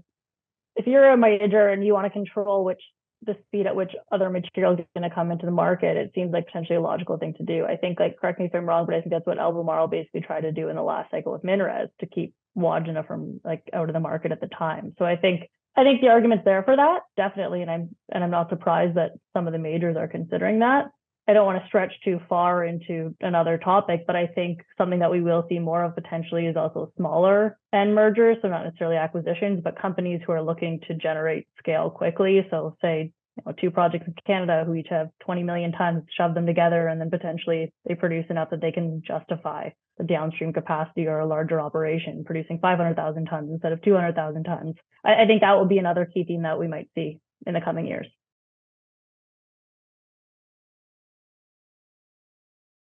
if 0.76 0.86
you're 0.86 1.10
a 1.10 1.16
major 1.16 1.68
and 1.68 1.84
you 1.84 1.92
want 1.92 2.06
to 2.06 2.10
control 2.10 2.64
which 2.64 2.80
the 3.24 3.36
speed 3.46 3.66
at 3.66 3.76
which 3.76 3.92
other 4.10 4.30
materials 4.30 4.80
are 4.80 4.86
going 4.98 5.08
to 5.08 5.14
come 5.14 5.30
into 5.30 5.46
the 5.46 5.52
market, 5.52 5.96
it 5.96 6.12
seems 6.14 6.32
like 6.32 6.46
potentially 6.46 6.76
a 6.76 6.80
logical 6.80 7.18
thing 7.18 7.34
to 7.34 7.44
do. 7.44 7.64
I 7.64 7.76
think, 7.76 8.00
like, 8.00 8.18
correct 8.18 8.40
me 8.40 8.46
if 8.46 8.54
I'm 8.54 8.66
wrong, 8.66 8.86
but 8.86 8.96
I 8.96 9.00
think 9.00 9.12
that's 9.12 9.26
what 9.26 9.38
Albemarle 9.38 9.88
basically 9.88 10.22
tried 10.22 10.40
to 10.40 10.52
do 10.52 10.68
in 10.68 10.76
the 10.76 10.82
last 10.82 11.10
cycle 11.10 11.32
with 11.32 11.44
Minres 11.44 11.88
to 12.00 12.06
keep 12.06 12.34
Wodgina 12.56 13.06
from 13.06 13.40
like 13.44 13.62
out 13.72 13.88
of 13.88 13.92
the 13.92 14.00
market 14.00 14.32
at 14.32 14.40
the 14.40 14.48
time. 14.48 14.94
So 14.98 15.04
I 15.04 15.16
think 15.16 15.42
I 15.74 15.84
think 15.84 16.00
the 16.00 16.08
argument's 16.08 16.44
there 16.44 16.62
for 16.62 16.76
that, 16.76 17.00
definitely, 17.16 17.62
and 17.62 17.70
I'm 17.70 17.96
and 18.10 18.22
I'm 18.22 18.30
not 18.30 18.50
surprised 18.50 18.96
that 18.96 19.12
some 19.32 19.46
of 19.46 19.52
the 19.52 19.58
majors 19.58 19.96
are 19.96 20.08
considering 20.08 20.58
that. 20.58 20.86
I 21.28 21.34
don't 21.34 21.46
want 21.46 21.62
to 21.62 21.68
stretch 21.68 21.92
too 22.04 22.20
far 22.28 22.64
into 22.64 23.14
another 23.20 23.56
topic, 23.56 24.04
but 24.06 24.16
I 24.16 24.26
think 24.26 24.60
something 24.76 24.98
that 24.98 25.10
we 25.10 25.20
will 25.20 25.46
see 25.48 25.60
more 25.60 25.84
of 25.84 25.94
potentially 25.94 26.46
is 26.46 26.56
also 26.56 26.92
smaller 26.96 27.58
end 27.72 27.94
mergers. 27.94 28.38
So 28.42 28.48
not 28.48 28.64
necessarily 28.64 28.96
acquisitions, 28.96 29.60
but 29.62 29.80
companies 29.80 30.20
who 30.26 30.32
are 30.32 30.42
looking 30.42 30.80
to 30.88 30.94
generate 30.94 31.46
scale 31.58 31.90
quickly. 31.90 32.44
So 32.50 32.76
say 32.82 33.12
you 33.36 33.42
know, 33.46 33.52
two 33.60 33.70
projects 33.70 34.06
in 34.06 34.14
Canada 34.26 34.64
who 34.66 34.74
each 34.74 34.88
have 34.90 35.08
20 35.20 35.42
million 35.42 35.72
tons, 35.72 36.02
shove 36.16 36.34
them 36.34 36.46
together, 36.46 36.88
and 36.88 37.00
then 37.00 37.10
potentially 37.10 37.72
they 37.86 37.94
produce 37.94 38.26
enough 38.30 38.50
that 38.50 38.60
they 38.60 38.72
can 38.72 39.02
justify 39.06 39.70
the 39.98 40.04
downstream 40.04 40.52
capacity 40.52 41.06
or 41.06 41.20
a 41.20 41.26
larger 41.26 41.60
operation 41.60 42.24
producing 42.24 42.58
500,000 42.58 43.26
tons 43.26 43.50
instead 43.50 43.72
of 43.72 43.82
200,000 43.82 44.44
tons. 44.44 44.74
I, 45.04 45.22
I 45.22 45.26
think 45.26 45.40
that 45.40 45.52
will 45.54 45.66
be 45.66 45.78
another 45.78 46.04
key 46.06 46.24
theme 46.24 46.42
that 46.42 46.58
we 46.58 46.68
might 46.68 46.88
see 46.94 47.20
in 47.46 47.54
the 47.54 47.60
coming 47.60 47.86
years. 47.86 48.06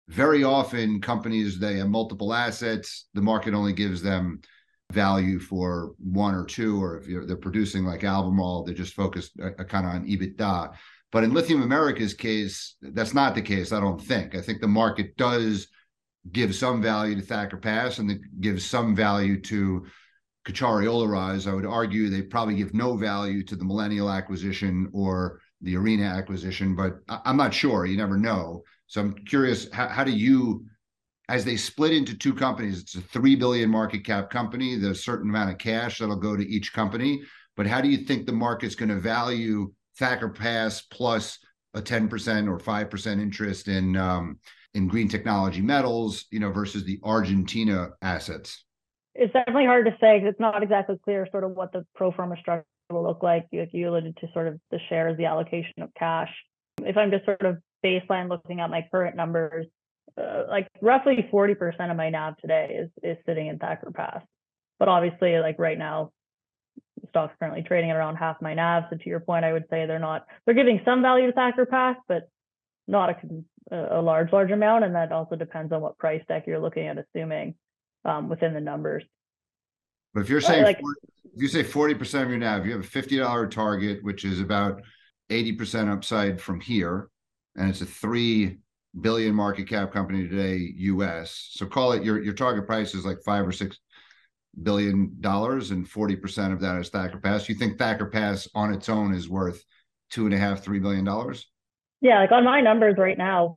very 0.09 0.43
often 0.43 1.01
companies 1.01 1.59
they 1.59 1.77
have 1.77 1.89
multiple 1.89 2.33
assets 2.33 3.07
the 3.13 3.21
market 3.21 3.53
only 3.53 3.73
gives 3.73 4.01
them 4.01 4.39
value 4.91 5.39
for 5.39 5.93
one 5.99 6.33
or 6.33 6.45
two 6.45 6.81
or 6.81 6.97
if 6.99 7.27
they're 7.27 7.35
producing 7.35 7.83
like 7.83 8.03
albemarle 8.03 8.63
they're 8.63 8.73
just 8.73 8.93
focused 8.93 9.33
uh, 9.41 9.49
uh 9.59 9.63
kind 9.63 9.85
of 9.85 9.93
on 9.93 10.05
ebitda 10.07 10.73
but 11.11 11.25
in 11.25 11.33
lithium 11.33 11.61
america's 11.61 12.13
case 12.13 12.75
that's 12.81 13.13
not 13.13 13.35
the 13.35 13.41
case 13.41 13.73
i 13.73 13.81
don't 13.81 14.01
think 14.01 14.33
i 14.33 14.41
think 14.41 14.61
the 14.61 14.67
market 14.67 15.17
does 15.17 15.67
give 16.31 16.55
some 16.55 16.81
value 16.81 17.15
to 17.15 17.21
thacker 17.21 17.57
pass 17.57 17.99
and 17.99 18.19
gives 18.39 18.65
some 18.65 18.95
value 18.95 19.41
to 19.41 19.85
Caucharí-Olaroz. 20.47 21.49
I 21.49 21.53
would 21.53 21.65
argue 21.65 22.09
they 22.09 22.21
probably 22.21 22.55
give 22.55 22.73
no 22.73 22.95
value 22.95 23.43
to 23.43 23.55
the 23.55 23.65
Millennial 23.65 24.09
acquisition 24.09 24.89
or 24.93 25.41
the 25.61 25.75
Arena 25.75 26.05
acquisition, 26.05 26.75
but 26.75 26.99
I'm 27.09 27.37
not 27.37 27.53
sure. 27.53 27.85
You 27.85 27.97
never 27.97 28.17
know. 28.17 28.63
So 28.87 29.01
I'm 29.01 29.13
curious, 29.25 29.69
how, 29.71 29.87
how 29.89 30.03
do 30.03 30.11
you, 30.11 30.65
as 31.29 31.43
they 31.43 31.57
split 31.57 31.93
into 31.93 32.17
two 32.17 32.33
companies, 32.33 32.81
it's 32.81 32.95
a 32.95 33.01
three 33.01 33.35
billion 33.35 33.69
market 33.69 34.05
cap 34.05 34.29
company. 34.29 34.75
There's 34.75 34.99
a 34.99 35.01
certain 35.01 35.29
amount 35.29 35.51
of 35.51 35.57
cash 35.57 35.99
that'll 35.99 36.15
go 36.15 36.37
to 36.37 36.47
each 36.47 36.73
company. 36.73 37.21
But 37.55 37.67
how 37.67 37.81
do 37.81 37.89
you 37.89 37.97
think 37.97 38.25
the 38.25 38.33
market's 38.33 38.75
going 38.75 38.89
to 38.89 38.99
value 38.99 39.73
Thacker 39.97 40.29
Pass 40.29 40.81
plus 40.81 41.39
a 41.73 41.81
10% 41.81 42.47
or 42.47 42.59
5% 42.59 43.21
interest 43.21 43.67
in 43.67 43.97
um, 43.97 44.39
in 44.73 44.87
green 44.87 45.07
technology 45.07 45.61
metals, 45.61 46.25
you 46.31 46.39
know, 46.39 46.51
versus 46.51 46.83
the 46.83 46.99
Argentina 47.03 47.89
assets? 48.01 48.63
It's 49.15 49.33
definitely 49.33 49.65
hard 49.65 49.85
to 49.85 49.97
say 49.99 50.19
because 50.19 50.31
it's 50.31 50.39
not 50.39 50.61
exactly 50.61 50.97
clear 51.03 51.27
sort 51.31 51.43
of 51.43 51.51
what 51.51 51.71
the 51.73 51.85
pro 51.95 52.11
forma 52.11 52.35
structure 52.39 52.65
will 52.91 53.03
look 53.03 53.23
like. 53.23 53.47
You, 53.51 53.65
you 53.71 53.89
alluded 53.89 54.15
to 54.17 54.27
sort 54.33 54.47
of 54.47 54.59
the 54.69 54.79
shares, 54.87 55.17
the 55.17 55.25
allocation 55.25 55.81
of 55.81 55.89
cash. 55.97 56.29
If 56.83 56.95
I'm 56.95 57.09
just 57.09 57.25
sort 57.25 57.41
of 57.41 57.57
baseline 57.83 58.29
looking 58.29 58.59
at 58.59 58.69
my 58.69 58.85
current 58.91 59.15
numbers, 59.15 59.65
uh, 60.17 60.43
like 60.49 60.67
roughly 60.81 61.27
40% 61.31 61.91
of 61.91 61.97
my 61.97 62.09
NAV 62.09 62.37
today 62.37 62.77
is 62.79 62.89
is 63.03 63.17
sitting 63.25 63.47
in 63.47 63.59
Thacker 63.59 63.91
Pass. 63.91 64.21
But 64.79 64.87
obviously, 64.87 65.37
like 65.39 65.59
right 65.59 65.77
now, 65.77 66.11
the 67.01 67.07
stock's 67.09 67.35
currently 67.39 67.63
trading 67.63 67.91
at 67.91 67.97
around 67.97 68.15
half 68.15 68.41
my 68.41 68.53
NAV. 68.53 68.85
So 68.89 68.97
to 68.97 69.09
your 69.09 69.19
point, 69.19 69.45
I 69.45 69.53
would 69.53 69.65
say 69.69 69.85
they're 69.85 69.99
not 69.99 70.25
they're 70.45 70.55
giving 70.55 70.81
some 70.85 71.01
value 71.01 71.27
to 71.27 71.33
Thacker 71.33 71.65
Pass, 71.65 71.97
but 72.07 72.29
not 72.87 73.09
a, 73.71 73.99
a 73.99 74.01
large 74.01 74.31
large 74.31 74.51
amount. 74.51 74.85
And 74.85 74.95
that 74.95 75.11
also 75.11 75.35
depends 75.35 75.71
on 75.71 75.81
what 75.81 75.97
price 75.97 76.23
deck 76.27 76.45
you're 76.47 76.59
looking 76.59 76.87
at 76.87 76.97
assuming 76.97 77.55
um, 78.05 78.29
within 78.29 78.53
the 78.53 78.61
numbers. 78.61 79.03
But 80.13 80.21
if 80.21 80.29
you're 80.29 80.41
saying 80.41 80.63
like, 80.63 80.79
40, 80.79 80.99
if 81.35 81.41
you 81.41 81.47
say 81.47 81.63
40% 81.63 82.23
of 82.23 82.29
your 82.29 82.39
NAV, 82.39 82.65
you 82.65 82.71
have 82.71 82.81
a 82.81 82.87
$50 82.87 83.51
target, 83.51 84.03
which 84.03 84.25
is 84.25 84.41
about 84.41 84.81
80% 85.29 85.91
upside 85.91 86.41
from 86.41 86.59
here, 86.59 87.09
and 87.55 87.69
it's 87.69 87.81
a 87.81 87.85
three 87.85 88.57
billion 89.01 89.33
market 89.33 89.67
cap 89.67 89.91
company 89.91 90.27
today, 90.27 90.73
US. 90.77 91.49
So 91.51 91.65
call 91.65 91.91
it 91.93 92.03
your 92.03 92.21
your 92.21 92.33
target 92.33 92.65
price 92.65 92.93
is 92.93 93.05
like 93.05 93.17
five 93.25 93.47
or 93.47 93.51
six 93.51 93.79
billion 94.61 95.15
dollars, 95.19 95.71
and 95.71 95.87
40% 95.87 96.53
of 96.53 96.59
that 96.61 96.79
is 96.79 96.89
Thacker 96.89 97.19
Pass. 97.19 97.47
You 97.47 97.55
think 97.55 97.77
Thacker 97.77 98.07
Pass 98.07 98.47
on 98.55 98.73
its 98.73 98.89
own 98.89 99.13
is 99.13 99.29
worth 99.29 99.63
two 100.09 100.25
and 100.25 100.33
a 100.33 100.37
half, 100.37 100.63
three 100.63 100.79
billion 100.79 101.05
dollars? 101.05 101.47
Yeah, 102.01 102.19
like 102.19 102.31
on 102.31 102.43
my 102.43 102.61
numbers 102.61 102.95
right 102.97 103.17
now, 103.17 103.55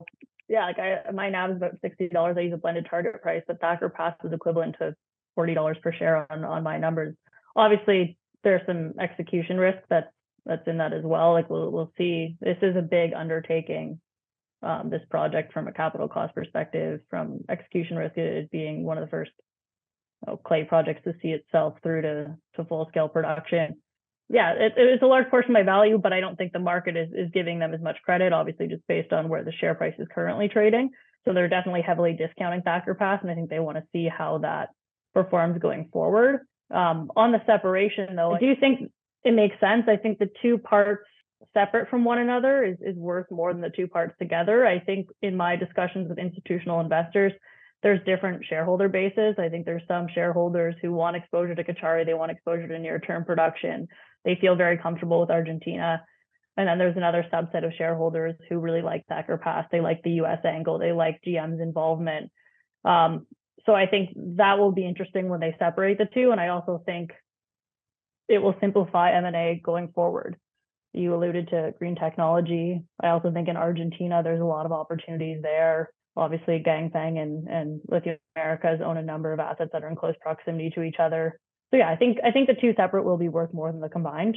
yeah, 0.48 0.66
like 0.66 0.78
I 0.78 1.10
my 1.12 1.30
NAV 1.30 1.50
is 1.50 1.56
about 1.56 1.80
sixty 1.82 2.08
dollars. 2.08 2.36
I 2.36 2.42
use 2.42 2.54
a 2.54 2.58
blended 2.58 2.86
target 2.88 3.20
price, 3.22 3.42
but 3.46 3.60
Thacker 3.60 3.88
Pass 3.88 4.14
is 4.24 4.32
equivalent 4.32 4.76
to 4.78 4.94
forty 5.34 5.54
dollars 5.54 5.76
per 5.82 5.92
share 5.92 6.26
on 6.30 6.44
on 6.44 6.62
my 6.62 6.78
numbers. 6.78 7.14
Obviously, 7.54 8.18
there's 8.42 8.62
some 8.66 8.94
execution 9.00 9.58
risk 9.58 9.78
that's 9.88 10.08
that's 10.46 10.66
in 10.66 10.78
that 10.78 10.92
as 10.92 11.04
well. 11.04 11.32
Like 11.32 11.50
we'll 11.50 11.70
we'll 11.70 11.92
see. 11.96 12.36
This 12.40 12.56
is 12.62 12.76
a 12.76 12.82
big 12.82 13.12
undertaking. 13.12 14.00
Um, 14.62 14.90
this 14.90 15.00
project 15.10 15.54
from 15.54 15.68
a 15.68 15.72
capital 15.72 16.06
cost 16.06 16.34
perspective, 16.34 17.00
from 17.08 17.40
execution 17.48 17.96
risk, 17.96 18.18
it 18.18 18.50
being 18.50 18.84
one 18.84 18.98
of 18.98 19.04
the 19.04 19.10
first 19.10 19.30
you 20.26 20.32
know, 20.32 20.36
clay 20.36 20.64
projects 20.64 21.02
to 21.04 21.14
see 21.22 21.28
itself 21.28 21.78
through 21.82 22.02
to 22.02 22.36
to 22.56 22.64
full 22.64 22.86
scale 22.90 23.08
production. 23.08 23.76
Yeah, 24.28 24.52
it, 24.52 24.74
it's 24.76 25.02
a 25.02 25.06
large 25.06 25.28
portion 25.30 25.50
of 25.50 25.54
my 25.54 25.62
value, 25.62 25.98
but 25.98 26.12
I 26.12 26.20
don't 26.20 26.36
think 26.36 26.52
the 26.52 26.58
market 26.58 26.96
is 26.96 27.08
is 27.12 27.30
giving 27.32 27.58
them 27.58 27.72
as 27.72 27.80
much 27.80 27.96
credit. 28.04 28.32
Obviously, 28.34 28.68
just 28.68 28.86
based 28.86 29.12
on 29.12 29.28
where 29.28 29.42
the 29.44 29.52
share 29.52 29.74
price 29.74 29.94
is 29.98 30.06
currently 30.14 30.48
trading. 30.48 30.90
So 31.24 31.32
they're 31.32 31.48
definitely 31.48 31.82
heavily 31.82 32.12
discounting 32.12 32.62
Thacker 32.62 32.94
Pass, 32.94 33.20
and 33.22 33.30
I 33.30 33.34
think 33.34 33.50
they 33.50 33.60
want 33.60 33.78
to 33.78 33.84
see 33.92 34.08
how 34.08 34.38
that 34.38 34.70
performs 35.14 35.58
going 35.60 35.88
forward. 35.92 36.46
Um, 36.70 37.10
on 37.16 37.32
the 37.32 37.42
separation, 37.46 38.14
though, 38.14 38.34
I 38.34 38.38
do 38.38 38.54
think 38.56 38.90
it 39.24 39.32
makes 39.32 39.58
sense. 39.60 39.84
I 39.88 39.96
think 39.96 40.18
the 40.18 40.30
two 40.40 40.58
parts 40.58 41.06
separate 41.54 41.88
from 41.88 42.04
one 42.04 42.18
another 42.18 42.64
is, 42.64 42.76
is 42.80 42.96
worth 42.96 43.30
more 43.30 43.52
than 43.52 43.62
the 43.62 43.70
two 43.70 43.88
parts 43.88 44.14
together. 44.18 44.66
I 44.66 44.78
think 44.78 45.08
in 45.22 45.36
my 45.36 45.56
discussions 45.56 46.08
with 46.08 46.18
institutional 46.18 46.80
investors, 46.80 47.32
there's 47.82 48.04
different 48.04 48.44
shareholder 48.48 48.88
bases. 48.88 49.36
I 49.38 49.48
think 49.48 49.64
there's 49.64 49.82
some 49.88 50.06
shareholders 50.14 50.74
who 50.82 50.92
want 50.92 51.16
exposure 51.16 51.54
to 51.54 51.64
Caucharí, 51.64 52.04
they 52.04 52.14
want 52.14 52.30
exposure 52.30 52.68
to 52.68 52.78
near 52.78 52.98
term 53.00 53.24
production. 53.24 53.88
They 54.24 54.36
feel 54.40 54.54
very 54.54 54.76
comfortable 54.76 55.20
with 55.20 55.30
Argentina. 55.30 56.02
And 56.56 56.68
then 56.68 56.78
there's 56.78 56.96
another 56.96 57.24
subset 57.32 57.64
of 57.64 57.72
shareholders 57.78 58.34
who 58.48 58.58
really 58.58 58.82
like 58.82 59.06
Thacker 59.08 59.38
Pass. 59.38 59.66
They 59.72 59.80
like 59.80 60.02
the 60.02 60.20
US 60.22 60.40
angle, 60.44 60.78
they 60.78 60.92
like 60.92 61.20
GM's 61.26 61.60
involvement. 61.60 62.30
Um, 62.84 63.26
so 63.66 63.74
I 63.74 63.86
think 63.86 64.10
that 64.36 64.58
will 64.58 64.72
be 64.72 64.86
interesting 64.86 65.28
when 65.28 65.40
they 65.40 65.54
separate 65.58 65.98
the 65.98 66.08
two. 66.12 66.32
And 66.32 66.40
I 66.40 66.48
also 66.48 66.82
think 66.84 67.12
it 68.28 68.38
will 68.38 68.54
simplify 68.60 69.12
M&A 69.12 69.60
going 69.62 69.88
forward. 69.88 70.36
You 70.92 71.14
alluded 71.14 71.48
to 71.48 71.72
green 71.78 71.94
technology. 71.94 72.82
I 73.00 73.08
also 73.08 73.30
think 73.30 73.48
in 73.48 73.56
Argentina, 73.56 74.22
there's 74.22 74.40
a 74.40 74.44
lot 74.44 74.66
of 74.66 74.72
opportunities 74.72 75.40
there. 75.42 75.90
Obviously, 76.16 76.62
Ganfeng 76.66 77.18
and, 77.18 77.48
and 77.48 77.80
Lithium 77.88 78.18
Americas 78.36 78.80
own 78.84 78.96
a 78.96 79.02
number 79.02 79.32
of 79.32 79.38
assets 79.38 79.70
that 79.72 79.84
are 79.84 79.88
in 79.88 79.96
close 79.96 80.14
proximity 80.20 80.70
to 80.70 80.82
each 80.82 80.96
other. 80.98 81.38
So 81.70 81.76
yeah, 81.76 81.88
I 81.88 81.96
think 81.96 82.18
I 82.24 82.32
think 82.32 82.48
the 82.48 82.56
two 82.60 82.74
separate 82.76 83.04
will 83.04 83.16
be 83.16 83.28
worth 83.28 83.54
more 83.54 83.70
than 83.70 83.80
the 83.80 83.88
combined, 83.88 84.36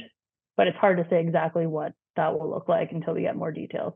but 0.56 0.68
it's 0.68 0.78
hard 0.78 0.98
to 0.98 1.06
say 1.10 1.20
exactly 1.20 1.66
what 1.66 1.92
that 2.14 2.38
will 2.38 2.48
look 2.48 2.68
like 2.68 2.92
until 2.92 3.14
we 3.14 3.22
get 3.22 3.34
more 3.34 3.50
details. 3.50 3.94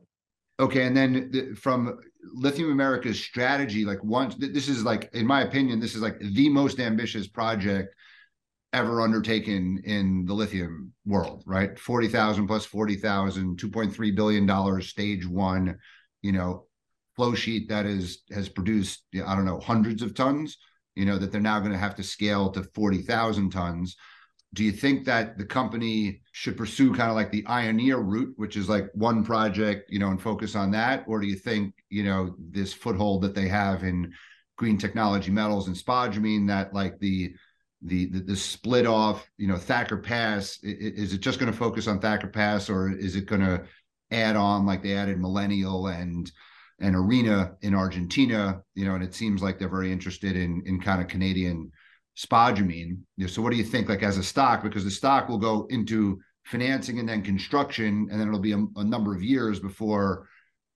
Okay, 0.59 0.85
and 0.85 0.97
then 0.97 1.55
from 1.55 1.97
Lithium 2.33 2.71
America's 2.71 3.17
strategy, 3.17 3.85
like 3.85 4.03
once 4.03 4.35
this 4.35 4.67
is 4.67 4.83
like, 4.83 5.09
in 5.13 5.25
my 5.25 5.43
opinion, 5.43 5.79
this 5.79 5.95
is 5.95 6.01
like 6.01 6.19
the 6.19 6.49
most 6.49 6.81
ambitious 6.81 7.29
project 7.29 7.95
ever 8.71 9.01
undertaken 9.01 9.81
in 9.83 10.25
the 10.25 10.33
lithium 10.33 10.93
world, 11.05 11.43
right? 11.45 11.77
40,000 11.79 12.47
plus 12.47 12.65
40,000, 12.65 13.57
$2.3 13.57 14.15
billion 14.15 14.81
stage 14.81 15.25
one, 15.25 15.77
you 16.21 16.31
know, 16.31 16.65
flow 17.15 17.33
sheet 17.33 17.69
that 17.69 17.85
is 17.85 18.23
has 18.31 18.47
produced, 18.47 19.03
I 19.13 19.35
don't 19.35 19.45
know, 19.45 19.59
hundreds 19.59 20.01
of 20.01 20.13
tons, 20.13 20.57
you 20.95 21.05
know, 21.05 21.17
that 21.17 21.31
they're 21.31 21.41
now 21.41 21.59
going 21.59 21.71
to 21.71 21.77
have 21.77 21.95
to 21.95 22.03
scale 22.03 22.51
to 22.51 22.63
40,000 22.75 23.49
tons 23.49 23.95
do 24.53 24.63
you 24.63 24.71
think 24.71 25.05
that 25.05 25.37
the 25.37 25.45
company 25.45 26.21
should 26.31 26.57
pursue 26.57 26.93
kind 26.93 27.09
of 27.09 27.15
like 27.15 27.31
the 27.31 27.43
Ioneer 27.43 28.03
route, 28.03 28.33
which 28.37 28.57
is 28.57 28.67
like 28.67 28.89
one 28.93 29.23
project, 29.23 29.91
you 29.91 29.99
know, 29.99 30.09
and 30.09 30.21
focus 30.21 30.55
on 30.55 30.71
that? 30.71 31.03
Or 31.07 31.19
do 31.19 31.27
you 31.27 31.35
think, 31.35 31.75
you 31.89 32.03
know, 32.03 32.35
this 32.39 32.73
foothold 32.73 33.21
that 33.21 33.35
they 33.35 33.47
have 33.47 33.83
in 33.83 34.11
green 34.57 34.77
technology 34.77 35.29
metals 35.29 35.67
and 35.67 35.75
spodumene 35.75 36.47
that 36.47 36.73
like 36.73 36.97
the 36.99 37.33
the 37.81 38.05
the, 38.07 38.19
the 38.19 38.35
split 38.35 38.85
off, 38.85 39.29
you 39.37 39.47
know, 39.47 39.57
Thacker 39.57 39.97
Pass, 39.97 40.59
is 40.63 41.13
it 41.13 41.19
just 41.19 41.39
going 41.39 41.51
to 41.51 41.57
focus 41.57 41.87
on 41.87 41.99
Thacker 41.99 42.27
Pass 42.27 42.69
or 42.69 42.91
is 42.91 43.15
it 43.15 43.25
going 43.25 43.41
to 43.41 43.63
add 44.11 44.35
on 44.35 44.65
like 44.65 44.83
they 44.83 44.95
added 44.95 45.19
Millennial 45.19 45.87
and 45.87 46.31
and 46.81 46.95
Arena 46.95 47.53
in 47.61 47.75
Argentina, 47.75 48.61
you 48.73 48.85
know, 48.85 48.95
and 48.95 49.03
it 49.03 49.13
seems 49.13 49.41
like 49.41 49.59
they're 49.59 49.69
very 49.69 49.91
interested 49.91 50.35
in 50.35 50.61
in 50.65 50.79
kind 50.79 51.01
of 51.01 51.07
Canadian 51.07 51.71
spodumene. 52.17 52.99
So 53.27 53.41
what 53.41 53.51
do 53.51 53.57
you 53.57 53.63
think, 53.63 53.87
like 53.87 54.03
as 54.03 54.17
a 54.17 54.23
stock? 54.23 54.63
Because 54.63 54.83
the 54.83 54.91
stock 54.91 55.29
will 55.29 55.37
go 55.37 55.67
into 55.69 56.19
financing 56.45 56.99
and 56.99 57.07
then 57.07 57.21
construction, 57.21 58.07
and 58.11 58.19
then 58.19 58.27
it'll 58.27 58.39
be 58.39 58.53
a, 58.53 58.65
a 58.77 58.83
number 58.83 59.15
of 59.15 59.23
years 59.23 59.59
before 59.59 60.27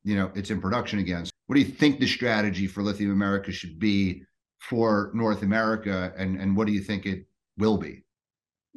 you 0.03 0.15
know 0.15 0.31
it's 0.35 0.51
in 0.51 0.61
production 0.61 0.99
again. 0.99 1.25
So 1.25 1.31
what 1.47 1.55
do 1.55 1.61
you 1.61 1.67
think 1.67 1.99
the 1.99 2.07
strategy 2.07 2.67
for 2.67 2.81
Lithium 2.81 3.11
America 3.11 3.51
should 3.51 3.79
be 3.79 4.23
for 4.69 5.11
North 5.13 5.41
America, 5.41 6.13
and 6.17 6.39
and 6.39 6.55
what 6.55 6.67
do 6.67 6.73
you 6.73 6.81
think 6.81 7.05
it 7.05 7.25
will 7.57 7.77
be? 7.77 8.03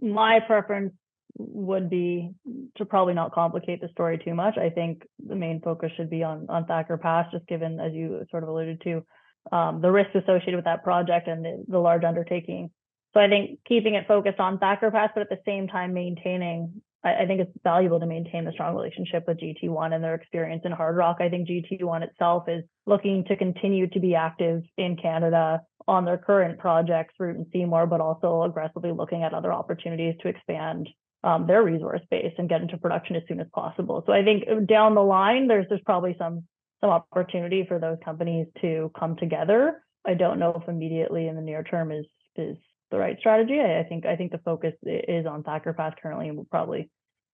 My 0.01 0.41
preference 0.47 0.93
would 1.39 1.91
be 1.91 2.31
to 2.77 2.85
probably 2.85 3.15
not 3.15 3.33
complicate 3.33 3.81
the 3.81 3.89
story 3.89 4.19
too 4.19 4.35
much. 4.35 4.57
I 4.57 4.71
think 4.71 5.03
the 5.25 5.37
main 5.37 5.61
focus 5.61 5.93
should 5.97 6.11
be 6.11 6.23
on 6.23 6.47
on 6.49 6.67
Thacker 6.67 6.97
Pass, 6.97 7.27
just 7.31 7.47
given 7.47 7.79
as 7.81 7.93
you 7.93 8.25
sort 8.31 8.43
of 8.43 8.49
alluded 8.49 8.81
to 8.83 9.05
um, 9.53 9.81
the 9.81 9.91
risks 9.91 10.15
associated 10.15 10.57
with 10.57 10.65
that 10.65 10.83
project 10.83 11.29
and 11.29 11.45
the, 11.45 11.65
the, 11.69 11.79
large 11.79 12.03
undertaking. 12.03 12.71
So 13.15 13.21
I 13.21 13.29
think 13.29 13.61
keeping 13.67 13.95
it 13.95 14.09
focused 14.09 14.41
on 14.41 14.59
Thacker 14.59 14.91
Pass, 14.91 15.11
but 15.15 15.21
at 15.21 15.29
the 15.29 15.39
same 15.47 15.69
time 15.69 15.95
maintaining, 15.95 16.83
I, 17.05 17.23
I 17.23 17.27
think 17.27 17.41
it's 17.41 17.53
valuable 17.63 18.01
to 18.01 18.07
maintain 18.07 18.45
the 18.45 18.53
strong 18.53 18.75
relationship 18.75 19.25
with 19.29 19.39
GT1 19.39 19.95
and 19.95 20.03
their 20.03 20.17
experience 20.17 20.63
in 20.65 20.73
hard 20.73 20.97
rock. 20.97 21.19
I 21.21 21.29
think 21.29 21.49
GT1 21.49 22.03
itself 22.03 22.49
is 22.49 22.65
looking 22.87 23.25
to 23.29 23.37
continue 23.37 23.87
to 23.91 24.01
be 24.01 24.17
active 24.17 24.63
in 24.77 24.97
Canada 24.97 25.61
on 25.89 26.05
their 26.05 26.19
current 26.19 26.59
projects, 26.59 27.15
Root 27.19 27.37
and 27.37 27.47
Seymour, 27.53 27.87
but 27.87 28.01
also 28.01 28.43
aggressively 28.43 28.93
looking 28.93 29.23
at 29.23 29.35
other 29.35 29.53
opportunities 29.53 30.15
to 30.23 30.29
expand 30.29 30.89
um, 31.23 31.47
their 31.47 31.63
resource 31.63 32.03
base 32.11 32.33
and 32.39 32.49
get 32.49 32.61
into 32.61 32.79
production 32.79 33.17
as 33.17 33.23
soon 33.29 33.41
as 33.41 33.47
possible. 33.55 34.03
So 34.07 34.13
I 34.13 34.23
think 34.23 34.45
down 34.69 34.95
the 34.95 35.03
line, 35.03 35.49
there's 35.49 35.67
there's 35.69 35.81
probably 35.85 36.15
some 36.19 36.45
some 36.81 36.91
opportunity 36.91 37.65
for 37.67 37.79
those 37.79 37.99
companies 38.05 38.47
to 38.61 38.91
come 38.99 39.17
together. 39.17 39.83
I 40.07 40.15
don't 40.15 40.39
know 40.39 40.61
if 40.61 40.69
immediately 40.69 41.27
in 41.27 41.37
the 41.37 41.43
near 41.43 41.63
term 41.63 41.91
is 41.91 42.07
is 42.37 42.57
the 42.91 42.99
right 42.99 43.19
strategy. 43.19 43.59
I, 43.61 43.81
I 43.81 43.85
think 43.85 44.07
I 44.07 44.17
think 44.17 44.33
the 44.33 44.39
focus 44.39 44.75
is 44.83 45.27
on 45.27 45.43
Thacker 45.43 45.73
Pass 45.73 45.95
currently 46.01 46.29
and 46.29 46.37
will 46.37 46.45
probably 46.45 46.91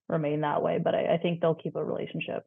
remain 0.09 0.41
that 0.43 0.63
way. 0.63 0.79
But 0.83 0.95
I, 0.95 1.15
I 1.15 1.19
think 1.19 1.41
they'll 1.41 1.55
keep 1.55 1.77
a 1.77 1.85
relationship. 1.85 2.45